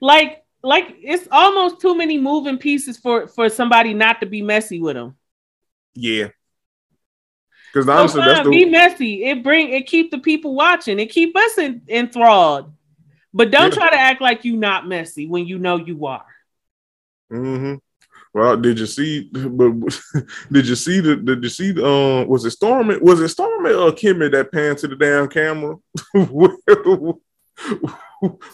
like 0.00 0.44
like 0.62 0.96
it's 1.02 1.28
almost 1.30 1.80
too 1.80 1.96
many 1.96 2.18
moving 2.18 2.58
pieces 2.58 2.96
for 2.96 3.26
for 3.28 3.48
somebody 3.48 3.94
not 3.94 4.20
to 4.20 4.26
be 4.26 4.42
messy 4.42 4.80
with 4.80 4.94
them. 4.96 5.16
Yeah. 5.94 6.30
Because 7.72 7.88
So 7.94 8.08
honestly, 8.08 8.22
fine, 8.22 8.22
that's 8.22 8.42
the 8.44 8.50
be 8.50 8.64
messy. 8.66 9.24
It 9.24 9.42
bring 9.42 9.70
it 9.70 9.86
keep 9.86 10.10
the 10.10 10.18
people 10.18 10.54
watching. 10.54 10.98
It 10.98 11.10
keep 11.10 11.36
us 11.36 11.58
in, 11.58 11.82
enthralled. 11.88 12.72
But 13.34 13.50
don't 13.50 13.72
Yeah. 13.72 13.78
try 13.78 13.90
to 13.90 13.96
act 13.96 14.20
like 14.22 14.44
you 14.44 14.56
not 14.56 14.88
messy 14.88 15.26
when 15.26 15.46
you 15.46 15.58
know 15.58 15.76
you 15.76 16.06
are. 16.06 16.26
hmm 17.30 17.76
Well, 18.36 18.54
did 18.58 18.78
you 18.78 18.84
see? 18.84 19.30
But 19.32 19.72
did 20.52 20.68
you 20.68 20.74
see 20.74 21.00
the? 21.00 21.16
Did 21.16 21.42
you 21.42 21.48
see? 21.48 21.72
the, 21.72 21.86
Um, 21.86 22.28
was 22.28 22.44
it 22.44 22.52
Stormi? 22.52 23.00
Was 23.00 23.18
it 23.22 23.34
Stormi 23.34 23.72
or 23.72 23.92
Kimmy 23.92 24.30
that 24.30 24.52
panned 24.52 24.76
to 24.78 24.88
the 24.88 24.94
damn 24.94 25.26
camera? 25.26 25.76
when 26.12 27.16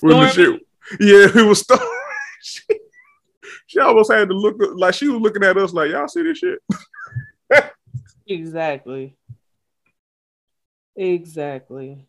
the 0.00 0.28
shit, 0.28 0.60
yeah, 1.00 1.26
it 1.34 1.48
was 1.48 1.64
Stormi. 1.64 1.84
she, 2.44 2.62
she 3.66 3.80
almost 3.80 4.12
had 4.12 4.28
to 4.28 4.34
look 4.36 4.56
like 4.76 4.94
she 4.94 5.08
was 5.08 5.20
looking 5.20 5.42
at 5.42 5.56
us 5.56 5.72
like, 5.72 5.90
y'all 5.90 6.06
see 6.06 6.22
this 6.22 6.38
shit? 6.38 6.60
Exactly. 8.28 9.16
Exactly. 10.94 12.06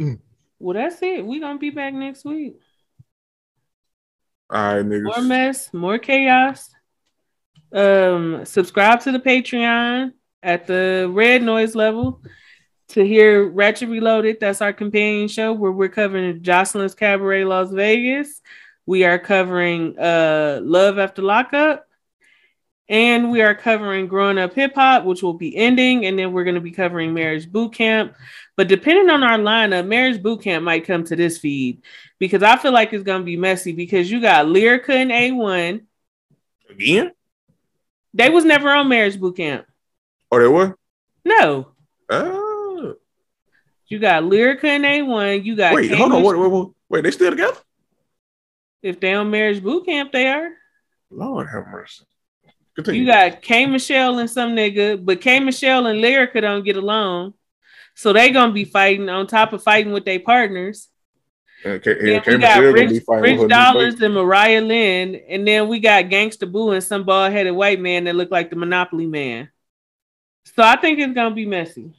Mm. 0.00 0.20
Well, 0.60 0.74
that's 0.74 1.02
it. 1.02 1.26
we 1.26 1.40
gonna 1.40 1.58
be 1.58 1.70
back 1.70 1.92
next 1.92 2.24
week. 2.24 2.60
All 4.50 4.82
right, 4.82 5.02
more 5.02 5.22
mess, 5.22 5.72
more 5.74 5.98
chaos. 5.98 6.70
Um, 7.72 8.44
subscribe 8.44 9.00
to 9.00 9.12
the 9.12 9.18
Patreon 9.20 10.12
at 10.42 10.66
the 10.66 11.10
red 11.12 11.42
noise 11.42 11.74
level 11.74 12.22
to 12.88 13.04
hear 13.04 13.46
Ratchet 13.46 13.90
Reloaded. 13.90 14.38
That's 14.40 14.62
our 14.62 14.72
companion 14.72 15.28
show 15.28 15.52
where 15.52 15.72
we're 15.72 15.88
covering 15.88 16.42
Joseline's 16.42 16.94
Cabaret 16.94 17.44
Las 17.44 17.70
Vegas. 17.70 18.40
We 18.86 19.04
are 19.04 19.18
covering 19.18 19.98
uh 19.98 20.60
Love 20.62 20.98
After 20.98 21.22
Lockup. 21.22 21.87
And 22.88 23.30
we 23.30 23.42
are 23.42 23.54
covering 23.54 24.06
Growing 24.06 24.38
Up 24.38 24.54
Hip 24.54 24.74
Hop, 24.74 25.04
which 25.04 25.22
will 25.22 25.34
be 25.34 25.54
ending. 25.56 26.06
And 26.06 26.18
then 26.18 26.32
we're 26.32 26.44
going 26.44 26.54
to 26.54 26.60
be 26.60 26.70
covering 26.70 27.12
Marriage 27.12 27.50
Boot 27.50 27.74
Camp. 27.74 28.14
But 28.56 28.68
depending 28.68 29.10
on 29.10 29.22
our 29.22 29.38
lineup, 29.38 29.86
Marriage 29.86 30.22
Boot 30.22 30.42
Camp 30.42 30.64
might 30.64 30.86
come 30.86 31.04
to 31.04 31.14
this 31.14 31.38
feed 31.38 31.82
because 32.18 32.42
I 32.42 32.56
feel 32.56 32.72
like 32.72 32.92
it's 32.92 33.04
gonna 33.04 33.24
be 33.24 33.36
messy 33.36 33.72
because 33.72 34.10
you 34.10 34.20
got 34.20 34.46
Lyrica 34.46 34.90
and 34.90 35.10
A1. 35.10 35.82
Again? 36.70 37.12
They 38.14 38.30
was 38.30 38.44
never 38.44 38.70
on 38.70 38.88
marriage 38.88 39.18
boot 39.20 39.36
camp. 39.36 39.66
Oh, 40.30 40.38
they 40.40 40.48
were. 40.48 40.76
No. 41.24 41.68
Oh, 42.10 42.94
You 43.86 43.98
got 43.98 44.22
Lyrica 44.24 44.64
and 44.64 44.84
A1. 44.84 45.44
You 45.44 45.56
got 45.56 45.74
wait, 45.74 45.92
hold 45.92 46.12
on. 46.12 46.22
Wait, 46.22 46.38
wait, 46.38 46.50
wait, 46.50 46.68
wait. 46.88 47.04
They 47.04 47.10
still 47.10 47.30
together? 47.30 47.58
if 48.82 49.00
they 49.00 49.12
on 49.12 49.30
marriage 49.30 49.62
boot 49.62 49.86
camp, 49.86 50.12
they 50.12 50.28
are. 50.28 50.48
Lord 51.10 51.48
have 51.48 51.66
mercy. 51.66 52.04
Continue. 52.78 53.00
You 53.00 53.06
got 53.08 53.42
K 53.42 53.66
Michelle 53.66 54.20
and 54.20 54.30
some 54.30 54.54
nigga, 54.54 55.04
but 55.04 55.20
K 55.20 55.40
Michelle 55.40 55.86
and 55.86 56.00
Lyrica 56.00 56.40
don't 56.40 56.64
get 56.64 56.76
along. 56.76 57.34
So 57.96 58.12
they 58.12 58.30
gonna 58.30 58.52
be 58.52 58.64
fighting 58.64 59.08
on 59.08 59.26
top 59.26 59.52
of 59.52 59.64
fighting 59.64 59.92
with 59.92 60.04
their 60.04 60.20
partners. 60.20 60.88
And, 61.64 61.82
K- 61.82 61.94
Then 61.94 62.14
and 62.14 62.26
we 62.26 62.32
K. 62.34 62.38
got 62.38 62.60
Rich, 62.60 62.90
Rich 62.90 63.02
with 63.08 63.18
her 63.18 63.36
new 63.36 63.48
Dollars 63.48 64.00
and 64.00 64.14
Mariah 64.14 64.60
Lynn, 64.60 65.16
and 65.28 65.44
then 65.44 65.66
we 65.66 65.80
got 65.80 66.04
Gangsta 66.04 66.50
Boo 66.50 66.70
and 66.70 66.84
some 66.84 67.02
bald 67.02 67.32
headed 67.32 67.52
white 67.52 67.80
man 67.80 68.04
that 68.04 68.14
look 68.14 68.30
like 68.30 68.50
the 68.50 68.54
Monopoly 68.56 69.06
man. 69.06 69.50
So 70.54 70.62
I 70.62 70.76
think 70.76 71.00
it's 71.00 71.14
gonna 71.14 71.34
be 71.34 71.46
messy. 71.46 71.90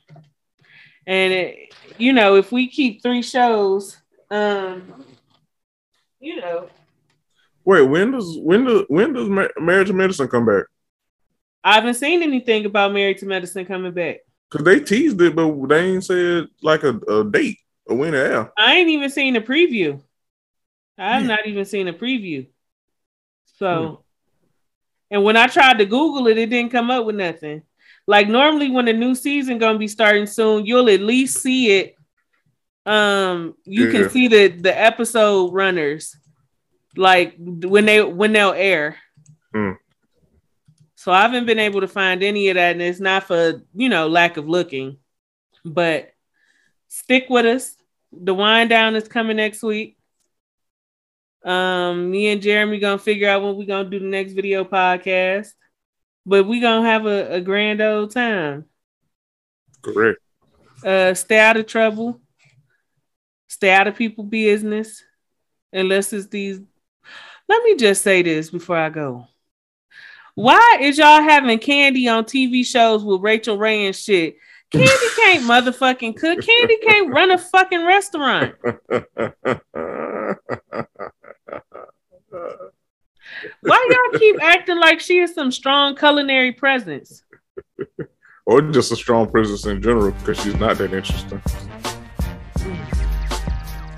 And 1.05 1.33
it, 1.33 1.73
you 1.97 2.13
know, 2.13 2.35
if 2.35 2.53
we 2.53 2.69
keep 2.69 3.03
three 3.03 3.21
shows, 3.21 3.97
um, 4.31 5.03
you 6.21 6.37
know, 6.39 6.69
Wait, 7.65 7.81
when 7.83 8.11
does 8.11 8.37
when 8.41 8.65
does 8.65 8.85
when 8.87 9.13
does 9.13 9.29
Ma- 9.29 9.47
Marriage 9.59 9.89
and 9.89 9.97
Medicine 9.97 10.27
come 10.27 10.45
back? 10.45 10.65
I 11.63 11.75
haven't 11.75 11.95
seen 11.95 12.23
anything 12.23 12.65
about 12.65 12.93
Married 12.93 13.17
to 13.19 13.25
Medicine 13.25 13.65
coming 13.65 13.91
back. 13.91 14.17
Because 14.49 14.65
they 14.65 14.79
teased 14.79 15.21
it, 15.21 15.35
but 15.35 15.67
they 15.67 15.85
ain't 15.93 16.03
said 16.03 16.47
like 16.63 16.83
a, 16.83 16.95
a 16.97 17.23
date 17.29 17.59
or 17.85 17.97
when 17.97 18.13
it 18.13 18.17
air. 18.17 18.51
I 18.57 18.75
ain't 18.77 18.89
even 18.89 19.09
seen 19.09 19.35
a 19.35 19.41
preview. 19.41 20.01
I 20.97 21.13
have 21.13 21.21
Hmm. 21.23 21.27
not 21.27 21.45
even 21.45 21.65
seen 21.65 21.87
a 21.87 21.93
preview. 21.93 22.47
So, 23.57 24.03
and 25.11 25.23
when 25.23 25.37
I 25.37 25.47
tried 25.47 25.77
to 25.79 25.85
Google 25.85 26.27
it, 26.27 26.37
it 26.37 26.49
didn't 26.49 26.71
come 26.71 26.89
up 26.89 27.05
with 27.05 27.15
nothing. 27.15 27.63
Like 28.07 28.27
normally, 28.27 28.71
when 28.71 28.85
the 28.85 28.93
new 28.93 29.13
season 29.15 29.59
gonna 29.59 29.77
be 29.77 29.87
starting 29.87 30.25
soon, 30.25 30.65
you'll 30.65 30.89
at 30.89 31.01
least 31.01 31.39
see 31.41 31.77
it. 31.79 31.95
Um, 32.85 33.55
you 33.65 33.85
Yeah. 33.85 33.91
can 33.91 34.09
see 34.09 34.27
the 34.27 34.47
the 34.47 34.81
episode 34.81 35.53
runners, 35.53 36.15
like 36.99 37.35
when 37.37 37.85
they 37.85 38.03
when 38.03 38.33
they'll 38.33 38.51
air. 38.51 38.97
Hmm. 39.53 39.71
So 40.95 41.11
I 41.11 41.21
haven't 41.21 41.45
been 41.45 41.59
able 41.59 41.81
to 41.81 41.87
find 41.87 42.21
any 42.21 42.49
of 42.49 42.55
that, 42.55 42.73
and 42.73 42.81
it's 42.81 42.99
not 42.99 43.23
for 43.23 43.63
you 43.73 43.89
know 43.89 44.07
lack 44.07 44.37
of 44.37 44.47
looking, 44.47 44.97
but 45.63 46.11
stick 46.87 47.27
with 47.29 47.45
us. 47.45 47.75
The 48.11 48.33
wind 48.33 48.69
down 48.69 48.95
is 48.95 49.07
coming 49.07 49.37
next 49.37 49.63
week. 49.63 49.97
Um, 51.43 52.11
me 52.11 52.27
and 52.27 52.41
Jeremy 52.41 52.79
gonna 52.79 52.97
figure 52.97 53.29
out 53.29 53.41
when 53.41 53.55
we 53.55 53.65
gonna 53.65 53.89
do 53.89 53.99
the 53.99 54.05
next 54.05 54.33
video 54.33 54.65
podcast, 54.65 55.53
but 56.25 56.45
we 56.45 56.59
gonna 56.59 56.87
have 56.87 57.05
a, 57.05 57.35
a 57.35 57.41
grand 57.41 57.81
old 57.81 58.11
time. 58.11 58.65
Correct. 59.81 60.19
Uh, 60.83 61.13
stay 61.13 61.39
out 61.39 61.57
of 61.57 61.65
trouble. 61.65 62.19
Stay 63.47 63.71
out 63.71 63.87
of 63.87 63.95
people 63.95 64.25
business, 64.25 65.01
unless 65.71 66.11
it's 66.11 66.27
these. 66.27 66.59
Let 67.49 67.63
me 67.63 67.75
just 67.75 68.03
say 68.03 68.21
this 68.21 68.51
before 68.51 68.77
I 68.77 68.89
go. 68.89 69.27
Why 70.35 70.77
is 70.79 70.99
y'all 70.99 71.23
having 71.23 71.57
Candy 71.57 72.07
on 72.07 72.23
TV 72.23 72.63
shows 72.63 73.03
with 73.03 73.21
Rachael 73.21 73.57
Ray 73.57 73.87
and 73.87 73.95
shit? 73.95 74.37
Candy 74.71 74.89
can't 75.15 75.43
motherfucking 75.43 76.15
cook. 76.15 76.45
Candy 76.45 76.77
can't 76.83 77.11
run 77.11 77.31
a 77.31 77.39
fucking 77.39 77.85
restaurant. 77.85 78.53
Why 83.61 83.87
y'all 83.89 84.19
keep 84.19 84.41
acting 84.43 84.79
like 84.79 84.99
she 84.99 85.19
is 85.19 85.33
some 85.33 85.51
strong 85.51 85.95
culinary 85.95 86.51
presence? 86.51 87.23
or 88.45 88.61
just 88.61 88.91
a 88.91 88.95
strong 88.95 89.29
presence 89.29 89.65
in 89.65 89.81
general 89.81 90.11
because 90.11 90.39
she's 90.41 90.55
not 90.55 90.77
that 90.77 90.93
interesting. 90.93 91.41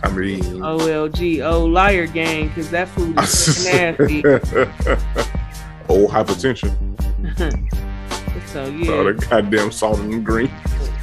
I 0.04 0.10
mean, 0.10 0.42
OLG, 0.42 1.46
oh 1.46 1.66
liar 1.66 2.08
gang, 2.08 2.48
because 2.48 2.72
that 2.72 2.88
food 2.90 3.20
is 3.20 3.66
nasty. 3.66 4.24
oh, 5.90 6.08
hypertension. 6.08 6.76
so 8.48 8.64
All 8.64 8.72
yeah, 8.72 9.04
that 9.04 9.30
goddamn 9.30 9.72
salt 9.72 10.00
and 10.00 10.26
green. 10.26 10.52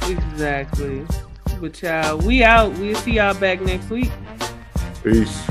exactly. 0.07 1.05
But 1.61 1.81
y'all, 1.81 2.17
we 2.17 2.43
out. 2.43 2.71
We'll 2.73 2.95
see 2.95 3.13
y'all 3.13 3.33
back 3.33 3.61
next 3.61 3.89
week. 3.89 4.11
Peace. 5.03 5.41